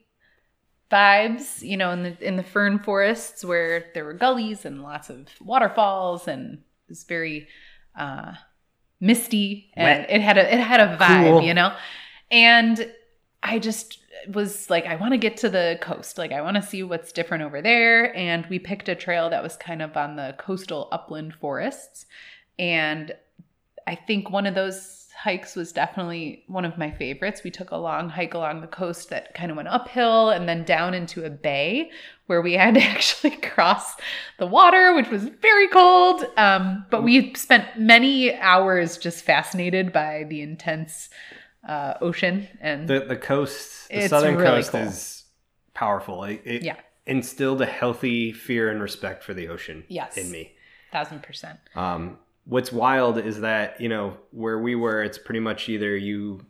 vibes, 0.91 1.63
you 1.63 1.77
know, 1.77 1.91
in 1.93 2.03
the 2.03 2.27
in 2.27 2.37
the 2.37 2.43
fern 2.43 2.79
forests 2.79 3.45
where 3.45 3.87
there 3.95 4.05
were 4.05 4.15
gullies 4.15 4.65
and 4.65 4.83
lots 4.83 5.11
of 5.11 5.29
waterfalls 5.41 6.27
and 6.27 6.55
it 6.55 6.61
was 6.89 7.05
very 7.05 7.47
uh 7.97 8.33
misty 9.01 9.71
and 9.75 10.01
Wet. 10.01 10.11
it 10.11 10.21
had 10.21 10.39
a 10.39 10.55
it 10.55 10.59
had 10.61 10.81
a 10.81 10.97
vibe, 10.97 11.25
Cool. 11.25 11.43
you 11.43 11.55
know. 11.55 11.75
And 12.31 12.91
I 13.43 13.59
just 13.59 13.99
was 14.29 14.69
like, 14.71 14.87
I 14.87 14.97
want 14.97 15.13
to 15.13 15.19
get 15.19 15.37
to 15.39 15.49
the 15.49 15.79
coast. 15.81 16.19
Like, 16.19 16.33
I 16.33 16.43
want 16.43 16.57
to 16.57 16.63
see 16.63 16.83
what's 16.83 17.13
different 17.13 17.45
over 17.45 17.63
there. 17.63 18.15
And 18.17 18.47
we 18.47 18.59
picked 18.59 18.89
a 18.89 18.95
trail 18.95 19.31
that 19.31 19.43
was 19.43 19.57
kind 19.57 19.83
of 19.83 19.97
on 19.97 20.17
the 20.17 20.35
coastal 20.39 20.89
upland 20.93 21.35
forests. 21.35 22.07
And 22.59 23.13
I 23.87 23.95
think 23.95 24.31
one 24.31 24.47
of 24.47 24.55
those 24.55 25.01
hikes 25.21 25.55
was 25.55 25.73
definitely 25.73 26.45
one 26.47 26.65
of 26.65 26.79
my 26.79 26.91
favorites. 26.91 27.43
We 27.45 27.51
took 27.51 27.73
a 27.73 27.77
long 27.77 28.09
hike 28.09 28.33
along 28.33 28.63
the 28.63 28.67
coast 28.67 29.11
that 29.11 29.35
kind 29.35 29.51
of 29.51 29.57
went 29.57 29.69
uphill 29.69 30.31
and 30.31 30.49
then 30.49 30.65
down 30.65 30.95
into 30.95 31.27
a 31.27 31.31
bay 31.31 31.91
where 32.27 32.41
we 32.41 32.55
had 32.55 32.75
to 32.75 32.83
actually 32.85 33.37
cross 33.37 33.97
the 34.39 34.47
water, 34.47 34.95
which 34.95 35.11
was 35.11 35.25
very 35.25 35.69
cold. 35.69 36.25
Um, 36.39 36.87
but 36.91 37.03
we 37.03 37.35
spent 37.35 37.79
many 37.79 38.35
hours 38.37 38.97
just 38.97 39.23
fascinated 39.23 39.93
by 39.93 40.25
the 40.29 40.41
intense 40.41 41.11
uh, 41.67 41.95
ocean 42.01 42.49
and 42.61 42.89
the 42.89 43.01
the 43.01 43.17
coast, 43.17 43.89
the 43.91 44.09
southern 44.09 44.37
really 44.37 44.47
coast 44.57 44.71
cool. 44.73 44.81
is 44.81 45.25
powerful. 45.75 46.25
It, 46.25 46.43
it 46.45 46.63
Yeah. 46.63 46.77
instilled 47.07 47.61
a 47.63 47.67
healthy 47.67 48.33
fear 48.33 48.71
and 48.71 48.81
respect 48.83 49.23
for 49.25 49.35
the 49.35 49.49
ocean 49.49 49.85
Yes. 49.89 50.17
in 50.17 50.31
me. 50.31 50.53
thousand 50.93 51.23
percent. 51.23 51.59
Um, 51.75 52.19
what's 52.45 52.73
wild 52.73 53.19
is 53.19 53.41
that 53.41 53.81
you 53.81 53.89
know 53.89 54.17
where 54.33 54.59
we 54.59 54.75
were, 54.75 55.03
it's 55.03 55.19
pretty 55.19 55.41
much 55.41 55.69
either 55.69 55.97
you 55.97 56.45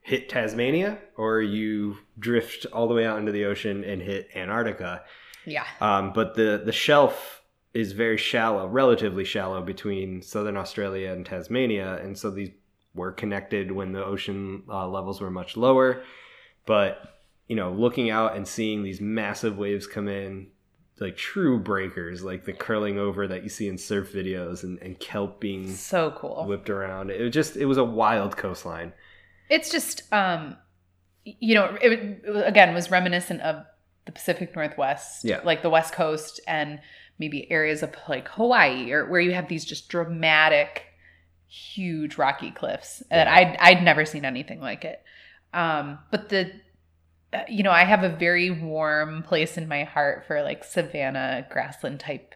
hit 0.00 0.28
Tasmania 0.28 0.98
or 1.16 1.40
you 1.40 1.96
drift 2.18 2.66
all 2.72 2.88
the 2.88 2.94
way 2.94 3.06
out 3.06 3.18
into 3.18 3.30
the 3.32 3.44
ocean 3.44 3.84
and 3.84 4.02
hit 4.02 4.28
Antarctica. 4.34 5.04
Yeah. 5.46 5.64
Um, 5.80 6.12
but 6.12 6.34
the 6.34 6.60
the 6.64 6.72
shelf 6.72 7.42
is 7.72 7.92
very 7.92 8.18
shallow, 8.18 8.66
relatively 8.68 9.24
shallow 9.24 9.62
between 9.62 10.20
southern 10.20 10.56
Australia 10.58 11.10
and 11.12 11.24
Tasmania, 11.24 11.96
and 12.02 12.18
so 12.18 12.30
these 12.30 12.50
were 12.94 13.12
connected 13.12 13.72
when 13.72 13.92
the 13.92 14.04
ocean 14.04 14.62
uh, 14.68 14.86
levels 14.88 15.20
were 15.20 15.30
much 15.30 15.56
lower. 15.56 16.02
But 16.66 17.00
you 17.48 17.56
know, 17.56 17.72
looking 17.72 18.10
out 18.10 18.36
and 18.36 18.46
seeing 18.46 18.82
these 18.82 19.00
massive 19.00 19.58
waves 19.58 19.86
come 19.86 20.08
in, 20.08 20.46
like 21.00 21.16
true 21.16 21.58
breakers, 21.58 22.22
like 22.22 22.44
the 22.44 22.52
curling 22.52 22.98
over 22.98 23.26
that 23.28 23.42
you 23.42 23.48
see 23.48 23.68
in 23.68 23.76
surf 23.76 24.12
videos, 24.12 24.62
and, 24.62 24.78
and 24.80 24.98
kelp 25.00 25.40
being 25.40 25.74
So 25.74 26.12
cool. 26.16 26.44
whipped 26.46 26.70
around. 26.70 27.10
It 27.10 27.20
was 27.20 27.32
just 27.32 27.56
it 27.56 27.64
was 27.66 27.78
a 27.78 27.84
wild 27.84 28.36
coastline. 28.36 28.92
it's 29.50 29.70
just 29.70 30.02
um 30.12 30.56
you 31.24 31.54
know 31.54 31.76
it, 31.80 31.92
it 31.92 32.22
again 32.46 32.74
was 32.74 32.90
reminiscent 32.90 33.40
of 33.42 33.64
the 34.06 34.12
pacific 34.12 34.54
northwest 34.56 35.24
Yeah. 35.24 35.40
like 35.44 35.62
the 35.62 35.70
west 35.70 35.92
coast 35.94 36.40
and 36.48 36.80
maybe 37.18 37.48
areas 37.50 37.82
of 37.84 37.94
like 38.08 38.26
hawaii 38.28 38.90
or 38.90 39.08
where 39.08 39.20
you 39.20 39.32
have 39.32 39.46
these 39.48 39.64
just 39.64 39.88
dramatic 39.88 40.82
huge 41.52 42.16
rocky 42.16 42.50
cliffs 42.50 43.02
that 43.10 43.28
i'd 43.28 43.56
i'd 43.60 43.82
never 43.82 44.06
seen 44.06 44.24
anything 44.24 44.60
like 44.60 44.84
it 44.84 45.02
um 45.52 45.98
but 46.10 46.30
the 46.30 46.50
uh, 47.34 47.42
you 47.48 47.62
know 47.62 47.70
i 47.70 47.84
have 47.84 48.02
a 48.02 48.08
very 48.08 48.50
warm 48.50 49.22
place 49.22 49.58
in 49.58 49.68
my 49.68 49.84
heart 49.84 50.24
for 50.26 50.42
like 50.42 50.64
savanna 50.64 51.46
grassland 51.50 52.00
type 52.00 52.34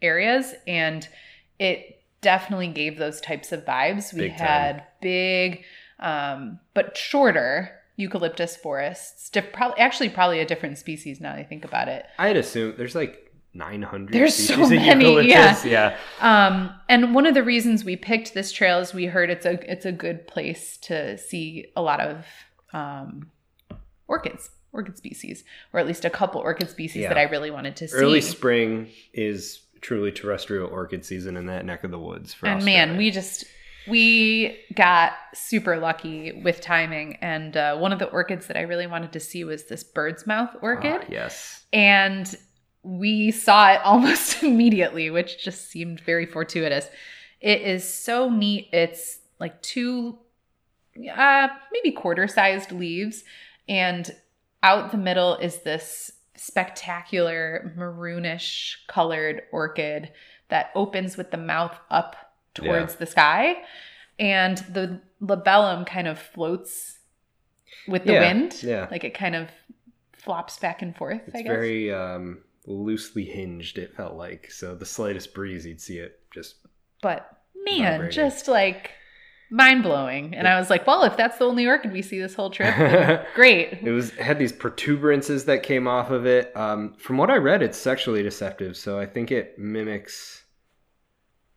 areas 0.00 0.54
and 0.66 1.08
it 1.60 2.02
definitely 2.20 2.66
gave 2.66 2.98
those 2.98 3.20
types 3.20 3.52
of 3.52 3.64
vibes 3.64 4.12
we 4.12 4.22
Big 4.22 4.32
had 4.32 4.84
big 5.00 5.64
um, 6.00 6.58
but 6.74 6.96
shorter 6.96 7.82
eucalyptus 7.96 8.56
forests. 8.56 9.30
Diff- 9.30 9.52
probably, 9.52 9.78
actually, 9.78 10.08
probably 10.08 10.40
a 10.40 10.46
different 10.46 10.78
species 10.78 11.20
now 11.20 11.32
that 11.32 11.38
I 11.38 11.44
think 11.44 11.64
about 11.64 11.88
it. 11.88 12.04
I'd 12.18 12.36
assume 12.36 12.74
there's 12.76 12.94
like 12.94 13.21
900 13.54 14.12
There's 14.12 14.34
so 14.34 14.56
many, 14.68 15.04
eucalyptus. 15.04 15.64
Yeah. 15.64 15.96
Um, 16.20 16.72
and 16.88 17.14
one 17.14 17.26
of 17.26 17.34
the 17.34 17.42
reasons 17.42 17.84
we 17.84 17.96
picked 17.96 18.32
this 18.34 18.50
trail 18.52 18.78
is 18.78 18.94
we 18.94 19.06
heard 19.06 19.28
it's 19.30 19.44
a 19.46 19.58
it's 19.70 19.84
a 19.84 19.92
good 19.92 20.26
place 20.26 20.76
to 20.78 21.18
see 21.18 21.66
a 21.76 21.82
lot 21.82 22.00
of 22.00 22.24
um, 22.72 23.30
orchids, 24.08 24.50
orchid 24.72 24.96
species, 24.96 25.44
or 25.72 25.80
at 25.80 25.86
least 25.86 26.04
a 26.04 26.10
couple 26.10 26.40
orchid 26.40 26.70
species 26.70 27.02
Yeah. 27.02 27.08
that 27.08 27.18
I 27.18 27.24
really 27.24 27.50
wanted 27.50 27.76
to 27.76 27.88
see. 27.88 27.96
Early 27.96 28.20
spring 28.20 28.88
is 29.12 29.60
truly 29.80 30.12
terrestrial 30.12 30.68
orchid 30.68 31.04
season 31.04 31.36
in 31.36 31.46
that 31.46 31.64
neck 31.66 31.84
of 31.84 31.90
the 31.90 31.98
woods 31.98 32.32
for 32.32 32.46
and 32.46 32.58
Australia. 32.58 32.86
man, 32.86 32.96
we 32.96 33.10
just 33.10 33.44
we 33.88 34.56
got 34.76 35.12
super 35.34 35.76
lucky 35.76 36.40
with 36.44 36.60
timing, 36.60 37.16
and 37.16 37.56
uh, 37.56 37.76
one 37.76 37.92
of 37.92 37.98
the 37.98 38.06
orchids 38.06 38.46
that 38.46 38.56
I 38.56 38.60
really 38.60 38.86
wanted 38.86 39.12
to 39.12 39.20
see 39.20 39.42
was 39.44 39.64
this 39.64 39.82
bird's 39.82 40.24
mouth 40.26 40.50
orchid, 40.62 41.00
Ah, 41.02 41.06
yes. 41.10 41.64
and 41.72 42.32
we 42.82 43.30
saw 43.30 43.72
it 43.72 43.80
almost 43.84 44.42
immediately, 44.42 45.10
which 45.10 45.42
just 45.42 45.70
seemed 45.70 46.00
very 46.00 46.26
fortuitous. 46.26 46.88
It 47.40 47.62
is 47.62 47.88
so 47.92 48.28
neat. 48.30 48.68
It's 48.72 49.18
like 49.40 49.60
two, 49.62 50.18
uh, 51.16 51.48
maybe 51.72 51.92
quarter-sized 51.94 52.70
leaves, 52.72 53.24
and 53.68 54.14
out 54.62 54.92
the 54.92 54.98
middle 54.98 55.36
is 55.36 55.62
this 55.62 56.12
spectacular 56.36 57.72
maroonish 57.76 58.74
colored 58.88 59.42
orchid 59.52 60.10
that 60.48 60.70
opens 60.74 61.16
with 61.16 61.30
the 61.30 61.36
mouth 61.36 61.76
up 61.90 62.16
towards 62.54 62.96
the 62.96 63.06
sky 63.06 63.56
and 64.18 64.58
the 64.70 65.00
labellum 65.20 65.84
kind 65.86 66.06
of 66.08 66.18
floats 66.18 66.98
with 67.88 68.04
the 68.04 68.14
Yeah, 68.14 68.20
wind 68.20 68.62
yeah. 68.62 68.88
like 68.90 69.04
it 69.04 69.14
kind 69.14 69.34
of 69.34 69.48
flops 70.12 70.58
back 70.58 70.82
and 70.82 70.96
forth 70.96 71.20
It's 71.26 71.34
i 71.36 71.42
guess 71.42 71.48
very 71.48 71.92
um, 71.92 72.38
loosely 72.66 73.24
hinged, 73.24 73.78
it 73.78 73.94
felt 73.96 74.14
like. 74.14 74.50
So 74.50 74.74
the 74.74 74.86
slightest 74.86 75.34
breeze, 75.34 75.66
you'd 75.66 75.80
see 75.80 75.98
it 75.98 76.20
just. 76.32 76.56
but 77.00 77.28
man 77.64 77.92
Vibrating. 77.92 78.10
just 78.10 78.48
like 78.48 78.90
mind-blowing 79.50 80.34
and 80.34 80.48
i 80.48 80.58
was 80.58 80.70
like 80.70 80.86
well 80.86 81.04
if 81.04 81.14
that's 81.16 81.36
the 81.38 81.44
only 81.44 81.66
orchid 81.66 81.92
we 81.92 82.00
see 82.00 82.18
this 82.18 82.34
whole 82.34 82.48
trip 82.48 82.74
great 83.34 83.74
It 83.82 83.90
was 83.90 84.10
had 84.12 84.38
these 84.38 84.52
protuberances 84.52 85.44
that 85.44 85.62
came 85.62 85.86
off 85.86 86.10
of 86.10 86.24
it. 86.26 86.56
Um, 86.56 86.94
from 86.98 87.18
what 87.18 87.28
I 87.30 87.36
read, 87.36 87.62
it's 87.62 87.76
sexually 87.76 88.22
deceptive, 88.22 88.76
so 88.78 88.98
I 88.98 89.04
think 89.06 89.30
it 89.30 89.58
mimics 89.58 90.44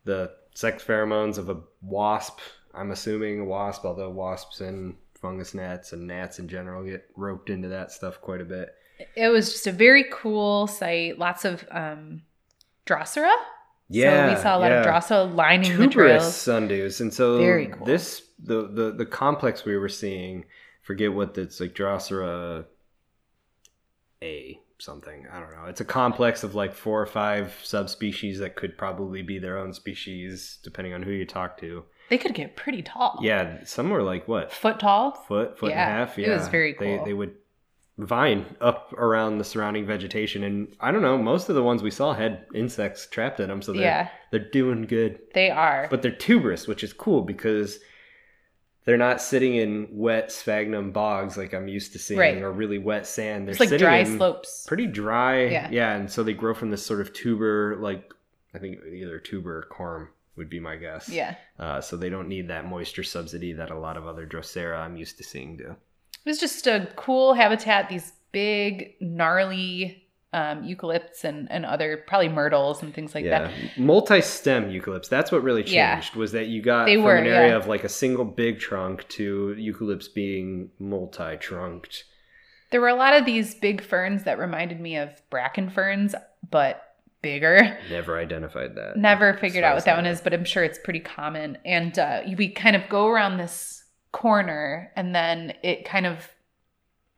the 0.04 0.30
sex 0.54 0.84
pheromones 0.84 1.38
of 1.38 1.48
a 1.48 1.60
wasp. 1.80 2.38
I'm 2.74 2.90
assuming 2.90 3.40
a 3.40 3.44
wasp, 3.44 3.84
although 3.86 4.10
wasps 4.10 4.60
and 4.60 4.96
fungus 5.20 5.54
gnats 5.54 5.92
and 5.94 6.06
gnats 6.06 6.38
in 6.38 6.48
general 6.48 6.84
get 6.84 7.08
roped 7.16 7.48
into 7.48 7.68
that 7.68 7.90
stuff 7.92 8.20
quite 8.20 8.42
a 8.42 8.44
bit. 8.44 8.68
It 9.14 9.28
was 9.28 9.52
just 9.52 9.66
a 9.66 9.72
very 9.72 10.04
cool 10.10 10.66
site 10.66 11.18
lots 11.18 11.44
of 11.44 11.66
um 11.70 12.22
drosera 12.86 13.32
Yeah, 13.88 14.28
so 14.30 14.34
we 14.36 14.42
saw 14.42 14.56
a 14.56 14.60
lot 14.60 14.70
yeah. 14.70 14.80
of 14.80 14.86
Drosera 14.86 15.34
lining 15.34 15.76
the 15.76 15.86
tuberous 15.88 16.22
trails 16.44 16.60
sundews, 16.70 17.00
and 17.00 17.12
so 17.12 17.38
Very 17.38 17.66
cool. 17.68 17.86
this 17.86 18.22
the, 18.42 18.68
the 18.68 18.92
the 18.92 19.06
complex 19.06 19.64
we 19.64 19.76
were 19.76 19.88
seeing. 19.88 20.44
Forget 20.82 21.12
what 21.12 21.36
it's 21.36 21.58
like, 21.60 21.74
Drosera 21.74 22.64
A 24.22 24.60
something. 24.78 25.26
I 25.32 25.40
don't 25.40 25.52
know. 25.52 25.64
It's 25.66 25.80
a 25.80 25.84
complex 25.84 26.44
of 26.44 26.54
like 26.54 26.74
four 26.74 27.00
or 27.00 27.06
five 27.06 27.54
subspecies 27.64 28.38
that 28.40 28.56
could 28.56 28.76
probably 28.76 29.22
be 29.22 29.38
their 29.38 29.58
own 29.58 29.72
species, 29.72 30.58
depending 30.62 30.92
on 30.94 31.02
who 31.02 31.10
you 31.12 31.24
talk 31.26 31.58
to. 31.60 31.84
they 32.10 32.18
could 32.18 32.34
get 32.34 32.56
pretty 32.56 32.82
tall 32.82 33.18
Yeah, 33.22 33.64
some 33.64 33.90
were 33.90 34.02
like 34.02 34.28
what 34.28 34.52
foot 34.52 34.78
tall 34.78 35.12
foot, 35.12 35.58
foot 35.58 35.70
Yeah, 35.70 35.88
and 35.88 35.92
a 36.02 36.06
half. 36.06 36.18
Yeah, 36.18 36.28
it 36.28 36.38
was 36.38 36.48
very 36.48 36.76
They 36.78 36.96
cool. 36.96 37.04
they 37.04 37.14
would 37.14 37.34
vine 37.98 38.44
up 38.60 38.92
around 38.94 39.38
the 39.38 39.44
surrounding 39.44 39.86
vegetation, 39.86 40.42
and 40.44 40.68
I 40.80 40.92
don't 40.92 41.02
know. 41.02 41.16
Most 41.16 41.48
of 41.48 41.54
the 41.54 41.62
ones 41.62 41.82
we 41.82 41.90
saw 41.90 42.12
had 42.12 42.44
insects 42.54 43.06
trapped 43.06 43.40
in 43.40 43.48
them, 43.48 43.62
so 43.62 43.72
they're 43.72 43.82
yeah 43.82 44.08
they're 44.30 44.40
doing 44.50 44.82
good. 44.82 45.18
they 45.34 45.50
are 45.50 45.86
But 45.90 46.02
they're 46.02 46.10
tuberous, 46.10 46.66
which 46.66 46.84
is 46.84 46.92
cool 46.92 47.22
because 47.22 47.78
they're 48.84 48.96
not 48.96 49.20
sitting 49.20 49.56
in 49.56 49.88
wet 49.92 50.30
sphagnum 50.30 50.92
bogs 50.92 51.36
like 51.36 51.52
I'm 51.54 51.68
used 51.68 51.92
to 51.94 51.98
seeing 51.98 52.20
Right. 52.20 52.42
or 52.42 52.52
really 52.52 52.78
wet 52.78 53.06
sand. 53.06 53.46
They're 53.46 53.52
it's 53.52 53.60
like 53.60 53.68
sitting 53.70 53.84
dry 53.86 53.98
in 53.98 54.16
slopes 54.18 54.64
pretty 54.66 54.86
dry. 54.86 55.44
Yeah. 55.46 55.68
yeah 55.70 55.94
and 55.96 56.10
so 56.10 56.22
they 56.22 56.34
grow 56.34 56.54
from 56.54 56.70
this 56.70 56.84
sort 56.84 57.00
of 57.00 57.12
tuber, 57.12 57.76
like 57.80 58.12
I 58.54 58.58
think 58.58 58.78
either 58.92 59.18
tuber 59.18 59.58
or 59.58 59.66
corm 59.74 60.08
would 60.36 60.50
be 60.50 60.60
my 60.60 60.76
guess. 60.76 61.08
yeah 61.08 61.34
Uh, 61.58 61.80
so 61.80 61.96
they 61.96 62.10
don't 62.10 62.28
need 62.28 62.48
that 62.48 62.66
moisture 62.66 63.02
subsidy 63.02 63.54
that 63.54 63.70
a 63.70 63.78
lot 63.78 63.96
of 63.96 64.06
other 64.06 64.26
Drosera 64.26 64.78
I'm 64.78 64.96
used 64.96 65.16
to 65.18 65.24
seeing 65.24 65.56
do. 65.56 65.76
It 66.26 66.30
was 66.30 66.38
just 66.38 66.66
a 66.66 66.88
cool 66.96 67.34
habitat. 67.34 67.88
These 67.88 68.12
big, 68.32 68.94
gnarly 69.00 70.02
um, 70.32 70.64
eucalypts 70.64 71.22
and, 71.22 71.50
and 71.52 71.64
other 71.64 72.02
probably 72.08 72.28
myrtles 72.28 72.82
and 72.82 72.92
things 72.92 73.14
like 73.14 73.24
yeah, 73.24 73.44
that. 73.48 73.78
multi-stem 73.78 74.68
eucalypts. 74.70 75.08
That's 75.08 75.30
what 75.30 75.44
really 75.44 75.62
Yeah. 75.62 75.94
changed. 75.94 76.16
Was 76.16 76.32
that 76.32 76.48
you 76.48 76.60
got 76.62 76.86
They 76.86 76.96
from 76.96 77.04
were, 77.04 77.14
an 77.14 77.26
area 77.28 77.50
yeah. 77.50 77.56
of 77.56 77.68
like 77.68 77.84
a 77.84 77.88
single 77.88 78.24
big 78.24 78.58
trunk 78.58 79.06
to 79.10 79.54
eucalypts 79.56 80.12
being 80.12 80.70
multi-trunked. 80.80 82.04
There 82.72 82.80
were 82.80 82.88
a 82.88 82.96
lot 82.96 83.14
of 83.14 83.24
these 83.24 83.54
big 83.54 83.80
ferns 83.80 84.24
that 84.24 84.38
reminded 84.38 84.80
me 84.80 84.96
of 84.96 85.10
bracken 85.30 85.70
ferns, 85.70 86.16
but 86.50 86.82
bigger. 87.22 87.78
Never 87.88 88.18
identified 88.18 88.74
that. 88.74 88.96
Never 88.96 89.34
figured 89.34 89.62
out 89.62 89.76
what 89.76 89.84
that 89.84 89.96
one 89.96 90.06
is, 90.06 90.20
but 90.20 90.34
I'm 90.34 90.44
sure 90.44 90.64
it's 90.64 90.78
pretty 90.82 91.00
common. 91.00 91.56
And 91.64 91.96
uh, 91.98 92.22
we 92.36 92.48
kind 92.48 92.74
of 92.74 92.82
go 92.88 93.06
around 93.06 93.38
this 93.38 93.75
corner, 94.16 94.90
and 94.96 95.14
then 95.14 95.52
it 95.62 95.84
kind 95.84 96.06
of 96.06 96.30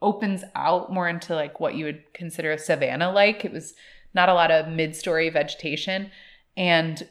opens 0.03 0.43
out 0.57 0.93
more 0.93 1.09
into 1.09 1.33
like 1.33 1.61
what 1.61 1.77
you 1.77 1.85
would 1.85 2.03
consider 2.13 2.51
a 2.51 2.59
savanna 2.59 3.13
like. 3.13 3.45
It 3.45 3.53
was 3.53 3.75
not 4.15 4.29
a 4.29 4.35
lot 4.35 4.51
of 4.51 4.67
mid 4.67 4.97
story 4.97 5.31
vegetation, 5.31 6.11
and 6.57 7.09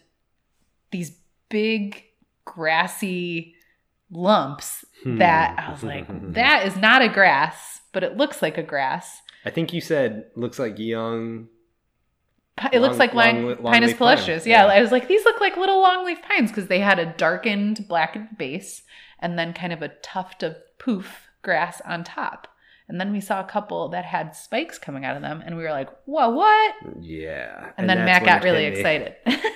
these 0.92 1.18
big 1.48 2.04
grassy 2.44 3.56
lumps 4.12 4.84
hmm. 5.04 5.20
that 5.20 5.58
I 5.58 5.72
was 5.72 5.84
like, 5.84 6.06
that 6.34 6.68
is 6.68 6.76
not 6.76 7.02
a 7.02 7.08
grass, 7.08 7.80
but 7.94 8.04
it 8.04 8.18
looks 8.18 8.42
like 8.42 8.58
a 8.58 8.64
grass. 8.64 9.22
I 9.46 9.52
think 9.52 9.72
you 9.72 9.80
said 9.80 10.26
looks 10.36 10.60
like 10.60 10.78
young. 10.78 11.48
It 12.74 12.82
looks 12.82 12.98
Long- 12.98 13.00
like 13.00 13.14
line, 13.14 13.46
long- 13.46 13.74
Pinus 13.74 13.94
longleaf 13.94 13.98
pine, 14.00 14.18
palustris. 14.18 14.46
Yeah, 14.46 14.66
yeah. 14.66 14.74
I 14.74 14.82
was 14.82 14.92
like, 14.92 15.08
these 15.08 15.24
look 15.24 15.40
like 15.40 15.56
little 15.56 15.82
longleaf 15.82 16.22
pines 16.24 16.52
because 16.52 16.68
they 16.68 16.80
had 16.80 17.00
a 17.00 17.06
darkened, 17.06 17.88
blackened 17.88 18.38
base 18.38 18.82
and 19.20 19.38
then 19.38 19.54
kind 19.54 19.74
of 19.74 19.82
a 19.82 19.90
tuft 19.90 20.44
of 20.44 20.56
poof 20.80 21.28
grass 21.42 21.82
on 21.86 22.04
top. 22.04 22.48
And 22.90 23.00
then 23.02 23.12
we 23.12 23.20
saw 23.20 23.42
a 23.42 23.44
couple 23.48 23.90
that 23.90 24.06
had 24.06 24.36
spikes 24.36 24.78
coming 24.80 25.04
out 25.04 25.16
of 25.18 25.22
them, 25.22 25.44
and 25.46 25.58
we 25.58 25.64
were 25.64 25.72
like, 25.72 25.90
"Whoa, 26.06 26.30
what?" 26.30 26.76
Yeah. 27.02 27.72
And, 27.78 27.90
then 27.90 28.06
that's 28.06 28.26
Matt 28.26 28.26
got 28.26 28.44
really 28.44 28.66
excited. 28.66 29.16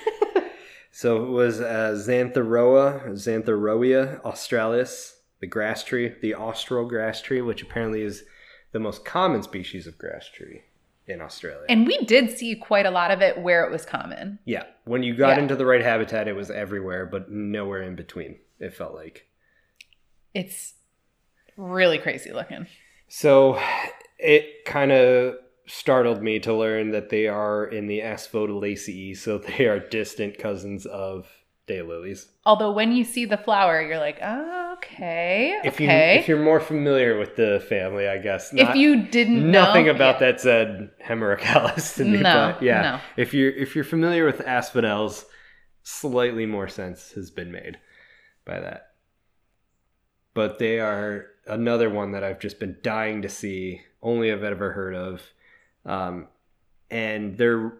So 0.94 1.24
it 1.24 1.30
was 1.30 1.58
uh, 1.60 1.94
Xanthorrhoea, 1.96 3.12
Xanthorrhoea 3.12 4.22
australis, 4.24 5.16
the 5.40 5.46
grass 5.46 5.82
tree, 5.82 6.14
the 6.20 6.34
austral 6.34 6.86
grass 6.86 7.22
tree, 7.22 7.40
which 7.40 7.62
apparently 7.62 8.02
is 8.02 8.24
the 8.72 8.78
most 8.78 9.02
common 9.04 9.42
species 9.42 9.86
of 9.86 9.96
grass 9.96 10.28
tree 10.28 10.62
in 11.08 11.20
Australia. 11.22 11.64
and 11.68 11.86
we 11.86 11.98
did 12.04 12.30
see 12.30 12.54
quite 12.54 12.86
a 12.86 12.90
lot 12.90 13.10
of 13.10 13.20
it 13.22 13.38
where 13.38 13.64
it 13.64 13.72
was 13.72 13.84
common. 13.86 14.38
yeah, 14.44 14.64
when 14.84 15.02
you 15.02 15.14
got 15.16 15.36
Yeah. 15.36 15.42
into 15.42 15.56
the 15.56 15.66
right 15.66 15.82
habitat, 15.82 16.28
it 16.28 16.36
was 16.36 16.50
everywhere, 16.50 17.06
but 17.06 17.30
nowhere 17.30 17.82
in 17.82 17.96
between. 17.96 18.38
It 18.60 18.74
felt 18.74 18.94
like. 18.94 19.26
It's 20.34 20.74
really 21.56 21.98
crazy 21.98 22.32
looking. 22.32 22.66
So 23.08 23.60
it 24.18 24.64
kind 24.64 24.92
of 24.92 25.34
startled 25.66 26.22
me 26.22 26.38
to 26.40 26.54
learn 26.54 26.90
that 26.90 27.10
they 27.10 27.28
are 27.28 27.64
in 27.64 27.86
the 27.86 28.00
Asphodelaceae, 28.00 29.16
so 29.16 29.38
they 29.58 29.66
are 29.66 29.78
distant 29.78 30.38
cousins 30.38 30.86
of 30.86 31.28
daylilies. 31.68 32.26
Although 32.44 32.72
when 32.72 32.92
you 32.92 33.04
see 33.04 33.24
the 33.24 33.36
flower, 33.36 33.82
you're 33.82 33.98
like, 33.98 34.18
oh, 34.22 34.74
"Okay, 34.78 35.60
If 35.64 35.80
you 35.80 35.86
okay." 35.86 36.18
if 36.18 36.28
you're 36.28 36.42
more 36.42 36.60
familiar 36.60 37.18
with 37.18 37.36
the 37.36 37.64
family, 37.68 38.08
I 38.08 38.18
guess. 38.18 38.52
if 38.52 38.74
you 38.74 39.02
didn't 39.02 39.50
know, 39.50 39.64
nothing 39.64 39.88
about 39.88 40.20
yeah. 40.20 40.32
that 40.32 40.40
said 40.40 40.90
Hemerocallis 41.04 41.96
to 41.96 42.04
me. 42.04 42.20
No, 42.20 42.54
but 42.54 42.62
yeah, 42.62 42.82
no. 42.82 43.00
if 43.16 43.32
you're 43.32 43.52
if 43.52 43.74
you're 43.74 43.84
familiar 43.84 44.24
with 44.26 44.40
asphodels, 44.40 45.24
slightly 45.82 46.46
more 46.46 46.68
sense 46.68 47.12
has 47.12 47.30
been 47.30 47.52
made 47.52 47.78
by 48.44 48.60
that. 48.60 48.91
But 50.34 50.58
they 50.58 50.80
are 50.80 51.26
another 51.46 51.90
one 51.90 52.12
that 52.12 52.24
I've 52.24 52.40
just 52.40 52.58
been 52.58 52.76
dying 52.82 53.22
to 53.22 53.28
see. 53.28 53.82
Only 54.02 54.32
I've 54.32 54.42
ever 54.42 54.72
heard 54.72 54.94
of, 54.94 55.22
um, 55.84 56.26
and 56.90 57.38
they're 57.38 57.72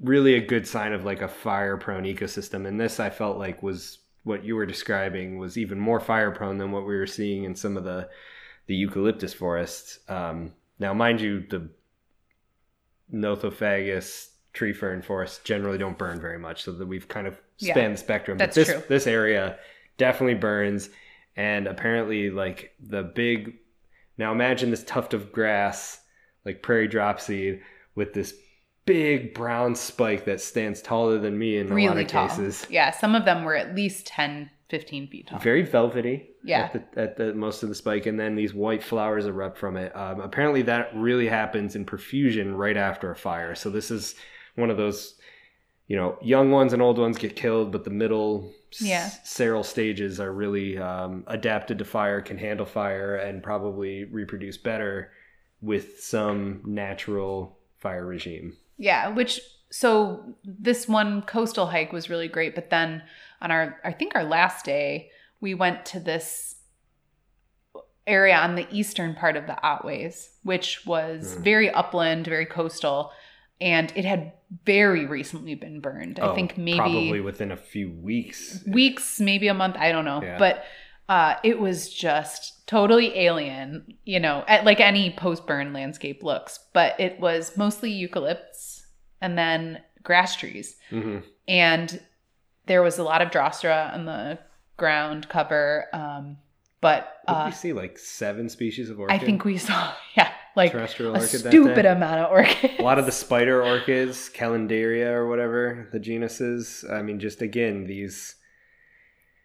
really 0.00 0.34
a 0.34 0.40
good 0.46 0.66
sign 0.66 0.92
of 0.92 1.04
like 1.04 1.20
a 1.22 1.28
fire 1.28 1.76
prone 1.76 2.04
ecosystem. 2.04 2.66
And 2.66 2.80
this 2.80 2.98
I 3.00 3.10
felt 3.10 3.38
like 3.38 3.62
was 3.62 3.98
what 4.24 4.44
you 4.44 4.56
were 4.56 4.66
describing 4.66 5.38
was 5.38 5.56
even 5.58 5.78
more 5.78 6.00
fire 6.00 6.30
prone 6.30 6.58
than 6.58 6.72
what 6.72 6.86
we 6.86 6.96
were 6.96 7.06
seeing 7.06 7.44
in 7.44 7.54
some 7.54 7.76
of 7.76 7.84
the 7.84 8.08
the 8.66 8.74
eucalyptus 8.74 9.32
forests. 9.34 10.00
Um, 10.08 10.52
now, 10.78 10.92
mind 10.94 11.20
you, 11.20 11.40
the 11.48 11.68
Nothofagus 13.12 14.28
tree 14.52 14.72
fern 14.72 15.02
forests 15.02 15.40
generally 15.44 15.78
don't 15.78 15.98
burn 15.98 16.20
very 16.20 16.38
much, 16.38 16.62
so 16.64 16.72
that 16.72 16.86
we've 16.86 17.08
kind 17.08 17.26
of 17.26 17.40
Yeah, 17.58 17.74
spanned 17.74 17.94
the 17.94 17.98
spectrum. 17.98 18.38
that's 18.38 18.56
but 18.56 18.66
this 18.66 18.74
true. 18.74 18.82
this 18.88 19.06
area 19.06 19.58
definitely 19.98 20.34
burns, 20.34 20.90
and 21.36 21.66
apparently, 21.66 22.30
like 22.30 22.72
the 22.80 23.02
big. 23.02 23.58
Now, 24.18 24.32
imagine 24.32 24.70
this 24.70 24.84
tuft 24.84 25.12
of 25.12 25.30
grass, 25.30 26.00
like 26.44 26.62
prairie 26.62 26.88
dropseed, 26.88 27.60
with 27.94 28.14
this 28.14 28.34
big 28.86 29.34
brown 29.34 29.74
spike 29.74 30.24
that 30.24 30.40
stands 30.40 30.80
taller 30.80 31.18
than 31.18 31.38
me 31.38 31.58
in 31.58 31.66
a 31.66 31.70
lot 31.70 31.74
really 31.74 32.02
of 32.02 32.08
tall. 32.08 32.28
cases. 32.28 32.66
Yeah, 32.70 32.92
some 32.92 33.14
of 33.14 33.24
them 33.24 33.44
were 33.44 33.56
at 33.56 33.74
least 33.74 34.06
10, 34.06 34.48
15 34.70 35.08
feet 35.08 35.26
tall. 35.26 35.38
Very 35.40 35.62
velvety. 35.62 36.30
Yeah. 36.44 36.70
At 36.72 36.94
the, 36.94 37.00
at 37.00 37.16
the 37.16 37.34
most 37.34 37.62
of 37.62 37.68
the 37.68 37.74
spike, 37.74 38.06
and 38.06 38.18
then 38.18 38.36
these 38.36 38.54
white 38.54 38.82
flowers 38.82 39.26
erupt 39.26 39.58
from 39.58 39.76
it. 39.76 39.94
Um, 39.94 40.20
apparently, 40.20 40.62
that 40.62 40.90
really 40.94 41.28
happens 41.28 41.76
in 41.76 41.84
profusion 41.84 42.56
right 42.56 42.76
after 42.76 43.10
a 43.10 43.16
fire. 43.16 43.54
So 43.54 43.68
this 43.68 43.90
is 43.90 44.14
one 44.54 44.70
of 44.70 44.76
those 44.76 45.16
you 45.88 45.96
know, 45.96 46.18
young 46.20 46.50
ones 46.50 46.72
and 46.72 46.82
old 46.82 46.98
ones 46.98 47.18
get 47.18 47.36
killed, 47.36 47.70
but 47.70 47.84
the 47.84 47.90
middle 47.90 48.52
Yeah. 48.80 49.08
seral 49.24 49.62
stages 49.62 50.20
are 50.20 50.32
really 50.32 50.78
um, 50.78 51.24
adapted 51.26 51.78
to 51.78 51.84
fire, 51.84 52.20
can 52.20 52.38
handle 52.38 52.66
fire, 52.66 53.16
and 53.16 53.42
probably 53.42 54.04
reproduce 54.04 54.56
better 54.56 55.12
with 55.60 56.00
some 56.00 56.62
natural 56.64 57.58
fire 57.78 58.04
regime. 58.04 58.56
Yeah, 58.78 59.08
which 59.08 59.40
so 59.70 60.36
this 60.44 60.86
one 60.88 61.22
coastal 61.22 61.66
hike 61.66 61.92
was 61.92 62.08
really 62.10 62.28
great, 62.28 62.54
but 62.54 62.70
then 62.70 63.02
on 63.40 63.50
our 63.50 63.80
I 63.84 63.92
think 63.92 64.14
our 64.14 64.24
last 64.24 64.64
day, 64.64 65.10
we 65.40 65.54
went 65.54 65.84
to 65.86 66.00
this 66.00 66.56
area 68.06 68.36
on 68.36 68.54
the 68.54 68.66
eastern 68.70 69.14
part 69.14 69.36
of 69.36 69.46
the 69.46 69.56
Otways, 69.64 70.28
which 70.44 70.86
was 70.86 71.36
Mm. 71.36 71.40
very 71.42 71.70
upland, 71.70 72.26
very 72.26 72.46
coastal, 72.46 73.10
and 73.60 73.92
it 73.96 74.04
had 74.04 74.32
very 74.64 75.06
recently 75.06 75.54
been 75.54 75.80
burned. 75.80 76.20
I 76.20 76.28
Oh, 76.28 76.34
think 76.34 76.56
maybe 76.56 76.78
probably 76.78 77.20
within 77.20 77.52
a 77.52 77.56
few 77.56 77.90
weeks. 77.90 78.62
weeks, 78.66 79.20
maybe 79.20 79.48
a 79.48 79.54
month, 79.54 79.76
I 79.78 79.92
don't 79.92 80.04
know. 80.04 80.22
Yeah. 80.22 80.38
But 80.38 80.64
uh, 81.08 81.34
it 81.42 81.58
was 81.58 81.92
just 81.92 82.66
totally 82.66 83.16
alien, 83.18 83.94
you 84.04 84.20
know, 84.20 84.44
at, 84.48 84.64
like 84.64 84.80
any 84.80 85.10
post 85.10 85.46
burn 85.46 85.72
landscape 85.72 86.22
looks. 86.22 86.58
But 86.72 86.98
it 87.00 87.18
was 87.20 87.56
mostly 87.56 87.90
eucalypts 87.92 88.82
and 89.20 89.36
then 89.36 89.82
grass 90.02 90.36
trees. 90.36 90.76
hmm 90.90 91.18
And 91.48 92.00
there 92.66 92.82
was 92.82 92.98
a 92.98 93.04
lot 93.04 93.22
of 93.22 93.30
drosera 93.30 93.92
on 93.94 94.04
the 94.06 94.38
ground 94.76 95.28
cover. 95.28 95.86
Um, 95.92 96.38
but 96.80 97.14
uh, 97.26 97.44
we 97.46 97.52
see 97.52 97.72
like 97.72 97.98
seven 97.98 98.48
species 98.48 98.90
of 98.90 99.00
orchid? 99.00 99.20
I 99.20 99.24
think 99.24 99.44
we 99.44 99.58
saw, 99.58 99.92
yeah, 100.16 100.32
like 100.56 100.72
terrestrial 100.72 101.14
a 101.14 101.20
stupid 101.20 101.86
amount 101.86 102.20
of 102.20 102.30
orchids. 102.30 102.74
A 102.78 102.82
lot 102.82 102.98
of 102.98 103.06
the 103.06 103.12
spider 103.24 103.62
orchids, 103.62 104.30
Caladenia 104.34 105.12
or 105.12 105.28
whatever 105.28 105.88
the 105.92 105.98
genus 106.00 106.40
is. 106.40 106.84
I 106.90 107.02
mean, 107.02 107.20
just 107.20 107.42
again, 107.42 107.86
these. 107.86 108.34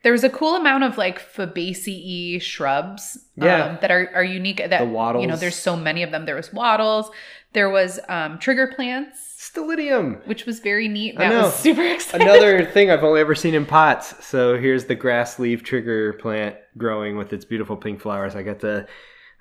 There 0.03 0.11
was 0.11 0.23
a 0.23 0.29
cool 0.31 0.55
amount 0.55 0.83
of 0.83 0.97
like 0.97 1.19
Fabaceae 1.19 2.41
shrubs 2.41 3.19
Yeah. 3.35 3.65
um, 3.65 3.77
that 3.81 3.91
are, 3.91 4.09
are 4.15 4.23
unique. 4.23 4.57
That 4.57 4.79
The 4.79 4.85
wattles, 4.85 5.21
You 5.21 5.27
know, 5.27 5.35
there's 5.35 5.55
so 5.55 5.75
many 5.77 6.01
of 6.01 6.09
them. 6.11 6.25
There 6.25 6.35
was 6.35 6.51
wattles. 6.51 7.11
There 7.53 7.69
was 7.69 7.99
um, 8.07 8.39
trigger 8.39 8.71
plants, 8.73 9.19
Stylidium! 9.53 10.25
which 10.25 10.45
was 10.45 10.59
very 10.59 10.87
neat. 10.87 11.15
I 11.17 11.25
That 11.27 11.29
know. 11.35 11.41
was 11.43 11.53
super 11.55 11.81
exciting. 11.95 12.25
Another 12.25 12.65
thing 12.65 12.89
I've 12.89 13.03
only 13.03 13.19
ever 13.21 13.35
seen 13.35 13.53
in 13.53 13.65
pots. 13.65 14.25
So 14.25 14.57
here's 14.57 14.85
the 14.85 14.95
grass 14.95 15.37
leaf 15.37 15.61
trigger 15.61 16.13
plant 16.13 16.55
growing 16.77 17.17
with 17.17 17.33
its 17.33 17.43
beautiful 17.45 17.75
pink 17.75 17.99
flowers. 18.01 18.35
I 18.35 18.41
got 18.43 18.59
the. 18.61 18.87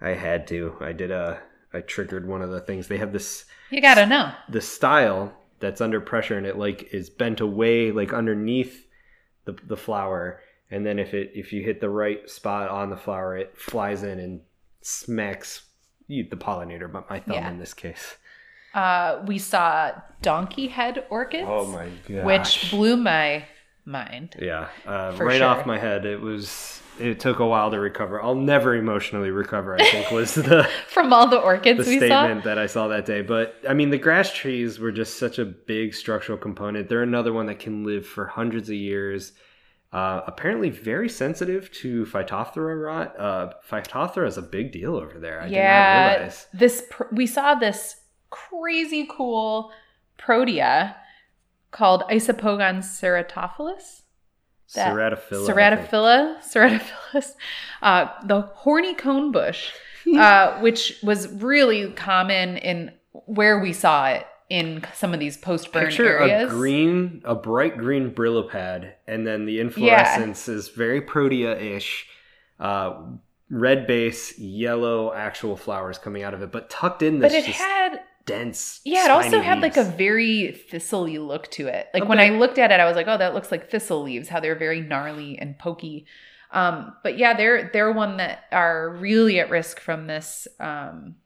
I 0.00 0.10
had 0.10 0.46
to. 0.48 0.74
I 0.80 0.92
did 0.92 1.10
a. 1.10 1.40
I 1.72 1.80
triggered 1.80 2.26
one 2.26 2.42
of 2.42 2.50
the 2.50 2.60
things. 2.60 2.88
They 2.88 2.98
have 2.98 3.12
this 3.12 3.44
you 3.70 3.80
gotta 3.80 4.06
know. 4.06 4.32
the 4.48 4.60
style 4.60 5.32
that's 5.60 5.80
under 5.80 6.00
pressure 6.00 6.36
and 6.38 6.46
it 6.46 6.56
like 6.58 6.92
is 6.92 7.10
bent 7.10 7.40
away 7.40 7.90
like 7.92 8.12
underneath 8.12 8.86
the 9.44 9.52
the 9.66 9.76
flower 9.76 10.40
and 10.70 10.84
then 10.86 10.98
if 10.98 11.12
it 11.14 11.30
if 11.34 11.52
you 11.52 11.62
hit 11.62 11.80
the 11.80 11.88
right 11.90 12.28
spot 12.30 12.68
on 12.70 12.90
the 12.90 12.96
flower 12.96 13.36
it 13.36 13.56
flies 13.58 14.02
in 14.02 14.18
and 14.18 14.40
smacks 14.82 15.62
you, 16.08 16.26
the 16.28 16.36
pollinator 16.36 16.90
but 16.90 17.08
my 17.08 17.20
thumb 17.20 17.34
Yeah. 17.34 17.50
in 17.50 17.58
this 17.58 17.74
case 17.74 18.16
Uh, 18.74 19.22
we 19.26 19.38
saw 19.38 19.90
donkey 20.22 20.68
head 20.68 21.04
orchids, 21.10 21.46
oh 21.48 21.66
my 21.66 21.88
god 22.08 22.24
which 22.24 22.70
blew 22.70 22.96
my 22.96 23.44
mind. 23.84 24.34
yeah 24.40 24.68
uh, 24.86 25.14
right 25.18 25.38
sure. 25.38 25.46
off 25.46 25.66
my 25.66 25.78
head 25.78 26.04
it 26.06 26.20
was 26.20 26.80
it 27.00 27.20
took 27.20 27.38
a 27.38 27.46
while 27.46 27.70
to 27.70 27.78
recover 27.78 28.22
i'll 28.22 28.34
never 28.34 28.74
emotionally 28.74 29.30
recover 29.30 29.74
i 29.80 29.84
think 29.90 30.10
was 30.10 30.34
the 30.34 30.68
From 30.88 31.12
all 31.12 31.28
the 31.28 31.38
orchids 31.38 31.78
the 31.78 31.84
statement 31.96 32.42
saw. 32.42 32.48
that 32.48 32.58
I 32.58 32.66
saw 32.66 32.88
that 32.88 33.06
day. 33.06 33.22
But 33.22 33.56
I 33.68 33.74
mean, 33.74 33.90
the 33.90 33.98
grass 33.98 34.32
trees 34.32 34.78
were 34.78 34.92
just 34.92 35.18
such 35.18 35.38
a 35.38 35.44
big 35.44 35.94
structural 35.94 36.38
component. 36.38 36.88
They're 36.88 37.02
another 37.02 37.32
one 37.32 37.46
that 37.46 37.58
can 37.58 37.84
live 37.84 38.06
for 38.06 38.26
hundreds 38.26 38.68
of 38.68 38.74
years. 38.74 39.32
Uh, 39.92 40.20
apparently, 40.26 40.70
very 40.70 41.08
sensitive 41.08 41.70
to 41.72 42.04
Phytophthora 42.06 42.84
rot. 42.84 43.18
Uh, 43.18 43.52
Phytophthora 43.68 44.28
is 44.28 44.36
a 44.36 44.42
big 44.42 44.72
deal 44.72 44.94
over 44.94 45.18
there. 45.18 45.40
I 45.40 45.44
did 45.44 45.52
not 45.52 45.56
yeah, 45.56 46.14
realize. 46.14 46.46
this 46.52 46.84
pr- 46.90 47.04
we 47.12 47.26
saw 47.26 47.54
this 47.54 47.96
crazy 48.30 49.08
cool 49.10 49.72
protea 50.16 50.96
called 51.70 52.02
Isopogon 52.10 52.78
ceratophyllus. 52.78 54.02
That- 54.74 54.94
Ceratophila. 54.94 55.48
Ceratophila, 55.48 56.42
Ceratophilus, 56.42 57.34
uh, 57.82 58.08
the 58.24 58.42
horny 58.42 58.94
cone 58.94 59.32
bush, 59.32 59.72
uh, 60.16 60.58
which 60.60 60.98
was 61.02 61.28
really 61.28 61.92
common 61.92 62.56
in 62.58 62.92
where 63.12 63.58
we 63.58 63.72
saw 63.72 64.08
it 64.08 64.26
in 64.48 64.84
some 64.94 65.14
of 65.14 65.20
these 65.20 65.36
post-burn 65.36 65.86
Picture 65.86 66.18
areas. 66.18 66.50
a 66.50 66.54
green, 66.54 67.22
a 67.24 67.34
bright 67.34 67.78
green 67.78 68.10
Brillo 68.12 68.48
pad, 68.48 68.94
and 69.06 69.26
then 69.26 69.46
the 69.46 69.60
inflorescence 69.60 70.48
is 70.48 70.68
very 70.68 71.00
protea-ish. 71.00 72.06
Uh, 72.58 72.94
red 73.48 73.86
base, 73.86 74.38
yellow 74.38 75.12
actual 75.12 75.56
flowers 75.56 75.98
coming 75.98 76.22
out 76.22 76.34
of 76.34 76.42
it, 76.42 76.52
but 76.52 76.68
tucked 76.70 77.02
in 77.02 77.20
this 77.20 77.32
but 77.32 77.38
it 77.38 77.44
just 77.46 77.58
had, 77.58 78.00
dense. 78.30 78.80
yeah, 78.84 79.04
it 79.04 79.10
also 79.10 79.40
had 79.40 79.60
like 79.60 79.76
a 79.76 79.84
very 79.84 80.52
thistle-y 80.52 81.18
look 81.18 81.50
to 81.52 81.66
it. 81.68 81.88
Like 81.92 82.04
A 82.04 82.06
when 82.06 82.18
I 82.18 82.30
looked 82.30 82.58
at 82.58 82.70
it, 82.70 82.80
I 82.80 82.86
was 82.86 82.96
like, 82.96 83.08
oh, 83.08 83.18
that 83.18 83.34
looks 83.34 83.50
like 83.50 83.70
thistle 83.70 84.02
leaves. 84.02 84.28
How 84.28 84.40
they're 84.40 84.56
very 84.56 84.80
gnarly 84.80 85.38
and 85.38 85.58
pokey. 85.58 86.06
Um, 86.52 86.94
but 87.02 87.18
yeah, 87.18 87.36
they're 87.36 87.70
they're 87.72 87.92
one 87.92 88.16
that 88.16 88.44
are 88.52 88.90
really 88.90 89.38
at 89.40 89.50
risk 89.50 89.80
from 89.80 90.06
this 90.06 90.48
um, 90.58 91.16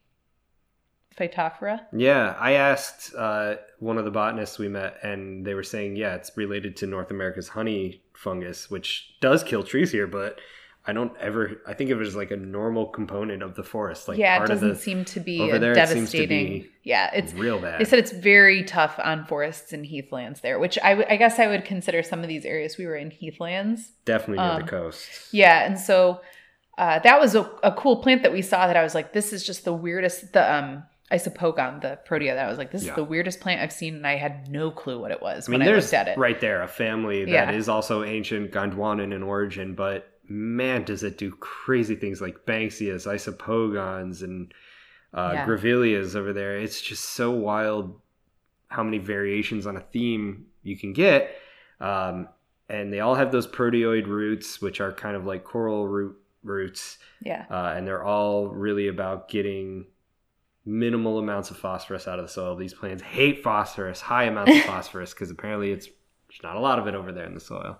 Phytophthora. 1.17 1.81
Yeah, 1.93 2.35
I 2.39 2.53
asked 2.53 3.13
uh, 3.15 3.55
one 3.79 3.97
of 3.97 4.05
the 4.05 4.11
botanists 4.11 4.59
we 4.59 4.67
met, 4.67 4.97
and 5.01 5.45
they 5.45 5.53
were 5.53 5.63
saying, 5.63 5.95
yeah, 5.95 6.15
it's 6.15 6.35
related 6.35 6.75
to 6.77 6.87
North 6.87 7.09
America's 7.09 7.49
honey 7.49 8.03
fungus, 8.13 8.69
which 8.69 9.15
does 9.21 9.43
kill 9.43 9.63
trees 9.63 9.91
here, 9.91 10.07
but 10.07 10.39
I 10.87 10.93
don't 10.93 11.11
ever. 11.19 11.61
I 11.65 11.73
think 11.73 11.89
of 11.89 11.97
it 11.97 12.03
was 12.03 12.15
like 12.15 12.29
a 12.31 12.35
normal 12.37 12.85
component 12.85 13.41
of 13.41 13.55
the 13.55 13.63
forest, 13.63 14.07
like 14.07 14.17
yeah, 14.19 14.43
it 14.43 14.47
doesn't 14.47 14.69
the 14.69 14.75
seem 14.75 15.03
to 15.05 15.19
be 15.19 15.41
over 15.41 15.55
a 15.55 15.59
there 15.59 15.71
it 15.71 15.87
seems 15.89 16.11
to 16.11 16.17
devastating. 16.17 16.61
be 16.61 16.69
yeah, 16.83 17.09
it's 17.13 17.33
real 17.33 17.59
bad. 17.59 17.79
They 17.79 17.85
said 17.85 17.97
it's 17.99 18.11
very 18.11 18.63
tough 18.63 18.99
on 19.03 19.25
forests 19.25 19.73
and 19.73 19.85
heathlands 19.85 20.41
there, 20.41 20.59
which 20.59 20.77
I, 20.83 20.89
w- 20.91 21.07
I 21.09 21.17
guess 21.17 21.39
I 21.39 21.47
would 21.47 21.65
consider 21.65 22.03
some 22.03 22.21
of 22.21 22.27
these 22.27 22.45
areas 22.45 22.77
we 22.77 22.85
were 22.85 22.95
in 22.95 23.09
heathlands. 23.09 23.93
Definitely 24.05 24.43
near 24.43 24.53
um, 24.53 24.61
the 24.61 24.67
coast. 24.67 25.09
Yeah, 25.31 25.65
and 25.65 25.79
so 25.79 26.21
uh, 26.77 26.99
that 26.99 27.19
was 27.19 27.33
a, 27.33 27.49
a 27.63 27.71
cool 27.71 27.97
plant 28.03 28.21
that 28.21 28.31
we 28.33 28.43
saw 28.43 28.67
that 28.67 28.77
I 28.77 28.83
was 28.83 28.93
like, 28.93 29.11
this 29.13 29.33
is 29.33 29.43
just 29.43 29.65
the 29.65 29.73
weirdest. 29.73 30.33
The 30.33 30.53
um, 30.55 30.83
isopogon, 31.11 31.81
the 31.81 31.97
protea, 32.05 32.33
that 32.35 32.45
I 32.45 32.49
was 32.49 32.57
like, 32.57 32.71
this 32.71 32.83
Yeah. 32.83 32.91
is 32.91 32.95
the 32.95 33.03
weirdest 33.03 33.39
plant 33.39 33.61
I've 33.61 33.71
seen, 33.71 33.95
and 33.95 34.05
I 34.07 34.15
had 34.17 34.49
no 34.49 34.71
clue 34.71 34.99
what 34.99 35.11
it 35.11 35.21
was 35.21 35.47
I 35.47 35.51
mean, 35.51 35.59
when 35.59 35.67
I 35.67 35.71
there's 35.71 35.85
looked 35.85 35.93
at 35.93 36.07
it. 36.09 36.17
right 36.17 36.39
there 36.41 36.61
a 36.63 36.67
family 36.67 37.25
that 37.25 37.31
Yeah. 37.31 37.51
is 37.51 37.69
also 37.69 38.03
ancient 38.03 38.51
Gondwanan 38.51 39.13
in 39.13 39.23
origin, 39.23 39.75
but 39.75 40.09
man, 40.29 40.83
does 40.83 41.03
it 41.03 41.17
do 41.17 41.31
crazy 41.31 41.95
things 41.95 42.21
like 42.21 42.45
Banksias, 42.45 43.05
Isopogons, 43.07 44.21
and 44.23 44.53
uh, 45.13 45.31
Yeah. 45.33 45.45
Grevilleas 45.45 46.15
over 46.15 46.33
there. 46.33 46.57
It's 46.57 46.81
just 46.81 47.03
so 47.05 47.31
wild 47.31 47.99
how 48.67 48.83
many 48.83 48.97
variations 48.97 49.65
on 49.67 49.77
a 49.77 49.81
theme 49.81 50.47
you 50.63 50.77
can 50.77 50.93
get. 50.93 51.35
Um, 51.79 52.27
and 52.67 52.91
they 52.91 52.99
all 52.99 53.15
have 53.15 53.31
those 53.31 53.47
proteoid 53.47 54.07
roots, 54.07 54.61
which 54.61 54.81
are 54.81 54.91
kind 54.91 55.15
of 55.15 55.25
like 55.25 55.43
coral 55.43 55.87
root 55.87 56.15
roots. 56.43 56.97
Yeah, 57.21 57.45
Uh, 57.49 57.73
and 57.75 57.87
they're 57.87 58.03
all 58.03 58.47
really 58.49 58.87
about 58.87 59.29
getting 59.29 59.85
minimal 60.65 61.19
amounts 61.19 61.51
of 61.51 61.57
phosphorus 61.57 62.07
out 62.07 62.17
of 62.19 62.25
the 62.25 62.31
soil. 62.31 62.55
These 62.55 62.73
plants 62.73 63.03
hate 63.03 63.43
phosphorus, 63.43 64.01
high 64.01 64.23
amounts 64.25 64.51
of 64.55 64.63
phosphorus, 64.65 65.13
because 65.13 65.29
apparently 65.31 65.71
it's 65.71 65.85
there's 65.87 66.41
not 66.43 66.55
a 66.55 66.59
lot 66.59 66.79
of 66.79 66.87
it 66.87 66.95
over 66.95 67.11
there 67.11 67.25
in 67.25 67.33
the 67.35 67.39
soil. 67.39 67.77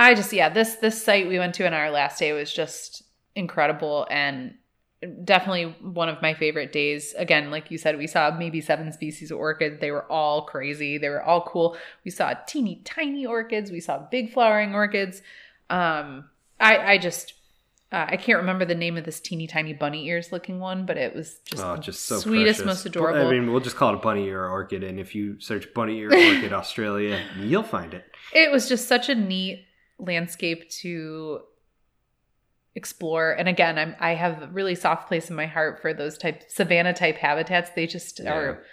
I 0.00 0.14
just 0.14 0.32
yeah 0.32 0.48
this 0.48 0.76
this 0.76 1.04
site 1.04 1.28
we 1.28 1.38
went 1.38 1.54
to 1.56 1.66
on 1.66 1.74
our 1.74 1.90
last 1.90 2.18
day 2.18 2.32
was 2.32 2.50
just 2.50 3.02
incredible 3.36 4.06
and 4.10 4.54
definitely 5.24 5.74
one 5.80 6.08
of 6.08 6.20
my 6.22 6.34
favorite 6.34 6.72
days. 6.72 7.14
Again, 7.16 7.50
like 7.50 7.70
you 7.70 7.78
said, 7.78 7.98
we 7.98 8.06
saw 8.06 8.30
maybe 8.30 8.60
seven 8.60 8.92
species 8.92 9.30
of 9.30 9.38
orchid. 9.38 9.80
They 9.80 9.90
were 9.90 10.10
all 10.10 10.46
crazy. 10.46 10.98
They 10.98 11.08
were 11.08 11.22
all 11.22 11.42
cool. 11.42 11.76
We 12.04 12.10
saw 12.10 12.34
teeny 12.46 12.82
tiny 12.84 13.26
orchids. 13.26 13.70
We 13.70 13.80
saw 13.80 13.98
big 14.10 14.32
flowering 14.32 14.74
orchids. 14.74 15.20
Um, 15.68 16.30
I 16.58 16.92
I 16.92 16.98
just 16.98 17.34
uh, 17.92 18.06
I 18.08 18.16
can't 18.16 18.38
remember 18.38 18.64
the 18.64 18.74
name 18.74 18.96
of 18.96 19.04
this 19.04 19.20
teeny 19.20 19.46
tiny 19.46 19.74
bunny 19.74 20.06
ears 20.06 20.32
looking 20.32 20.60
one, 20.60 20.86
but 20.86 20.96
it 20.96 21.14
was 21.14 21.40
just, 21.44 21.62
oh, 21.62 21.76
just 21.76 22.06
so 22.06 22.20
sweetest, 22.20 22.60
precious. 22.60 22.66
most 22.66 22.86
adorable. 22.86 23.26
I 23.26 23.30
mean, 23.30 23.50
we'll 23.50 23.60
just 23.60 23.76
call 23.76 23.92
it 23.92 23.96
a 23.96 24.00
bunny 24.00 24.26
ear 24.26 24.46
orchid, 24.46 24.82
and 24.82 24.98
if 24.98 25.14
you 25.14 25.40
search 25.40 25.72
bunny 25.74 25.98
ear 25.98 26.10
orchid 26.10 26.52
Australia, 26.54 27.22
you'll 27.38 27.62
find 27.62 27.92
it. 27.92 28.04
it 28.32 28.50
was 28.50 28.68
just 28.68 28.88
such 28.88 29.08
a 29.08 29.14
neat 29.14 29.66
landscape 30.00 30.68
to 30.70 31.40
explore 32.76 33.32
and 33.32 33.48
again 33.48 33.78
i'm 33.78 33.96
i 33.98 34.14
have 34.14 34.42
a 34.42 34.46
really 34.48 34.76
soft 34.76 35.08
place 35.08 35.28
in 35.28 35.34
my 35.34 35.46
heart 35.46 35.82
for 35.82 35.92
those 35.92 36.16
type 36.16 36.44
savanna 36.48 36.92
type 36.92 37.16
habitats 37.16 37.70
they 37.70 37.86
just 37.86 38.20
Yeah. 38.20 38.32
are 38.32 38.64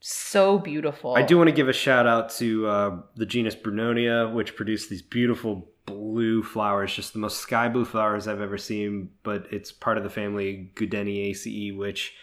so 0.00 0.58
beautiful 0.58 1.14
I 1.16 1.22
do 1.22 1.36
want 1.36 1.48
to 1.48 1.54
give 1.54 1.68
a 1.68 1.72
shout 1.72 2.06
out 2.06 2.30
to 2.36 2.66
uh, 2.68 3.00
the 3.16 3.26
genus 3.26 3.56
Brunonia, 3.56 4.32
which 4.32 4.54
produced 4.54 4.88
these 4.90 5.02
beautiful 5.02 5.72
blue 5.86 6.44
flowers, 6.44 6.94
just 6.94 7.14
the 7.14 7.18
most 7.18 7.38
sky 7.40 7.68
blue 7.68 7.84
flowers 7.84 8.28
I've 8.28 8.40
ever 8.40 8.58
seen. 8.58 9.10
But 9.24 9.48
it's 9.50 9.72
part 9.72 9.98
of 9.98 10.04
the 10.04 10.08
family 10.10 10.70
Goodeniaceae, 10.76 11.76
which 11.76 12.14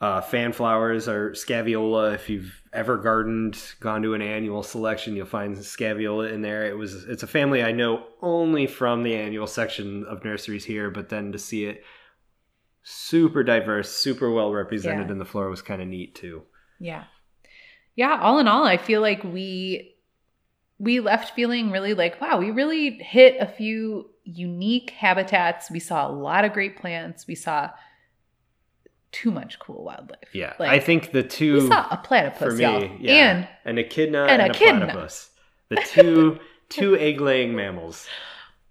Uh, 0.00 0.20
fan 0.20 0.52
flowers 0.52 1.08
are 1.08 1.32
Scaevola. 1.32 2.14
If 2.14 2.30
you've 2.30 2.62
ever 2.72 2.96
gardened, 2.98 3.60
gone 3.80 4.02
to 4.02 4.14
an 4.14 4.22
annual 4.22 4.62
selection, 4.62 5.16
you'll 5.16 5.26
find 5.26 5.56
Scaevola 5.56 6.32
in 6.32 6.40
there. 6.40 6.66
It 6.66 6.78
was 6.78 7.04
it's 7.04 7.24
a 7.24 7.26
family 7.26 7.64
I 7.64 7.72
know 7.72 8.04
only 8.22 8.68
from 8.68 9.02
the 9.02 9.16
annual 9.16 9.48
section 9.48 10.04
of 10.04 10.24
nurseries 10.24 10.64
here, 10.64 10.88
but 10.90 11.08
then 11.08 11.32
to 11.32 11.38
see 11.38 11.64
it 11.64 11.82
super 12.82 13.42
diverse, 13.42 13.90
super 13.90 14.30
well 14.30 14.52
represented 14.52 15.06
Yeah. 15.08 15.12
in 15.12 15.18
the 15.18 15.24
floor 15.24 15.50
was 15.50 15.62
kind 15.62 15.82
of 15.82 15.88
neat 15.88 16.14
too. 16.14 16.42
Yeah. 16.78 17.04
Yeah, 17.96 18.18
all 18.20 18.38
in 18.38 18.46
all, 18.46 18.64
I 18.64 18.76
feel 18.76 19.00
like 19.00 19.24
we 19.24 19.96
we 20.78 21.00
left 21.00 21.34
feeling 21.34 21.72
really 21.72 21.92
like, 21.94 22.20
wow, 22.20 22.38
we 22.38 22.52
really 22.52 22.90
hit 23.02 23.36
a 23.40 23.46
few 23.48 24.10
unique 24.22 24.90
habitats. 24.90 25.72
We 25.72 25.80
saw 25.80 26.08
a 26.08 26.12
lot 26.12 26.44
of 26.44 26.52
great 26.52 26.76
plants. 26.76 27.26
We 27.26 27.34
saw 27.34 27.70
too 29.12 29.30
much 29.30 29.58
cool 29.58 29.84
wildlife. 29.84 30.34
Yeah, 30.34 30.54
Like, 30.58 30.70
I 30.70 30.78
think 30.80 31.12
the 31.12 31.22
two 31.22 31.54
We 31.54 31.68
saw 31.68 31.86
a 31.90 31.96
platypus, 31.96 32.38
for 32.38 32.52
me, 32.52 32.62
y'all. 32.64 32.90
yeah, 33.00 33.46
And 33.64 33.78
an 33.78 33.84
echidna 33.84 34.22
and 34.26 34.42
and, 34.42 34.52
a 34.52 34.54
a, 34.54 34.58
platypus, 34.58 35.30
the 35.68 35.76
two 35.76 36.38
two 36.68 36.96
egg 36.96 37.20
laying 37.20 37.54
mammals. 37.56 38.06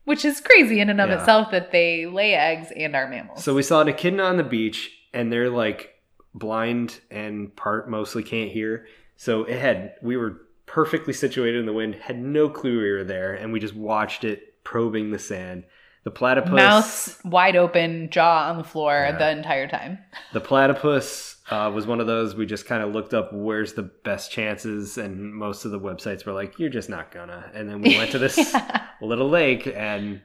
which 0.06 0.24
is 0.24 0.40
crazy 0.40 0.80
in 0.80 0.90
and 0.90 1.02
of 1.02 1.10
Yeah. 1.10 1.20
itself 1.20 1.52
that 1.52 1.72
they 1.72 2.06
lay 2.06 2.34
eggs 2.34 2.72
and 2.76 2.96
are 2.96 3.08
mammals. 3.10 3.44
So 3.44 3.54
we 3.54 3.64
saw 3.64 3.82
an 3.82 3.88
echidna 3.90 4.24
on 4.24 4.38
the 4.38 4.44
beach, 4.44 4.92
and 5.14 5.32
they're 5.34 5.50
like 5.50 5.96
blind 6.34 7.00
and 7.10 7.56
part 7.56 7.90
mostly 7.90 8.24
can't 8.24 8.52
hear. 8.52 8.86
So 9.16 9.44
it 9.46 9.60
had 9.60 9.96
we 10.02 10.16
were 10.18 10.42
perfectly 10.68 11.14
situated 11.14 11.60
in 11.60 11.66
the 11.66 11.74
wind, 11.74 11.96
had 11.96 12.20
no 12.20 12.48
clue 12.50 12.78
we 12.80 12.92
were 12.92 13.04
there, 13.04 13.34
and 13.34 13.52
we 13.52 13.60
just 13.60 13.76
watched 13.76 14.24
it 14.24 14.64
probing 14.64 15.12
the 15.12 15.18
sand. 15.20 15.64
The 16.08 16.12
platypus, 16.12 16.52
mouth 16.54 17.26
wide 17.26 17.58
open, 17.58 18.10
jaw 18.10 18.48
on 18.50 18.58
the 18.58 18.64
floor 18.64 18.94
Yeah. 18.94 19.18
the 19.18 19.30
entire 19.30 19.68
time. 19.68 19.98
the 20.32 20.40
platypus 20.40 21.36
uh, 21.52 21.70
was 21.76 21.86
one 21.86 22.00
of 22.00 22.08
those 22.08 22.34
we 22.34 22.46
just 22.46 22.66
kind 22.66 22.82
of 22.82 22.94
looked 22.94 23.14
up 23.14 23.34
where's 23.34 23.74
the 23.74 23.84
best 23.84 24.32
chances, 24.32 24.98
and 24.98 25.34
most 25.34 25.66
of 25.66 25.72
the 25.72 25.80
websites 25.80 26.26
were 26.26 26.32
like, 26.32 26.58
"You're 26.60 26.70
just 26.70 26.90
not 26.90 27.12
gonna." 27.12 27.52
And 27.54 27.70
then 27.70 27.82
we 27.82 27.98
went 27.98 28.12
to 28.12 28.20
this 28.20 28.38
Yeah. 28.54 28.86
little 29.02 29.28
lake, 29.30 29.68
and 29.76 30.22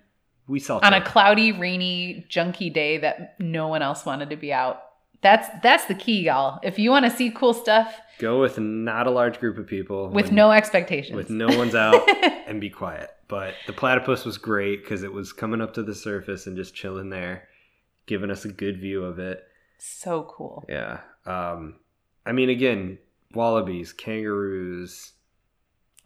we 0.46 0.60
saw 0.60 0.78
on 0.84 0.94
a 0.94 1.00
cloudy, 1.04 1.50
rainy, 1.50 2.26
junky 2.30 2.72
day 2.72 2.98
that 2.98 3.34
no 3.40 3.66
one 3.66 3.82
else 3.82 4.06
wanted 4.06 4.30
to 4.30 4.36
be 4.36 4.52
out. 4.52 4.80
That's 5.20 5.48
that's 5.64 5.86
the 5.86 5.94
key, 5.94 6.20
y'all. 6.26 6.60
If 6.62 6.78
you 6.78 6.90
want 6.90 7.06
to 7.06 7.10
see 7.10 7.30
cool 7.30 7.54
stuff 7.54 7.92
go 8.18 8.40
with 8.40 8.56
not 8.58 9.08
a 9.08 9.10
large 9.10 9.40
group 9.40 9.58
of 9.58 9.66
people 9.66 10.10
with 10.10 10.26
when- 10.26 10.34
no 10.36 10.52
expectations, 10.52 11.16
with 11.16 11.28
no 11.30 11.48
one's 11.58 11.74
out. 11.74 12.08
and 12.46 12.60
be 12.60 12.70
quiet. 12.70 13.10
But 13.32 13.54
the 13.66 13.72
platypus 13.72 14.26
was 14.26 14.36
great 14.36 14.82
because 14.82 15.02
it 15.02 15.10
was 15.10 15.32
coming 15.32 15.62
up 15.62 15.72
to 15.72 15.82
the 15.82 15.94
surface 15.94 16.46
and 16.46 16.54
just 16.54 16.74
chilling 16.74 17.08
there, 17.08 17.48
giving 18.04 18.30
us 18.30 18.44
a 18.44 18.52
good 18.52 18.78
view 18.78 19.02
of 19.04 19.18
it. 19.18 19.42
so 19.78 20.24
cool. 20.24 20.62
Yeah. 20.68 21.00
Um, 21.24 21.76
I 22.26 22.32
mean, 22.32 22.50
again, 22.50 22.98
wallabies, 23.34 23.94
kangaroos, 23.94 25.14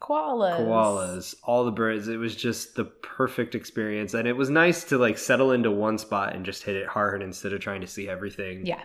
Koalas. 0.00 0.60
koalas, 0.60 1.34
all 1.42 1.64
the 1.64 1.72
birds. 1.72 2.06
It 2.06 2.18
was 2.18 2.36
just 2.36 2.76
the 2.76 2.84
perfect 2.84 3.56
experience, 3.56 4.14
and 4.14 4.28
it 4.28 4.34
was 4.34 4.48
nice 4.48 4.84
to 4.84 4.96
like 4.96 5.18
settle 5.18 5.50
into 5.50 5.72
one 5.72 5.98
spot 5.98 6.32
and 6.32 6.44
just 6.44 6.62
hit 6.62 6.76
it 6.76 6.86
hard 6.86 7.22
instead 7.22 7.52
of 7.52 7.58
trying 7.58 7.80
to 7.80 7.88
see 7.88 8.08
everything. 8.08 8.64
Yeah. 8.66 8.82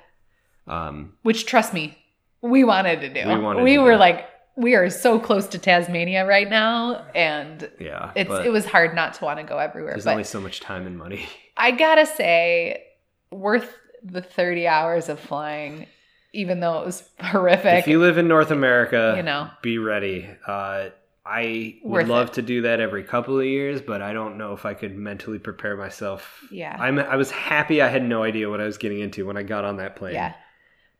Um, 0.66 1.14
Which 1.22 1.46
trust 1.46 1.76
me, 1.76 1.96
we 2.42 2.64
wanted 2.64 3.02
to 3.02 3.10
do. 3.14 3.30
We 3.30 3.40
wanted 3.40 3.62
we 3.62 3.78
were 3.78 3.98
like, 3.98 4.26
we 4.56 4.76
are 4.76 4.90
so 4.90 5.20
close 5.20 5.48
to 5.48 5.58
Tasmania 5.58 6.26
right 6.26 6.50
now, 6.50 7.06
and 7.16 7.70
yeah. 7.80 8.12
it's 8.16 8.30
it 8.30 8.52
was 8.52 8.66
hard 8.66 8.96
not 8.96 9.14
to 9.16 9.26
want 9.26 9.40
to 9.40 9.44
go 9.44 9.58
everywhere. 9.58 9.94
There's 9.94 10.08
only 10.08 10.24
so 10.24 10.42
much 10.42 10.60
time 10.60 10.86
and 10.86 10.98
money. 10.98 11.26
I 11.58 11.72
gotta 11.72 12.06
say, 12.06 12.84
worth 13.32 13.74
the 14.04 14.22
thirty 14.22 14.68
hours 14.68 15.10
of 15.10 15.20
flying, 15.20 15.88
even 16.34 16.60
though 16.60 16.82
it 16.82 16.86
was 16.86 17.04
horrific. 17.20 17.80
if 17.80 17.88
you 17.88 18.00
live 18.00 18.18
in 18.18 18.28
North 18.28 18.52
America, 18.52 19.14
you 19.18 19.24
know, 19.24 19.50
be 19.62 19.78
ready. 19.78 20.30
Uh, 20.46 20.90
I 21.24 21.78
would 21.84 21.92
Worth 21.92 22.08
love 22.08 22.28
it. 22.30 22.34
to 22.34 22.42
do 22.42 22.64
that 22.64 22.80
every 22.80 23.04
couple 23.04 23.40
of 23.40 23.46
years, 23.46 23.80
but 23.80 24.02
I 24.02 24.12
don't 24.12 24.38
know 24.40 24.54
if 24.54 24.66
I 24.66 24.74
could 24.74 24.98
mentally 24.98 25.38
prepare 25.38 25.78
myself. 25.78 26.44
yeah. 26.50 26.76
I'm, 26.80 26.98
I 26.98 27.16
was 27.16 27.30
happy 27.30 27.80
I 27.82 27.90
had 27.90 28.04
no 28.04 28.24
idea 28.24 28.50
what 28.50 28.60
I 28.60 28.66
was 28.66 28.80
getting 28.80 29.00
into 29.00 29.26
when 29.28 29.38
I 29.38 29.44
got 29.44 29.64
on 29.64 29.78
that 29.78 29.96
plane. 29.96 30.16
Yeah. 30.16 30.34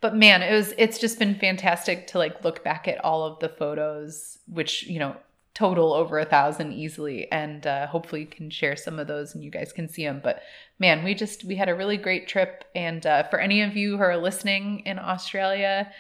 But 0.02 0.16
man, 0.16 0.42
it 0.42 0.52
was 0.52 0.74
it's 0.78 0.98
just 1.00 1.20
been 1.20 1.36
fantastic 1.36 2.08
to 2.08 2.18
like 2.18 2.44
look 2.44 2.64
back 2.64 2.88
at 2.88 3.04
all 3.06 3.24
of 3.24 3.40
the 3.40 3.50
photos, 3.50 4.40
which, 4.48 4.84
you 4.88 5.00
know, 5.00 5.16
total 5.54 5.94
over 5.94 6.18
a 6.18 6.26
thousand 6.26 6.72
easily. 6.74 7.32
And 7.32 7.68
uh, 7.68 7.86
hopefully 7.88 8.22
you 8.22 8.28
can 8.28 8.50
share 8.50 8.76
some 8.76 8.98
of 9.00 9.08
those 9.08 9.36
and 9.36 9.44
you 9.44 9.52
guys 9.52 9.72
can 9.72 9.88
see 9.88 10.04
them. 10.04 10.20
But 10.24 10.42
man, 10.80 11.04
we 11.04 11.14
just 11.14 11.44
we 11.44 11.56
had 11.56 11.70
a 11.70 11.76
really 11.76 11.98
great 11.98 12.28
trip. 12.28 12.66
And 12.74 13.06
uh, 13.06 13.24
for 13.30 13.40
any 13.40 13.62
of 13.62 13.76
you 13.78 13.98
who 13.98 14.04
are 14.04 14.18
listening 14.18 14.82
in 14.86 14.98
Australia, 14.98 15.92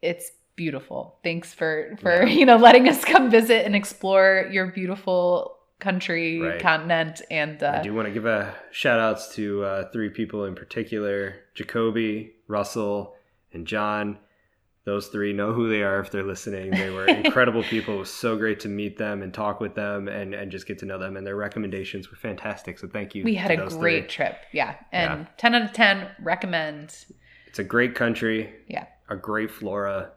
it's 0.00 0.30
beautiful. 0.56 1.18
Thanks 1.22 1.52
for 1.54 1.96
for 2.00 2.22
Yeah. 2.24 2.32
you 2.32 2.46
know 2.46 2.56
letting 2.56 2.88
us 2.88 3.04
come 3.04 3.30
visit 3.30 3.64
and 3.66 3.74
explore 3.74 4.48
your 4.50 4.66
beautiful 4.66 5.58
country, 5.80 6.40
Right. 6.40 6.60
continent, 6.60 7.22
and 7.28 7.60
uh, 7.60 7.78
I 7.80 7.82
do 7.82 7.92
want 7.92 8.06
to 8.06 8.14
give 8.14 8.24
a 8.26 8.54
shout 8.70 9.00
outs 9.00 9.34
to 9.34 9.64
uh, 9.64 9.90
three 9.92 10.10
people 10.10 10.44
in 10.44 10.54
particular 10.54 11.34
Jacoby, 11.54 12.32
Russell, 12.52 13.14
and 13.52 13.66
John. 13.66 14.18
Those 14.84 15.06
three 15.06 15.32
know 15.32 15.52
who 15.52 15.68
they 15.68 15.84
are 15.84 16.00
if 16.00 16.10
they're 16.10 16.24
listening. 16.24 16.72
They 16.72 16.90
were 16.90 17.06
incredible 17.06 17.62
people. 17.74 17.94
It 17.94 17.98
was 17.98 18.10
so 18.10 18.36
great 18.36 18.58
to 18.60 18.68
meet 18.68 18.98
them 18.98 19.22
and 19.22 19.32
talk 19.32 19.60
with 19.60 19.76
them 19.76 20.08
and, 20.08 20.34
and 20.34 20.50
just 20.50 20.66
get 20.66 20.80
to 20.80 20.86
know 20.86 20.98
them. 20.98 21.16
And 21.16 21.24
their 21.24 21.36
recommendations 21.36 22.10
were 22.10 22.16
fantastic. 22.16 22.80
So 22.80 22.88
thank 22.88 23.14
you. 23.14 23.22
we 23.22 23.36
had 23.36 23.52
a 23.52 23.56
great 23.68 23.70
three. 23.70 24.08
trip. 24.08 24.38
Yeah. 24.52 24.74
And 24.90 25.20
Yeah. 25.20 25.26
10 25.38 25.54
out 25.54 25.62
of 25.62 25.72
10 25.72 26.08
recommend. 26.20 26.96
It's 27.46 27.60
a 27.60 27.64
great 27.64 27.94
country. 27.94 28.52
Yeah. 28.66 28.86
A 29.08 29.14
great 29.14 29.52
flora. 29.52 30.10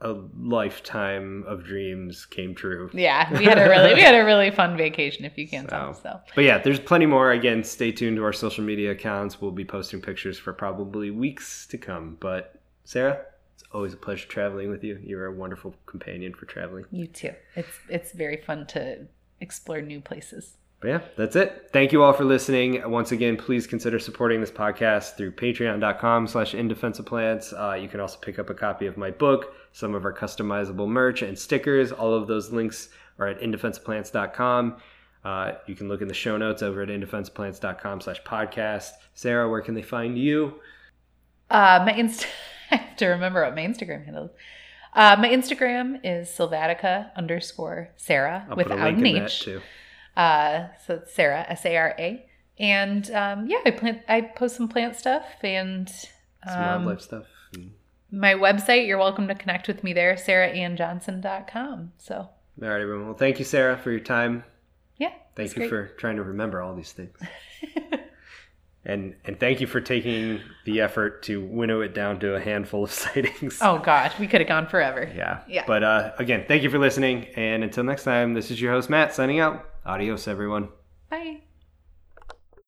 A 0.00 0.14
lifetime 0.40 1.44
of 1.48 1.64
dreams 1.64 2.24
came 2.24 2.54
true. 2.54 2.88
Yeah, 2.92 3.36
we 3.36 3.44
had 3.44 3.58
a 3.58 3.68
really 3.68 3.94
we 3.94 4.00
had 4.00 4.14
a 4.14 4.24
really 4.24 4.50
fun 4.50 4.76
vacation 4.76 5.24
if 5.24 5.36
you 5.36 5.48
can't 5.48 5.68
tell. 5.68 5.94
So. 5.94 6.00
So 6.02 6.20
But 6.34 6.44
yeah, 6.44 6.58
there's 6.58 6.78
plenty 6.78 7.06
more. 7.06 7.32
Again, 7.32 7.64
stay 7.64 7.90
tuned 7.90 8.16
to 8.16 8.24
our 8.24 8.32
social 8.32 8.62
media 8.64 8.92
accounts. 8.92 9.40
We'll 9.40 9.50
be 9.50 9.64
posting 9.64 10.00
pictures 10.00 10.38
for 10.38 10.52
probably 10.52 11.10
weeks 11.10 11.66
to 11.68 11.78
come. 11.78 12.16
But 12.20 12.60
Sarah, 12.84 13.24
it's 13.54 13.64
always 13.72 13.92
a 13.92 13.96
pleasure 13.96 14.28
traveling 14.28 14.70
with 14.70 14.84
you. 14.84 15.00
You're 15.02 15.26
a 15.26 15.32
wonderful 15.32 15.74
companion 15.86 16.32
for 16.32 16.46
traveling. 16.46 16.84
you 16.92 17.06
too. 17.08 17.32
It's 17.56 17.78
it's 17.88 18.12
very 18.12 18.36
fun 18.36 18.66
to 18.68 19.06
explore 19.40 19.80
new 19.80 20.00
places. 20.00 20.54
But 20.80 20.88
yeah, 20.88 21.00
that's 21.16 21.34
it. 21.34 21.70
Thank 21.72 21.90
you 21.90 22.04
all 22.04 22.12
for 22.12 22.24
listening. 22.24 22.88
Once 22.88 23.10
again, 23.10 23.36
please 23.36 23.66
consider 23.66 23.98
supporting 23.98 24.40
this 24.40 24.52
podcast 24.52 25.16
through 25.16 25.32
patreon.com 25.32 26.28
slash 26.28 26.52
indefenseofplants. 26.54 27.52
Uh, 27.52 27.74
you 27.74 27.88
can 27.88 27.98
also 27.98 28.16
pick 28.20 28.38
up 28.38 28.48
a 28.48 28.54
copy 28.54 28.86
of 28.86 28.96
my 28.96 29.10
book, 29.10 29.54
some 29.72 29.94
of 29.94 30.04
our 30.04 30.12
customizable 30.12 30.88
merch 30.88 31.22
and 31.22 31.38
stickers. 31.38 31.92
All 31.92 32.14
of 32.14 32.26
those 32.26 32.50
links 32.50 32.88
are 33.18 33.26
at 33.28 33.40
indefenseofplants.com. 33.40 34.76
Uh, 35.24 35.52
you 35.66 35.74
can 35.74 35.88
look 35.88 36.00
in 36.00 36.08
the 36.08 36.14
show 36.14 36.36
notes 36.36 36.62
over 36.62 36.82
at 36.82 36.88
indefenseofplants.com 36.88 38.00
slash 38.00 38.22
podcast. 38.22 38.90
Sarah, 39.14 39.48
where 39.48 39.60
can 39.60 39.74
they 39.74 39.82
find 39.82 40.18
you? 40.18 40.60
Uh 41.50 41.82
my 41.84 41.92
inst 41.94 42.26
I 42.70 42.76
have 42.76 42.96
to 42.98 43.06
remember 43.06 43.42
what 43.42 43.54
my 43.54 43.62
Instagram 43.62 44.04
handle 44.04 44.26
is. 44.26 44.30
Uh, 44.94 45.16
my 45.18 45.28
Instagram 45.28 46.00
is 46.02 46.28
Sylvatica 46.28 47.14
underscore 47.16 47.90
Sarah 47.96 48.46
I'll 48.50 48.56
without 48.56 48.78
an 48.78 49.06
H. 49.06 49.40
too. 49.40 49.60
Uh, 50.16 50.68
so 50.86 50.94
it's 50.94 51.14
Sarah 51.14 51.46
S 51.48 51.64
A 51.64 51.76
R 51.76 51.94
A, 51.98 52.26
and 52.58 53.10
um, 53.12 53.46
yeah, 53.46 53.58
I 53.64 53.70
plant 53.70 54.00
I 54.08 54.20
post 54.22 54.56
some 54.56 54.68
plant 54.68 54.96
stuff 54.96 55.24
and 55.42 55.88
Some 55.88 56.58
um, 56.62 56.84
wildlife 56.84 57.00
stuff. 57.02 57.24
My 58.10 58.34
website. 58.34 58.86
You're 58.86 58.98
welcome 58.98 59.28
to 59.28 59.34
connect 59.34 59.68
with 59.68 59.82
me 59.84 59.92
there, 59.92 60.14
SarahAnnJohnson.com. 60.14 61.92
So 61.98 62.14
All 62.16 62.30
right, 62.58 62.80
everyone. 62.80 63.06
Well, 63.06 63.16
thank 63.16 63.38
you, 63.38 63.44
Sarah, 63.44 63.76
for 63.76 63.90
your 63.90 64.00
time. 64.00 64.44
yeah, 64.96 65.12
Thank 65.36 65.50
you 65.56 65.60
great. 65.62 65.70
for 65.70 65.86
trying 65.98 66.16
to 66.16 66.22
remember 66.22 66.60
all 66.62 66.74
these 66.74 66.92
things. 66.92 67.16
and 68.84 69.14
and 69.24 69.38
thank 69.38 69.60
you 69.60 69.66
for 69.66 69.80
taking 69.80 70.40
the 70.64 70.80
effort 70.80 71.22
to 71.24 71.44
winnow 71.44 71.80
it 71.80 71.94
down 71.94 72.18
to 72.20 72.34
a 72.34 72.40
handful 72.40 72.84
of 72.84 72.92
sightings. 73.04 73.58
Oh 73.60 73.78
God, 73.78 74.12
we 74.18 74.26
could 74.26 74.40
have 74.40 74.48
gone 74.48 74.66
forever. 74.68 75.10
Yeah. 75.14 75.42
Yeah. 75.48 75.64
But 75.66 75.82
uh, 75.84 76.12
again, 76.18 76.44
thank 76.48 76.62
you 76.62 76.70
for 76.70 76.78
listening. 76.78 77.26
And 77.36 77.62
until 77.64 77.84
next 77.84 78.04
time, 78.04 78.34
this 78.34 78.50
is 78.50 78.60
your 78.60 78.72
host, 78.72 78.88
Matt, 78.90 79.14
signing 79.14 79.40
out. 79.40 79.64
Adios, 79.84 80.26
everyone. 80.28 80.68
Bye. 81.10 81.42